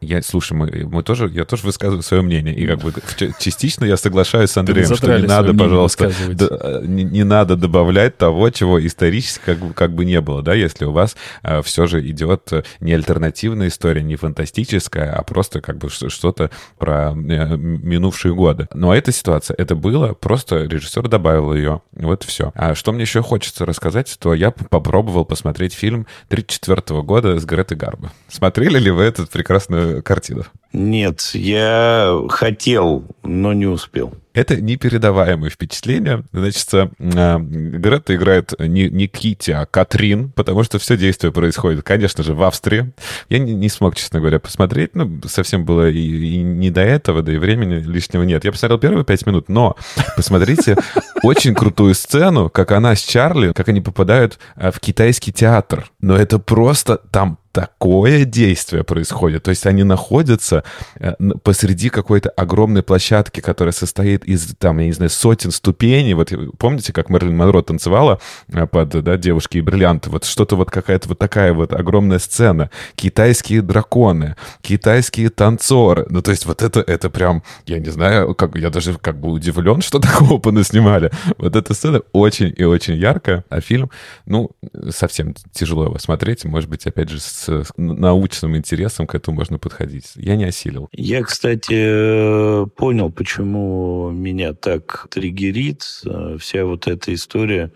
я, 0.01 0.21
слушай, 0.21 0.53
мы, 0.53 0.87
мы 0.89 1.03
тоже, 1.03 1.29
я 1.33 1.45
тоже 1.45 1.63
высказываю 1.63 2.03
свое 2.03 2.23
мнение. 2.23 2.55
И 2.55 2.67
как 2.67 2.79
бы 2.79 2.93
частично 3.39 3.85
я 3.85 3.97
соглашаюсь 3.97 4.51
с 4.51 4.57
Андреем, 4.57 4.95
что 4.95 5.17
не 5.19 5.27
надо, 5.27 5.53
пожалуйста, 5.53 6.11
д, 6.29 6.81
не, 6.85 7.03
не 7.03 7.23
надо 7.23 7.55
добавлять 7.55 8.17
того, 8.17 8.49
чего 8.49 8.85
исторически 8.85 9.41
как 9.45 9.59
бы, 9.59 9.73
как 9.73 9.93
бы 9.93 10.05
не 10.05 10.21
было, 10.21 10.41
да, 10.41 10.53
если 10.53 10.85
у 10.85 10.91
вас 10.91 11.15
а, 11.43 11.61
все 11.61 11.87
же 11.87 12.05
идет 12.07 12.51
не 12.79 12.93
альтернативная 12.93 13.67
история, 13.67 14.03
не 14.03 14.15
фантастическая, 14.15 15.13
а 15.13 15.23
просто 15.23 15.61
как 15.61 15.77
бы 15.77 15.89
что-то 15.89 16.51
про 16.77 17.11
э, 17.11 17.57
минувшие 17.57 18.33
годы. 18.33 18.67
Но 18.73 18.93
эта 18.93 19.11
ситуация, 19.11 19.55
это 19.57 19.75
было, 19.75 20.13
просто 20.13 20.63
режиссер 20.63 21.07
добавил 21.07 21.53
ее. 21.53 21.81
Вот 21.93 22.23
все. 22.23 22.51
А 22.55 22.75
что 22.75 22.91
мне 22.91 23.01
еще 23.01 23.21
хочется 23.21 23.65
рассказать, 23.65 24.17
то 24.19 24.33
я 24.33 24.51
попробовал 24.51 25.25
посмотреть 25.25 25.73
фильм 25.73 26.07
34 26.29 27.01
года 27.01 27.39
с 27.39 27.45
Гретой 27.45 27.77
Гарбо. 27.77 28.11
Смотрели 28.27 28.79
ли 28.79 28.91
вы 28.97 29.03
эту 29.03 29.27
прекрасную 29.27 30.03
картину? 30.03 30.43
Нет, 30.73 31.31
я 31.33 32.19
хотел, 32.29 33.05
но 33.23 33.53
не 33.53 33.65
успел. 33.65 34.13
Это 34.33 34.61
непередаваемое 34.61 35.49
впечатление. 35.49 36.23
Значит, 36.31 36.71
э, 36.73 36.89
Грета 36.99 38.15
играет 38.15 38.53
не, 38.59 38.87
не 38.89 39.07
Кити, 39.07 39.49
а 39.49 39.65
Катрин, 39.65 40.31
потому 40.31 40.63
что 40.63 40.77
все 40.77 40.95
действие 40.95 41.31
происходит, 41.31 41.83
конечно 41.83 42.23
же, 42.23 42.35
в 42.35 42.43
Австрии. 42.43 42.91
Я 43.29 43.39
не, 43.39 43.55
не 43.55 43.69
смог, 43.69 43.95
честно 43.95 44.19
говоря, 44.19 44.39
посмотреть. 44.39 44.93
Ну, 44.93 45.21
совсем 45.25 45.65
было 45.65 45.89
и, 45.89 45.99
и 45.99 46.37
не 46.37 46.69
до 46.69 46.81
этого, 46.81 47.23
да 47.23 47.33
и 47.33 47.37
времени 47.37 47.75
лишнего 47.75 48.23
нет. 48.23 48.45
Я 48.45 48.51
посмотрел 48.51 48.77
первые 48.77 49.05
пять 49.05 49.25
минут, 49.25 49.49
но 49.49 49.75
посмотрите 50.15 50.75
очень 51.23 51.55
крутую 51.55 51.95
сцену, 51.95 52.49
как 52.49 52.71
она 52.73 52.95
с 52.95 53.01
Чарли, 53.01 53.53
как 53.53 53.69
они 53.69 53.81
попадают 53.81 54.37
э, 54.55 54.69
в 54.69 54.79
китайский 54.79 55.33
театр. 55.33 55.89
Но 55.99 56.15
это 56.15 56.37
просто 56.37 56.97
там 56.97 57.39
такое 57.57 58.23
действие 58.23 58.83
происходит. 58.83 59.41
То 59.41 59.49
есть 59.49 59.65
они 59.65 59.83
находятся 59.83 60.63
э, 60.99 61.13
посреди 61.41 61.89
какой-то 61.89 62.29
огромной 62.29 62.83
площадки, 62.83 63.39
которая 63.39 63.71
состоит 63.71 64.25
из, 64.25 64.55
там, 64.59 64.77
я 64.77 64.85
не 64.85 64.91
знаю, 64.91 65.09
сотен 65.09 65.49
ступеней. 65.49 66.13
Вот 66.13 66.31
помните, 66.59 66.93
как 66.93 67.09
Мерлин 67.09 67.35
Монро 67.35 67.63
танцевала 67.63 68.19
э, 68.49 68.67
под, 68.67 68.89
да, 68.89 69.17
«Девушки 69.17 69.57
и 69.57 69.61
бриллианты»? 69.61 70.11
Вот 70.11 70.25
что-то 70.25 70.55
вот 70.55 70.69
какая-то 70.69 71.09
вот 71.09 71.17
такая 71.17 71.51
вот 71.51 71.73
огромная 71.73 72.19
сцена. 72.19 72.69
Китайские 72.93 73.63
драконы, 73.63 74.35
китайские 74.61 75.31
танцоры. 75.31 76.05
Ну, 76.11 76.21
то 76.21 76.29
есть 76.29 76.45
вот 76.45 76.61
это, 76.61 76.81
это 76.81 77.09
прям, 77.09 77.41
я 77.65 77.79
не 77.79 77.89
знаю, 77.89 78.35
как, 78.35 78.55
я 78.55 78.69
даже 78.69 78.99
как 78.99 79.19
бы 79.19 79.31
удивлен, 79.31 79.81
что 79.81 79.97
такого 80.07 80.37
понаснимали. 80.37 81.11
Вот 81.39 81.55
эта 81.55 81.73
сцена 81.73 82.01
очень 82.11 82.53
и 82.55 82.63
очень 82.63 82.93
яркая, 82.97 83.45
а 83.49 83.61
фильм, 83.61 83.89
ну, 84.27 84.51
совсем 84.91 85.33
тяжело 85.51 85.85
его 85.85 85.97
смотреть. 85.97 86.45
Может 86.45 86.69
быть, 86.69 86.85
опять 86.85 87.09
же, 87.09 87.19
с 87.19 87.46
с 87.47 87.71
научным 87.77 88.55
интересом 88.55 89.07
к 89.07 89.15
этому 89.15 89.37
можно 89.37 89.57
подходить. 89.57 90.11
Я 90.15 90.35
не 90.35 90.45
осилил. 90.45 90.89
Я, 90.91 91.23
кстати, 91.23 92.65
понял, 92.75 93.11
почему 93.11 94.09
меня 94.11 94.53
так 94.53 95.07
триггерит 95.09 95.83
э, 96.05 96.37
вся 96.39 96.65
вот 96.65 96.87
эта 96.87 97.13
история 97.13 97.71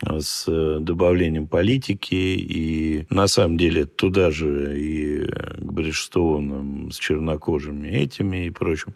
с 0.00 0.44
добавлением 0.80 1.48
политики, 1.48 2.14
и 2.14 3.06
на 3.10 3.26
самом 3.26 3.58
деле 3.58 3.84
туда 3.84 4.30
же 4.30 4.78
и 4.78 5.26
к 5.26 5.72
Бриджстоунам 5.72 6.92
с 6.92 6.98
чернокожими 6.98 7.88
этими 7.88 8.46
и 8.46 8.50
прочим. 8.50 8.94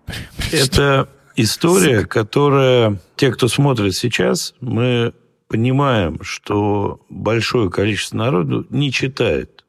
Это 0.52 1.08
история, 1.36 2.04
которая... 2.04 3.00
Те, 3.16 3.32
кто 3.32 3.48
смотрит 3.48 3.94
сейчас, 3.94 4.54
мы 4.60 5.12
понимаем, 5.48 6.22
что 6.22 7.04
большое 7.08 7.70
количество 7.70 8.16
народу 8.16 8.66
не 8.70 8.90
читает 8.90 9.61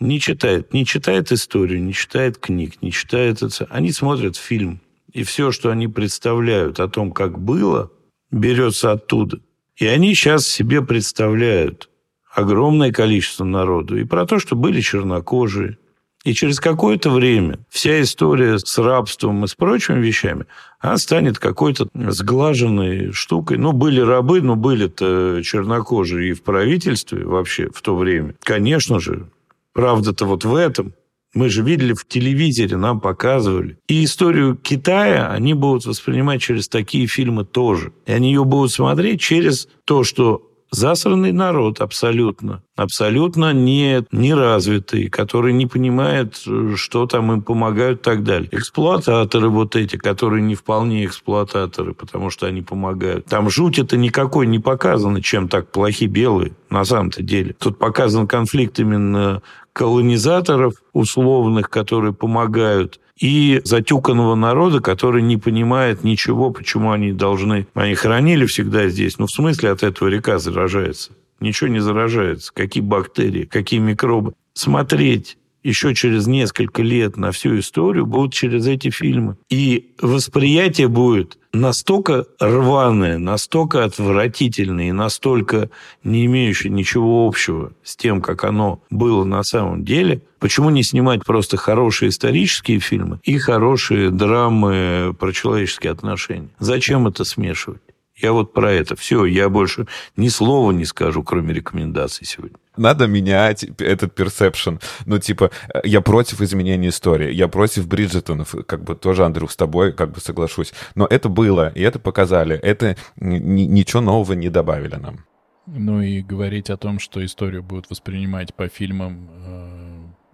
не 0.00 0.20
читает, 0.20 0.72
не 0.72 0.84
читает 0.84 1.32
историю, 1.32 1.82
не 1.82 1.92
читает 1.92 2.38
книг, 2.38 2.82
не 2.82 2.92
читает 2.92 3.42
это. 3.42 3.66
Они 3.70 3.92
смотрят 3.92 4.36
фильм. 4.36 4.80
И 5.12 5.22
все, 5.22 5.52
что 5.52 5.70
они 5.70 5.86
представляют 5.86 6.80
о 6.80 6.88
том, 6.88 7.12
как 7.12 7.38
было, 7.38 7.92
берется 8.32 8.92
оттуда. 8.92 9.38
И 9.76 9.86
они 9.86 10.14
сейчас 10.14 10.46
себе 10.46 10.82
представляют 10.82 11.88
огромное 12.32 12.92
количество 12.92 13.44
народу. 13.44 13.96
И 13.96 14.04
про 14.04 14.26
то, 14.26 14.38
что 14.38 14.56
были 14.56 14.80
чернокожие. 14.80 15.78
И 16.24 16.32
через 16.32 16.58
какое-то 16.58 17.10
время 17.10 17.58
вся 17.68 18.00
история 18.00 18.58
с 18.58 18.78
рабством 18.78 19.44
и 19.44 19.46
с 19.46 19.54
прочими 19.54 20.00
вещами, 20.00 20.46
она 20.80 20.96
станет 20.96 21.38
какой-то 21.38 21.88
сглаженной 21.94 23.12
штукой. 23.12 23.58
Ну, 23.58 23.72
были 23.72 24.00
рабы, 24.00 24.40
но 24.40 24.56
были-то 24.56 25.42
чернокожие 25.44 26.30
и 26.30 26.32
в 26.32 26.42
правительстве 26.42 27.24
вообще 27.26 27.68
в 27.70 27.82
то 27.82 27.94
время. 27.94 28.34
Конечно 28.42 29.00
же, 29.00 29.28
Правда-то 29.74 30.24
вот 30.24 30.44
в 30.44 30.54
этом. 30.54 30.94
Мы 31.34 31.48
же 31.48 31.62
видели 31.62 31.94
в 31.94 32.06
телевизоре, 32.06 32.76
нам 32.76 33.00
показывали. 33.00 33.76
И 33.88 34.04
историю 34.04 34.56
Китая 34.56 35.30
они 35.32 35.52
будут 35.52 35.84
воспринимать 35.84 36.40
через 36.40 36.68
такие 36.68 37.08
фильмы 37.08 37.44
тоже. 37.44 37.92
И 38.06 38.12
они 38.12 38.28
ее 38.28 38.44
будут 38.44 38.70
смотреть 38.70 39.20
через 39.20 39.68
то, 39.84 40.04
что 40.04 40.53
засранный 40.70 41.32
народ 41.32 41.80
абсолютно, 41.80 42.62
абсолютно 42.76 43.52
не, 43.52 44.04
неразвитый, 44.12 45.08
который 45.08 45.52
не 45.52 45.66
понимает, 45.66 46.42
что 46.76 47.06
там 47.06 47.32
им 47.32 47.42
помогают 47.42 48.00
и 48.00 48.02
так 48.02 48.24
далее. 48.24 48.48
Эксплуататоры 48.52 49.48
вот 49.48 49.76
эти, 49.76 49.96
которые 49.96 50.42
не 50.42 50.54
вполне 50.54 51.04
эксплуататоры, 51.04 51.94
потому 51.94 52.30
что 52.30 52.46
они 52.46 52.62
помогают. 52.62 53.26
Там 53.26 53.50
жуть 53.50 53.78
это 53.78 53.96
никакой 53.96 54.46
не 54.46 54.58
показано, 54.58 55.22
чем 55.22 55.48
так 55.48 55.70
плохи 55.70 56.04
белые 56.04 56.52
на 56.70 56.84
самом-то 56.84 57.22
деле. 57.22 57.54
Тут 57.58 57.78
показан 57.78 58.26
конфликт 58.26 58.78
именно 58.78 59.42
колонизаторов 59.72 60.74
условных, 60.92 61.68
которые 61.68 62.12
помогают, 62.12 63.00
и 63.18 63.60
затюканного 63.64 64.34
народа, 64.34 64.80
который 64.80 65.22
не 65.22 65.36
понимает 65.36 66.04
ничего, 66.04 66.50
почему 66.50 66.90
они 66.90 67.12
должны... 67.12 67.66
Они 67.74 67.94
хранили 67.94 68.46
всегда 68.46 68.88
здесь. 68.88 69.18
Ну, 69.18 69.26
в 69.26 69.30
смысле 69.30 69.70
от 69.70 69.82
этого 69.82 70.08
река 70.08 70.38
заражается? 70.38 71.12
Ничего 71.40 71.68
не 71.68 71.80
заражается. 71.80 72.52
Какие 72.52 72.82
бактерии, 72.82 73.44
какие 73.44 73.80
микробы? 73.80 74.34
Смотреть 74.54 75.36
еще 75.64 75.94
через 75.94 76.26
несколько 76.26 76.82
лет 76.82 77.16
на 77.16 77.32
всю 77.32 77.58
историю 77.58 78.06
будут 78.06 78.34
через 78.34 78.66
эти 78.66 78.90
фильмы. 78.90 79.36
И 79.48 79.94
восприятие 80.00 80.88
будет 80.88 81.38
настолько 81.52 82.26
рваное, 82.38 83.18
настолько 83.18 83.84
отвратительное 83.84 84.88
и 84.88 84.92
настолько 84.92 85.70
не 86.02 86.26
имеющее 86.26 86.70
ничего 86.70 87.26
общего 87.26 87.72
с 87.82 87.96
тем, 87.96 88.20
как 88.20 88.44
оно 88.44 88.82
было 88.90 89.24
на 89.24 89.42
самом 89.42 89.84
деле. 89.84 90.22
Почему 90.38 90.68
не 90.68 90.82
снимать 90.82 91.24
просто 91.24 91.56
хорошие 91.56 92.10
исторические 92.10 92.80
фильмы 92.80 93.18
и 93.22 93.38
хорошие 93.38 94.10
драмы 94.10 95.16
про 95.18 95.32
человеческие 95.32 95.92
отношения? 95.92 96.50
Зачем 96.58 97.06
это 97.06 97.24
смешивать? 97.24 97.80
Я 98.16 98.32
вот 98.32 98.52
про 98.52 98.72
это. 98.72 98.94
Все, 98.94 99.24
я 99.24 99.48
больше 99.48 99.86
ни 100.16 100.28
слова 100.28 100.70
не 100.70 100.84
скажу, 100.84 101.22
кроме 101.24 101.52
рекомендаций 101.52 102.26
сегодня. 102.26 102.58
Надо 102.76 103.06
менять 103.06 103.64
этот 103.78 104.14
персепшн. 104.14 104.78
Ну, 105.06 105.18
типа, 105.18 105.50
я 105.82 106.00
против 106.00 106.40
изменения 106.40 106.88
истории, 106.88 107.32
я 107.32 107.48
против 107.48 107.88
Бриджетонов, 107.88 108.54
как 108.66 108.84
бы 108.84 108.94
тоже, 108.94 109.24
Андрюх, 109.24 109.50
с 109.50 109.56
тобой 109.56 109.92
как 109.92 110.12
бы 110.12 110.20
соглашусь. 110.20 110.72
Но 110.94 111.06
это 111.06 111.28
было, 111.28 111.70
и 111.74 111.82
это 111.82 111.98
показали. 111.98 112.56
Это 112.56 112.96
ничего 113.16 114.00
нового 114.00 114.34
не 114.34 114.48
добавили 114.48 114.96
нам. 114.96 115.24
Ну 115.66 116.00
и 116.02 116.20
говорить 116.20 116.70
о 116.70 116.76
том, 116.76 116.98
что 116.98 117.24
историю 117.24 117.62
будут 117.62 117.88
воспринимать 117.90 118.54
по 118.54 118.68
фильмам 118.68 119.30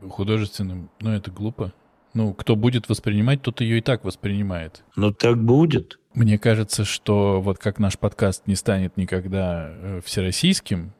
э, 0.03 0.09
художественным, 0.09 0.91
ну 1.01 1.13
это 1.13 1.31
глупо. 1.31 1.73
Ну, 2.13 2.35
кто 2.35 2.57
будет 2.57 2.89
воспринимать, 2.89 3.43
тот 3.43 3.61
ее 3.61 3.79
и 3.79 3.81
так 3.81 4.05
воспринимает. 4.05 4.83
Но 4.97 5.13
так 5.13 5.41
будет. 5.41 6.00
Мне 6.13 6.39
кажется, 6.39 6.85
что 6.85 7.41
вот 7.41 7.59
как 7.59 7.79
наш 7.79 7.97
подкаст 7.97 8.47
не 8.49 8.57
станет 8.57 8.97
никогда 8.97 9.69
э, 9.71 10.01
всероссийским, 10.05 10.93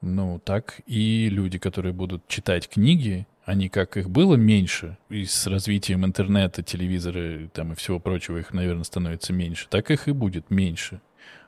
ну, 0.00 0.40
так 0.44 0.80
и 0.86 1.28
люди, 1.28 1.58
которые 1.58 1.92
будут 1.92 2.26
читать 2.26 2.68
книги, 2.68 3.28
они 3.44 3.68
как 3.68 3.96
их 3.96 4.10
было 4.10 4.34
меньше, 4.34 4.98
и 5.08 5.24
с 5.24 5.46
развитием 5.46 6.04
интернета, 6.04 6.64
телевизора 6.64 7.48
там, 7.52 7.72
и 7.72 7.76
всего 7.76 8.00
прочего 8.00 8.38
их, 8.38 8.52
наверное, 8.52 8.84
становится 8.84 9.32
меньше, 9.32 9.68
так 9.68 9.90
их 9.92 10.08
и 10.08 10.12
будет 10.12 10.50
меньше. 10.50 11.00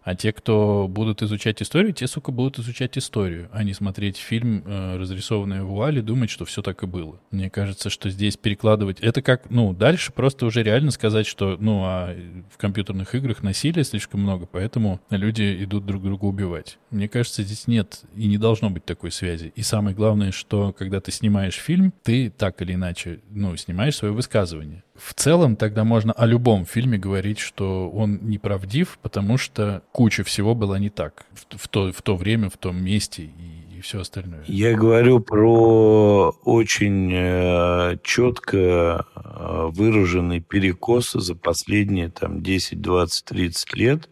А 0.03 0.14
те, 0.14 0.32
кто 0.32 0.88
будут 0.88 1.22
изучать 1.22 1.62
историю, 1.62 1.92
те, 1.92 2.07
сука, 2.07 2.32
будут 2.32 2.59
изучать 2.59 2.98
историю, 2.98 3.48
а 3.53 3.62
не 3.62 3.72
смотреть 3.72 4.16
фильм, 4.16 4.64
э, 4.66 4.96
разрисованный 4.96 5.62
в 5.62 5.66
вуале, 5.66 6.03
думать, 6.03 6.30
что 6.30 6.44
все 6.44 6.62
так 6.62 6.82
и 6.82 6.86
было. 6.86 7.20
Мне 7.30 7.50
кажется, 7.50 7.90
что 7.90 8.11
здесь 8.11 8.36
перекладывать... 8.36 9.00
Это 9.00 9.22
как, 9.22 9.50
ну, 9.50 9.72
дальше 9.72 10.12
просто 10.12 10.46
уже 10.46 10.62
реально 10.62 10.90
сказать, 10.90 11.26
что, 11.26 11.57
ну, 11.59 11.82
а 11.84 12.16
в 12.50 12.59
компьютерных 12.59 13.14
играх 13.14 13.42
насилия 13.42 13.84
слишком 13.84 14.20
много, 14.20 14.46
поэтому 14.46 15.00
люди 15.11 15.64
идут 15.64 15.86
друг 15.86 16.03
друга 16.03 16.24
убивать. 16.24 16.78
Мне 16.90 17.09
кажется, 17.09 17.42
здесь 17.42 17.66
нет 17.68 18.03
и 18.16 18.26
не 18.26 18.38
должно 18.38 18.70
быть 18.70 18.84
такой 18.84 19.12
связи. 19.12 19.53
И 19.55 19.62
самое 19.62 19.94
главное, 19.94 20.32
что 20.32 20.72
когда 20.72 21.00
ты 21.00 21.12
снимаешь 21.12 21.55
фильм, 21.55 21.92
ты 22.03 22.30
так 22.30 22.61
или 22.62 22.74
иначе, 22.74 23.20
ну, 23.30 23.57
снимаешь 23.57 23.96
свое 23.96 24.12
высказывание 24.12 24.82
в 24.94 25.14
целом 25.14 25.57
тогда 25.57 25.84
можно 25.84 26.12
о 26.12 26.26
любом 26.26 26.64
фильме 26.64 26.98
говорить, 26.98 27.38
что 27.38 27.90
он 27.90 28.20
неправдив, 28.22 28.98
потому 29.03 29.38
что 29.38 29.82
куча 29.93 30.24
всего 30.24 30.55
была 30.55 30.78
не 30.78 30.90
так 30.90 31.26
в, 31.32 31.59
в, 31.59 31.68
то, 31.68 31.93
в 31.93 32.03
то 32.03 32.16
время, 32.16 32.51
в 32.51 32.57
том 32.57 32.82
месте 32.82 33.24
и, 33.24 33.76
и 33.78 33.80
все 33.80 34.01
остальное. 34.01 34.43
Я 34.47 34.74
говорю 34.74 35.20
про 35.20 36.34
очень 36.45 37.12
э, 37.12 37.99
четко 38.03 39.07
э, 39.14 39.68
выраженный 39.72 40.40
перекос 40.40 41.12
за 41.12 41.34
последние 41.34 42.09
там 42.09 42.43
10, 42.43 42.80
20, 42.80 43.24
30 43.26 43.74
лет 43.74 44.09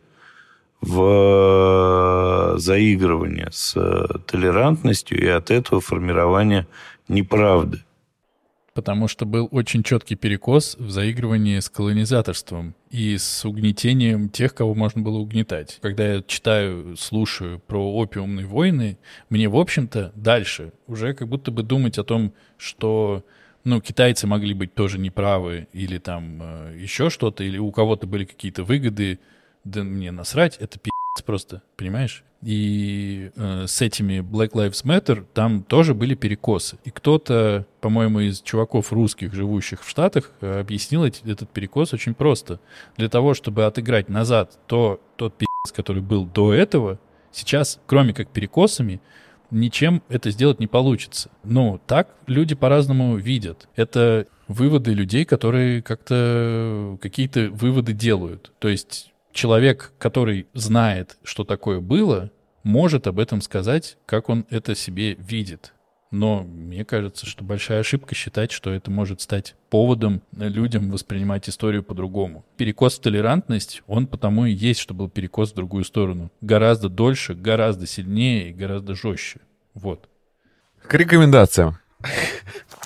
в 0.81 2.55
э, 2.55 2.59
заигрывание 2.59 3.49
с 3.51 3.72
толерантностью 4.26 5.20
и 5.20 5.26
от 5.26 5.51
этого 5.51 5.81
формирование 5.81 6.66
неправды 7.09 7.83
потому 8.75 9.09
что 9.09 9.27
был 9.27 9.49
очень 9.51 9.83
четкий 9.83 10.14
перекос 10.14 10.77
в 10.79 10.91
заигрывании 10.91 11.59
с 11.59 11.68
колонизаторством 11.68 12.75
и 12.91 13.16
с 13.18 13.45
угнетением 13.45 14.29
тех, 14.29 14.55
кого 14.55 14.75
можно 14.75 15.03
было 15.03 15.18
угнетать. 15.18 15.79
Когда 15.83 16.14
я 16.14 16.23
читаю, 16.23 16.97
слушаю 16.97 17.59
про 17.59 17.81
опиумные 17.95 18.47
войны, 18.47 18.99
мне, 19.29 19.49
в 19.49 19.57
общем-то, 19.57 20.12
дальше 20.14 20.73
уже 20.87 21.14
как 21.14 21.29
будто 21.29 21.51
бы 21.51 21.62
думать 21.62 21.99
о 21.99 22.05
том, 22.05 22.33
что 22.57 23.25
ну, 23.64 23.81
китайцы 23.81 24.27
могли 24.27 24.55
быть 24.55 24.75
тоже 24.75 24.99
неправы, 24.99 25.68
или 25.73 25.99
там 25.99 26.41
э, 26.43 26.77
еще 26.79 27.11
что-то, 27.11 27.45
или 27.45 27.59
у 27.59 27.71
кого-то 27.71 28.07
были 28.07 28.25
какие-то 28.25 28.64
выгоды, 28.64 29.18
да 29.64 29.83
мне 29.83 30.11
насрать, 30.11 30.57
это 30.57 30.79
пи*** 30.79 30.91
просто, 31.27 31.62
понимаешь? 31.77 32.25
И 32.43 33.30
э, 33.36 33.66
с 33.66 33.82
этими 33.82 34.20
Black 34.20 34.53
Lives 34.53 34.84
Matter 34.84 35.26
там 35.34 35.62
тоже 35.62 35.95
были 35.95 36.14
перекосы. 36.14 36.78
И 36.84 36.91
кто-то, 36.91 37.66
по-моему, 37.80 38.20
из 38.20 38.41
чуваков 38.41 38.93
русских, 38.93 39.34
живущих 39.34 39.84
в 39.84 39.88
Штатах, 39.88 40.32
э, 40.41 40.61
объяснил 40.61 41.05
эти, 41.05 41.22
этот 41.30 41.51
перекос 41.51 41.93
очень 41.93 42.14
просто. 42.14 42.61
Для 42.97 43.09
того, 43.09 43.34
чтобы 43.34 43.66
отыграть 43.66 44.09
назад 44.09 44.59
то, 44.66 45.01
тот 45.16 45.36
пи***ц, 45.36 45.74
который 45.74 46.03
был 46.03 46.24
до 46.24 46.55
этого, 46.55 46.99
сейчас, 47.30 47.78
кроме 47.86 48.14
как 48.14 48.30
перекосами, 48.30 49.03
ничем 49.51 50.03
это 50.09 50.30
сделать 50.30 50.61
не 50.61 50.66
получится. 50.66 51.30
Ну, 51.45 51.78
так 51.86 52.14
люди 52.26 52.55
по-разному 52.55 53.16
видят. 53.16 53.68
Это 53.76 54.26
выводы 54.49 54.95
людей, 54.95 55.24
которые 55.24 55.82
как-то 55.82 56.99
какие-то 57.01 57.51
выводы 57.51 57.93
делают. 57.93 58.53
То 58.59 58.68
есть 58.68 59.12
человек, 59.33 59.93
который 59.99 60.47
знает, 60.55 61.18
что 61.22 61.45
такое 61.45 61.81
было, 61.81 62.31
может 62.62 63.07
об 63.07 63.18
этом 63.18 63.41
сказать, 63.41 63.97
как 64.07 64.28
он 64.28 64.47
это 64.51 64.74
себе 64.74 65.14
видит. 65.14 65.72
Но 66.11 66.43
мне 66.43 66.85
кажется, 66.85 67.24
что 67.24 67.45
большая 67.45 67.81
ошибка 67.81 68.16
считать, 68.16 68.51
что 68.51 68.72
это 68.72 68.91
может 68.91 69.20
стать 69.20 69.55
поводом 69.70 70.22
людям 70.33 70.91
воспринимать 70.91 71.49
историю 71.49 71.85
по-другому. 71.85 72.45
Перекос 72.57 72.99
в 72.99 73.03
толерантность, 73.03 73.83
он 73.87 74.09
потому 74.09 74.47
и 74.47 74.53
есть, 74.53 74.81
что 74.81 74.93
был 74.93 75.09
перекос 75.09 75.53
в 75.53 75.55
другую 75.55 75.85
сторону. 75.85 76.33
Гораздо 76.41 76.89
дольше, 76.89 77.35
гораздо 77.35 77.87
сильнее 77.87 78.51
и 78.51 78.53
гораздо 78.53 78.97
жестче. 78.97 79.41
Вот. 79.74 80.09
К 80.83 80.95
рекомендациям. 80.95 81.78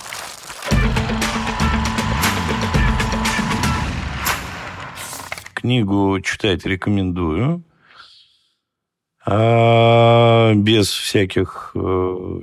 Книгу 5.64 6.20
читать 6.20 6.66
рекомендую. 6.66 7.62
А 9.24 10.52
без 10.52 10.90
всяких 10.90 11.70
э, 11.74 12.40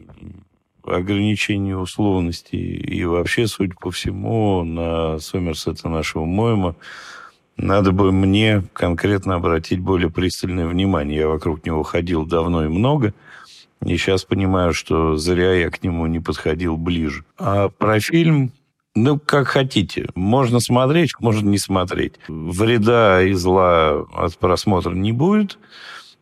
ограничений, 0.83 1.75
условностей. 1.75 2.77
И 2.77 3.05
вообще, 3.05 3.45
судя 3.45 3.75
по 3.79 3.91
всему, 3.91 4.63
на 4.63 5.19
Сомерсета 5.19 5.87
нашего 5.87 6.25
Моема 6.25 6.75
надо 7.57 7.91
бы 7.91 8.11
мне 8.11 8.63
конкретно 8.73 9.35
обратить 9.35 9.81
более 9.81 10.09
пристальное 10.09 10.65
внимание. 10.65 11.19
Я 11.19 11.27
вокруг 11.27 11.63
него 11.63 11.83
ходил 11.83 12.25
давно 12.25 12.65
и 12.65 12.69
много. 12.69 13.13
И 13.85 13.97
сейчас 13.97 14.23
понимаю, 14.23 14.73
что 14.73 15.15
зря 15.15 15.53
я 15.53 15.69
к 15.69 15.83
нему 15.83 16.07
не 16.07 16.19
подходил 16.19 16.75
ближе. 16.75 17.23
А 17.37 17.69
про 17.69 17.99
фильм 17.99 18.51
ну, 18.95 19.19
как 19.19 19.47
хотите. 19.47 20.09
Можно 20.15 20.59
смотреть, 20.59 21.13
можно 21.19 21.47
не 21.47 21.57
смотреть. 21.57 22.15
Вреда 22.27 23.21
и 23.21 23.33
зла 23.33 24.05
от 24.13 24.37
просмотра 24.37 24.91
не 24.91 25.11
будет. 25.11 25.57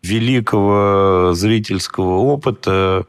Великого 0.04 1.34
зрительского 1.34 2.18
опыта, 2.18 3.06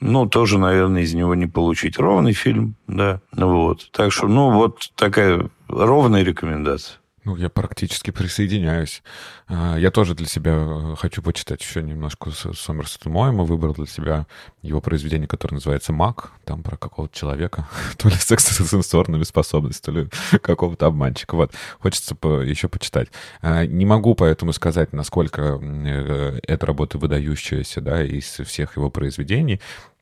ну, 0.00 0.26
тоже, 0.26 0.58
наверное, 0.58 1.02
из 1.02 1.14
него 1.14 1.34
не 1.34 1.46
получить. 1.46 1.98
Ровный 1.98 2.32
фильм, 2.32 2.74
да. 2.86 3.20
Вот. 3.32 3.90
Так 3.92 4.12
что, 4.12 4.28
ну, 4.28 4.52
вот 4.52 4.90
такая 4.94 5.50
ровная 5.68 6.22
рекомендация. 6.22 6.98
Ну, 7.24 7.36
я 7.36 7.48
практически 7.48 8.10
присоединяюсь. 8.10 9.02
А, 9.48 9.76
я 9.76 9.90
тоже 9.90 10.14
для 10.14 10.26
себя 10.26 10.52
э, 10.54 10.94
хочу 10.96 11.20
почитать 11.20 11.60
еще 11.60 11.82
немножко 11.82 12.30
Сомерсета 12.30 13.10
Моэма. 13.10 13.44
Выбрал 13.44 13.74
для 13.74 13.86
себя 13.86 14.26
его 14.62 14.80
произведение, 14.80 15.26
которое 15.26 15.56
называется 15.56 15.92
«Маг». 15.92 16.30
Там 16.44 16.62
про 16.62 16.76
какого-то 16.76 17.14
человека, 17.14 17.68
то 17.96 18.08
ли 18.08 18.14
с 18.14 18.30
экстрасенсорными 18.30 19.24
способностями, 19.24 19.94
то 19.94 20.00
ли 20.00 20.38
какого-то 20.38 20.86
обманщика. 20.86 21.34
Вот. 21.34 21.52
Хочется 21.80 22.16
еще 22.44 22.68
почитать. 22.68 23.08
А, 23.42 23.66
не 23.66 23.84
могу 23.84 24.14
поэтому 24.14 24.52
сказать, 24.52 24.92
насколько 24.92 25.60
э, 25.60 26.40
эта 26.46 26.66
работа 26.66 26.98
выдающаяся 26.98 27.80
да, 27.80 28.02
из 28.04 28.24
всех 28.24 28.76
его 28.76 28.90
произведений. 28.90 29.60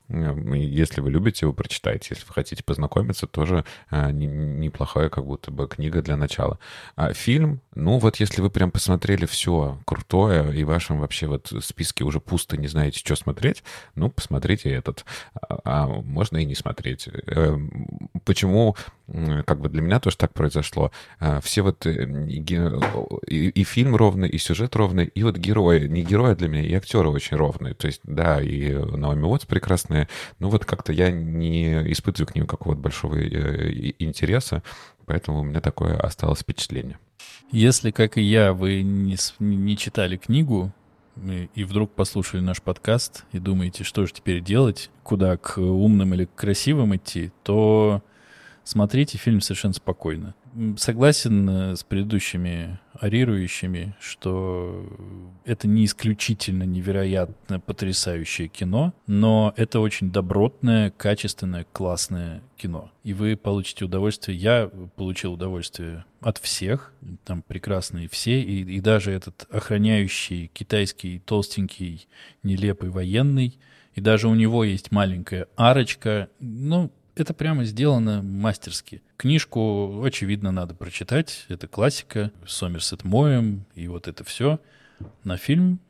Если 0.08 1.00
вы 1.00 1.10
любите 1.10 1.46
его, 1.46 1.52
прочитайте. 1.52 2.08
Если 2.10 2.26
вы 2.26 2.32
хотите 2.32 2.62
познакомиться, 2.62 3.26
тоже 3.26 3.64
а, 3.90 4.12
неплохая 4.12 5.08
как 5.08 5.24
будто 5.24 5.50
бы 5.50 5.66
книга 5.66 6.02
для 6.02 6.16
начала. 6.16 6.58
А 6.94 7.12
фильм, 7.12 7.60
ну 7.74 7.98
вот 7.98 8.16
если 8.16 8.40
вы 8.40 8.50
прям 8.50 8.70
посмотрели 8.70 9.26
все 9.26 9.78
крутое, 9.84 10.56
и 10.56 10.64
в 10.64 10.68
вашем 10.68 11.00
вообще 11.00 11.26
вот 11.26 11.52
списке 11.60 12.04
уже 12.04 12.20
пусто, 12.20 12.56
не 12.56 12.68
знаете, 12.68 13.00
что 13.00 13.16
смотреть, 13.16 13.64
ну, 13.94 14.10
посмотрите 14.10 14.70
этот. 14.70 15.04
А, 15.34 15.60
а 15.64 15.86
можно 15.86 16.38
и 16.38 16.44
не 16.44 16.54
смотреть. 16.54 17.08
Эм, 17.26 18.10
почему, 18.24 18.76
как 19.46 19.60
бы 19.60 19.68
для 19.68 19.82
меня 19.82 20.00
тоже 20.00 20.16
так 20.16 20.32
произошло. 20.32 20.90
А, 21.20 21.40
все 21.40 21.62
вот 21.62 21.86
э, 21.86 22.26
и, 22.28 23.48
и 23.48 23.64
фильм 23.64 23.94
ровный, 23.94 24.28
и 24.28 24.38
сюжет 24.38 24.74
ровный, 24.74 25.06
и 25.06 25.22
вот 25.22 25.36
герои. 25.36 25.86
Не 25.86 26.02
герои 26.02 26.34
для 26.34 26.48
меня, 26.48 26.62
и 26.62 26.74
актеры 26.74 27.08
очень 27.08 27.36
ровные. 27.36 27.74
То 27.74 27.86
есть, 27.86 28.00
да, 28.04 28.42
и 28.42 28.72
Наоми 28.74 29.22
Уотс 29.22 29.46
прекрасная. 29.46 30.08
Ну 30.40 30.48
вот 30.48 30.64
как-то 30.64 30.92
я 30.92 31.10
не 31.10 31.92
испытываю 31.92 32.26
к 32.26 32.34
ним 32.34 32.46
какого-то 32.46 32.80
большого 32.80 33.16
э, 33.16 33.92
интереса, 33.98 34.62
поэтому 35.04 35.40
у 35.40 35.44
меня 35.44 35.60
такое 35.60 35.96
осталось 35.96 36.40
впечатление. 36.40 36.98
Если, 37.52 37.92
как 37.92 38.18
и 38.18 38.22
я, 38.22 38.52
вы 38.52 38.82
не, 38.82 39.16
не 39.38 39.76
читали 39.76 40.16
книгу, 40.16 40.72
и 41.54 41.64
вдруг 41.64 41.92
послушали 41.92 42.40
наш 42.40 42.60
подкаст 42.60 43.24
и 43.32 43.38
думаете, 43.38 43.84
что 43.84 44.04
же 44.04 44.12
теперь 44.12 44.42
делать, 44.42 44.90
куда 45.02 45.36
к 45.36 45.58
умным 45.58 46.12
или 46.12 46.26
к 46.26 46.34
красивым 46.34 46.96
идти, 46.96 47.32
то 47.42 48.02
смотрите 48.66 49.16
фильм 49.16 49.40
совершенно 49.40 49.74
спокойно. 49.74 50.34
Согласен 50.76 51.48
э, 51.48 51.76
с 51.76 51.84
предыдущими 51.84 52.78
арирующими, 52.94 53.94
что 54.00 54.86
это 55.44 55.68
не 55.68 55.84
исключительно 55.84 56.64
невероятно 56.64 57.60
потрясающее 57.60 58.48
кино, 58.48 58.94
но 59.06 59.52
это 59.56 59.80
очень 59.80 60.10
добротное, 60.10 60.90
качественное, 60.90 61.66
классное 61.72 62.42
кино. 62.56 62.90
И 63.04 63.12
вы 63.12 63.36
получите 63.36 63.84
удовольствие. 63.84 64.36
Я 64.36 64.70
получил 64.96 65.34
удовольствие 65.34 66.04
от 66.20 66.38
всех. 66.38 66.92
Там 67.24 67.42
прекрасные 67.42 68.08
все. 68.08 68.40
И, 68.40 68.62
и 68.62 68.80
даже 68.80 69.12
этот 69.12 69.46
охраняющий 69.50 70.50
китайский 70.52 71.20
толстенький 71.20 72.08
нелепый 72.42 72.90
военный. 72.90 73.58
И 73.94 74.00
даже 74.00 74.28
у 74.28 74.34
него 74.34 74.64
есть 74.64 74.90
маленькая 74.90 75.48
арочка. 75.56 76.28
Ну, 76.40 76.90
это 77.16 77.32
прямо 77.32 77.64
сделано 77.64 78.22
мастерски. 78.22 79.02
Книжку, 79.16 80.02
очевидно, 80.04 80.52
надо 80.52 80.74
прочитать. 80.74 81.46
Это 81.48 81.66
классика. 81.66 82.30
Сомерсет 82.46 83.04
Моем 83.04 83.64
и 83.74 83.88
вот 83.88 84.06
это 84.06 84.22
все. 84.22 84.60
На 85.24 85.38
фильм 85.38 85.80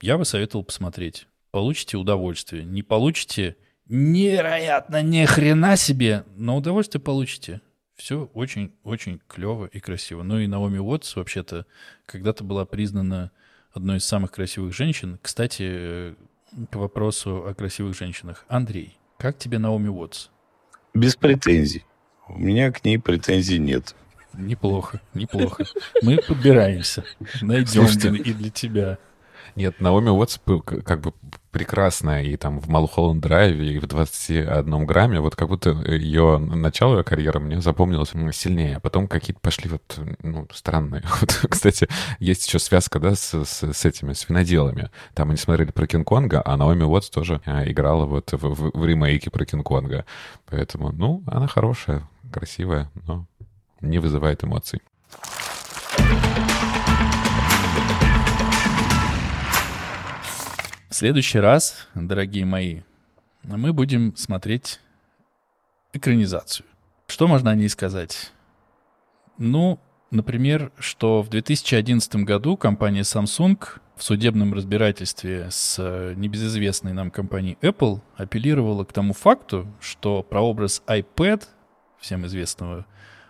я 0.00 0.18
бы 0.18 0.24
советовал 0.24 0.64
посмотреть. 0.64 1.28
Получите 1.52 1.96
удовольствие. 1.96 2.64
Не 2.64 2.82
получите 2.82 3.56
невероятно 3.86 5.02
ни 5.02 5.24
хрена 5.24 5.76
себе, 5.76 6.24
но 6.36 6.56
удовольствие 6.56 7.00
получите. 7.00 7.60
Все 7.94 8.30
очень-очень 8.34 9.20
клево 9.26 9.66
и 9.66 9.80
красиво. 9.80 10.22
Ну 10.22 10.38
и 10.38 10.46
Наоми 10.46 10.78
Уотс 10.78 11.16
вообще-то 11.16 11.66
когда-то 12.06 12.44
была 12.44 12.64
признана 12.64 13.30
одной 13.72 13.98
из 13.98 14.04
самых 14.04 14.32
красивых 14.32 14.74
женщин. 14.74 15.18
Кстати, 15.22 15.62
э, 15.62 16.14
к 16.70 16.76
вопросу 16.76 17.46
о 17.46 17.54
красивых 17.54 17.96
женщинах. 17.96 18.44
Андрей, 18.48 18.96
как 19.18 19.38
тебе 19.38 19.58
Наоми 19.58 19.88
Уотс? 19.88 20.28
Без 20.98 21.14
претензий. 21.14 21.84
У 22.28 22.38
меня 22.38 22.72
к 22.72 22.84
ней 22.84 22.98
претензий 22.98 23.58
нет. 23.58 23.94
Неплохо, 24.34 25.00
неплохо. 25.14 25.64
Мы 26.02 26.18
подбираемся. 26.18 27.04
Найдем 27.40 27.86
Слушайте. 27.86 28.30
и 28.30 28.32
для 28.32 28.50
тебя. 28.50 28.98
Нет, 29.54 29.80
Наоми 29.80 30.10
Уотс 30.10 30.38
как 30.84 31.00
бы 31.00 31.12
прекрасная 31.50 32.22
и 32.22 32.36
там 32.36 32.60
в 32.60 32.68
Малхолланд 32.68 33.22
Драйве, 33.22 33.74
и 33.74 33.78
в 33.78 33.86
21 33.86 34.86
грамме. 34.86 35.20
Вот 35.20 35.36
как 35.36 35.48
будто 35.48 35.70
ее 35.70 36.38
начало 36.38 36.98
ее 36.98 37.04
карьеры 37.04 37.40
мне 37.40 37.60
запомнилось 37.60 38.10
сильнее. 38.36 38.76
А 38.76 38.80
потом 38.80 39.08
какие-то 39.08 39.40
пошли 39.40 39.70
вот, 39.70 40.00
ну, 40.22 40.46
странные. 40.52 41.02
Вот, 41.20 41.46
кстати, 41.50 41.88
есть 42.20 42.46
еще 42.46 42.58
связка, 42.58 43.00
да, 43.00 43.14
с, 43.14 43.34
с, 43.44 43.62
с 43.72 43.84
этими, 43.84 44.12
с 44.12 44.28
виноделами. 44.28 44.90
Там 45.14 45.30
они 45.30 45.38
смотрели 45.38 45.70
про 45.70 45.86
Кинг-Конга, 45.86 46.42
а 46.44 46.56
Наоми 46.56 46.84
Уотс 46.84 47.10
тоже 47.10 47.40
а, 47.44 47.68
играла 47.68 48.06
вот 48.06 48.32
в, 48.32 48.38
в- 48.38 48.70
в 48.78 48.84
ремейке 48.86 49.30
про 49.30 49.44
Кинг-Конга. 49.44 50.04
Поэтому, 50.46 50.92
ну, 50.92 51.22
она 51.26 51.46
хорошая, 51.46 52.08
красивая, 52.32 52.90
но 53.06 53.26
не 53.80 53.98
вызывает 53.98 54.44
эмоций. 54.44 54.80
Следующий 60.98 61.38
раз, 61.38 61.86
дорогие 61.94 62.44
мои, 62.44 62.80
мы 63.44 63.72
будем 63.72 64.16
смотреть 64.16 64.80
экранизацию. 65.92 66.66
Что 67.06 67.28
можно 67.28 67.52
о 67.52 67.54
ней 67.54 67.68
сказать? 67.68 68.32
Ну, 69.38 69.78
например, 70.10 70.72
что 70.76 71.22
в 71.22 71.28
2011 71.28 72.16
году 72.24 72.56
компания 72.56 73.02
Samsung 73.02 73.64
в 73.94 74.02
судебном 74.02 74.52
разбирательстве 74.52 75.46
с 75.52 75.76
э, 75.78 76.14
небезызвестной 76.16 76.94
нам 76.94 77.12
компанией 77.12 77.58
Apple 77.62 78.00
апеллировала 78.16 78.82
к 78.84 78.92
тому 78.92 79.12
факту, 79.12 79.68
что 79.78 80.24
прообраз 80.24 80.82
iPad, 80.88 81.44
всем 82.00 82.26
известного 82.26 82.86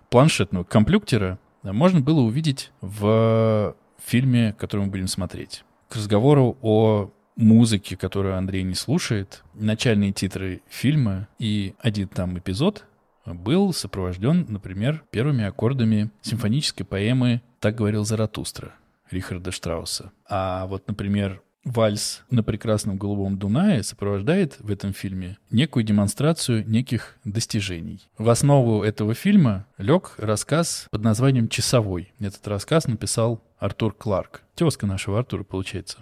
планшетного 0.09 0.65
компьютера, 0.65 1.39
можно 1.63 2.01
было 2.01 2.21
увидеть 2.21 2.73
в 2.81 3.77
фильме, 4.03 4.55
который 4.59 4.87
мы 4.87 4.91
будем 4.91 5.07
смотреть. 5.07 5.65
К 5.91 5.97
разговору 5.97 6.57
о 6.63 7.11
музыке, 7.39 7.97
которую 7.97 8.37
Андрей 8.37 8.65
не 8.65 8.75
слушает, 8.75 9.43
начальные 9.55 10.13
титры 10.13 10.61
фильма 10.69 11.29
и 11.39 11.75
один 11.79 12.09
там 12.09 12.39
эпизод 12.39 12.85
был 13.25 13.73
сопровожден, 13.73 14.47
например, 14.49 15.05
первыми 15.11 15.45
аккордами 15.45 16.11
симфонической 16.21 16.85
поэмы 16.85 17.43
«Так 17.61 17.77
говорил 17.77 18.05
Заратустра» 18.05 18.75
Рихарда 19.11 19.53
Штрауса. 19.53 20.13
А 20.29 20.67
вот, 20.67 20.89
например, 20.89 21.43
вальс 21.65 22.25
на 22.31 22.43
прекрасном 22.43 22.97
голубом 22.99 23.39
Дунае 23.39 23.83
сопровождает 23.83 24.57
в 24.59 24.71
этом 24.71 24.93
фильме 24.93 25.39
некую 25.51 25.85
демонстрацию 25.85 26.69
неких 26.69 27.19
достижений. 27.25 28.09
В 28.17 28.29
основу 28.31 28.83
этого 28.83 29.15
фильма 29.15 29.67
лег 29.77 30.15
рассказ 30.19 30.89
под 30.91 31.03
названием 31.03 31.49
«Часовой». 31.49 32.13
Этот 32.19 32.47
рассказ 32.49 32.87
написал 32.87 33.45
Артур 33.59 33.95
Кларк. 33.95 34.43
Тезка 34.55 34.87
нашего 34.87 35.19
Артура, 35.19 35.45
получается, 35.45 35.99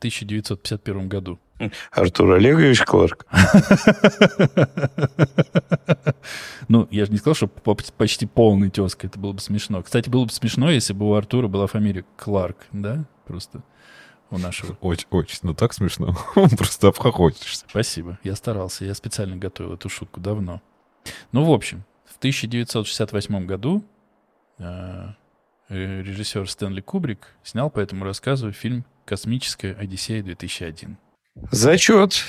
1951 0.00 1.08
году. 1.08 1.38
Артур 1.92 2.32
Олегович 2.32 2.82
Кларк. 2.84 3.26
Ну, 6.68 6.88
я 6.90 7.04
же 7.04 7.12
не 7.12 7.18
сказал, 7.18 7.34
что 7.34 7.48
по- 7.48 7.76
почти 7.96 8.26
полный 8.26 8.70
тезка. 8.70 9.06
Это 9.06 9.18
было 9.18 9.32
бы 9.32 9.40
смешно. 9.40 9.82
Кстати, 9.82 10.08
было 10.08 10.24
бы 10.24 10.30
смешно, 10.30 10.70
если 10.70 10.92
бы 10.92 11.08
у 11.08 11.14
Артура 11.14 11.48
была 11.48 11.66
фамилия 11.66 12.04
Кларк, 12.16 12.56
да? 12.72 13.04
Просто 13.26 13.62
у 14.30 14.38
нашего. 14.38 14.76
Очень, 14.80 15.06
очень, 15.10 15.38
ну 15.42 15.54
так 15.54 15.72
смешно. 15.72 16.16
Просто 16.34 16.88
обхохочешься. 16.88 17.66
Спасибо. 17.68 18.18
Я 18.22 18.36
старался. 18.36 18.84
Я 18.84 18.94
специально 18.94 19.36
готовил 19.36 19.74
эту 19.74 19.88
шутку 19.88 20.20
давно. 20.20 20.62
Ну, 21.32 21.44
в 21.44 21.52
общем, 21.52 21.84
в 22.04 22.16
1968 22.18 23.46
году 23.46 23.84
э, 24.58 25.08
режиссер 25.68 26.48
Стэнли 26.48 26.80
Кубрик 26.80 27.34
снял 27.42 27.70
по 27.70 27.80
этому 27.80 28.04
рассказу 28.04 28.52
фильм 28.52 28.84
«Космическая 29.10 29.72
Одиссея-2001». 29.72 30.94
Зачет. 31.50 32.24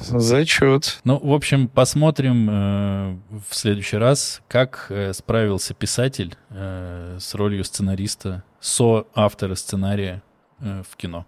Зачет. 0.00 1.00
Ну, 1.04 1.16
в 1.22 1.32
общем, 1.32 1.68
посмотрим 1.68 2.50
э, 2.50 3.18
в 3.48 3.54
следующий 3.54 3.98
раз, 3.98 4.42
как 4.48 4.86
э, 4.88 5.12
справился 5.12 5.74
писатель 5.74 6.34
э, 6.50 7.18
с 7.20 7.36
ролью 7.36 7.62
сценариста, 7.62 8.42
со-автора 8.58 9.54
сценария 9.54 10.24
э, 10.58 10.82
в 10.90 10.96
кино. 10.96 11.24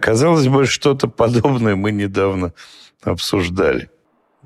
Казалось 0.00 0.48
бы, 0.48 0.64
что-то 0.64 1.08
подобное 1.08 1.76
мы 1.76 1.92
недавно 1.92 2.54
обсуждали. 3.02 3.90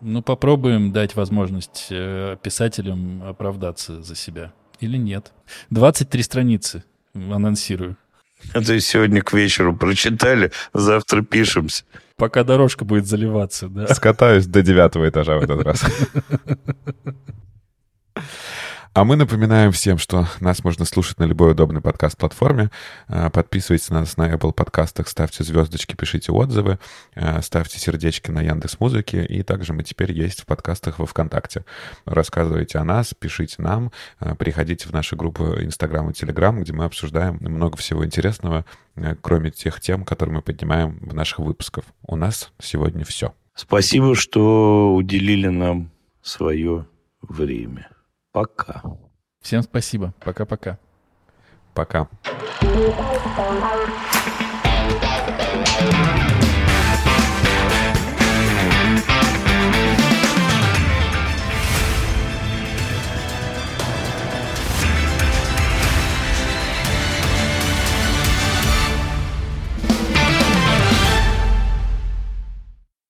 Ну, 0.01 0.23
попробуем 0.23 0.91
дать 0.91 1.15
возможность 1.15 1.87
э, 1.91 2.37
писателям 2.43 3.23
оправдаться 3.23 4.03
за 4.03 4.17
себя. 4.17 4.53
Или 4.81 4.97
нет. 4.97 5.33
23 5.71 6.21
страницы 6.25 6.83
анонсирую. 7.15 7.97
Это 8.55 8.81
сегодня 8.81 9.23
к 9.23 9.33
вечеру 9.33 9.75
прочитали, 9.77 10.53
завтра 10.75 11.23
пишемся. 11.23 11.85
Пока 12.17 12.45
дорожка 12.45 12.85
будет 12.85 13.07
заливаться, 13.07 13.69
да. 13.69 13.93
Скатаюсь 13.95 14.47
до 14.47 14.63
девятого 14.63 15.09
этажа 15.09 15.39
в 15.39 15.43
этот 15.43 15.63
раз. 15.63 15.85
А 18.95 19.05
мы 19.05 19.17
напоминаем 19.17 19.73
всем, 19.73 19.97
что 19.97 20.27
нас 20.41 20.63
можно 20.65 20.85
слушать 20.85 21.19
на 21.19 21.25
любой 21.25 21.53
удобной 21.53 21.81
подкаст-платформе. 21.81 22.71
А, 23.09 23.31
Подписывайтесь 23.31 23.89
на 23.89 24.01
нас 24.01 24.19
на 24.19 24.31
Apple 24.31 24.53
подкастах, 24.53 25.09
ставьте 25.09 25.45
звездочки, 25.45 25.97
пишите 25.97 26.31
отзывы, 26.31 26.79
а, 27.15 27.41
ставьте 27.41 27.79
сердечки 27.79 28.31
на 28.31 28.43
Яндекс 28.43 28.81
Музыке, 28.81 29.25
и 29.25 29.43
также 29.43 29.73
мы 29.73 29.83
теперь 29.83 30.13
есть 30.13 30.43
в 30.43 30.45
подкастах 30.45 30.99
во 30.99 31.07
ВКонтакте. 31.07 31.65
Рассказывайте 32.05 32.77
о 32.77 32.85
нас, 32.85 33.15
пишите 33.19 33.63
нам, 33.63 33.93
а, 34.19 34.35
приходите 34.35 34.87
в 34.87 34.93
наши 34.93 35.17
группы 35.17 35.61
Инстаграм 35.63 36.11
и 36.11 36.13
Телеграм, 36.13 36.61
где 36.61 36.75
мы 36.75 36.85
обсуждаем 36.85 37.39
много 37.41 37.79
всего 37.79 38.05
интересного, 38.05 38.67
кроме 39.23 39.53
тех 39.53 39.81
тем, 39.81 40.05
которые 40.05 40.35
мы 40.35 40.43
поднимаем 40.43 40.99
в 41.01 41.15
наших 41.15 41.39
выпусках. 41.39 41.85
У 42.07 42.17
нас 42.17 42.53
сегодня 42.61 43.07
все. 43.07 43.33
Спасибо, 43.55 44.15
что 44.15 44.95
уделили 44.95 45.49
нам 45.49 45.91
свое 46.21 46.85
время. 47.23 47.89
Пока. 48.33 48.83
Всем 49.41 49.63
спасибо. 49.63 50.15
Пока-пока. 50.21 50.79
Пока. 51.75 52.09
Thank 55.83 56.17
you. 56.17 56.22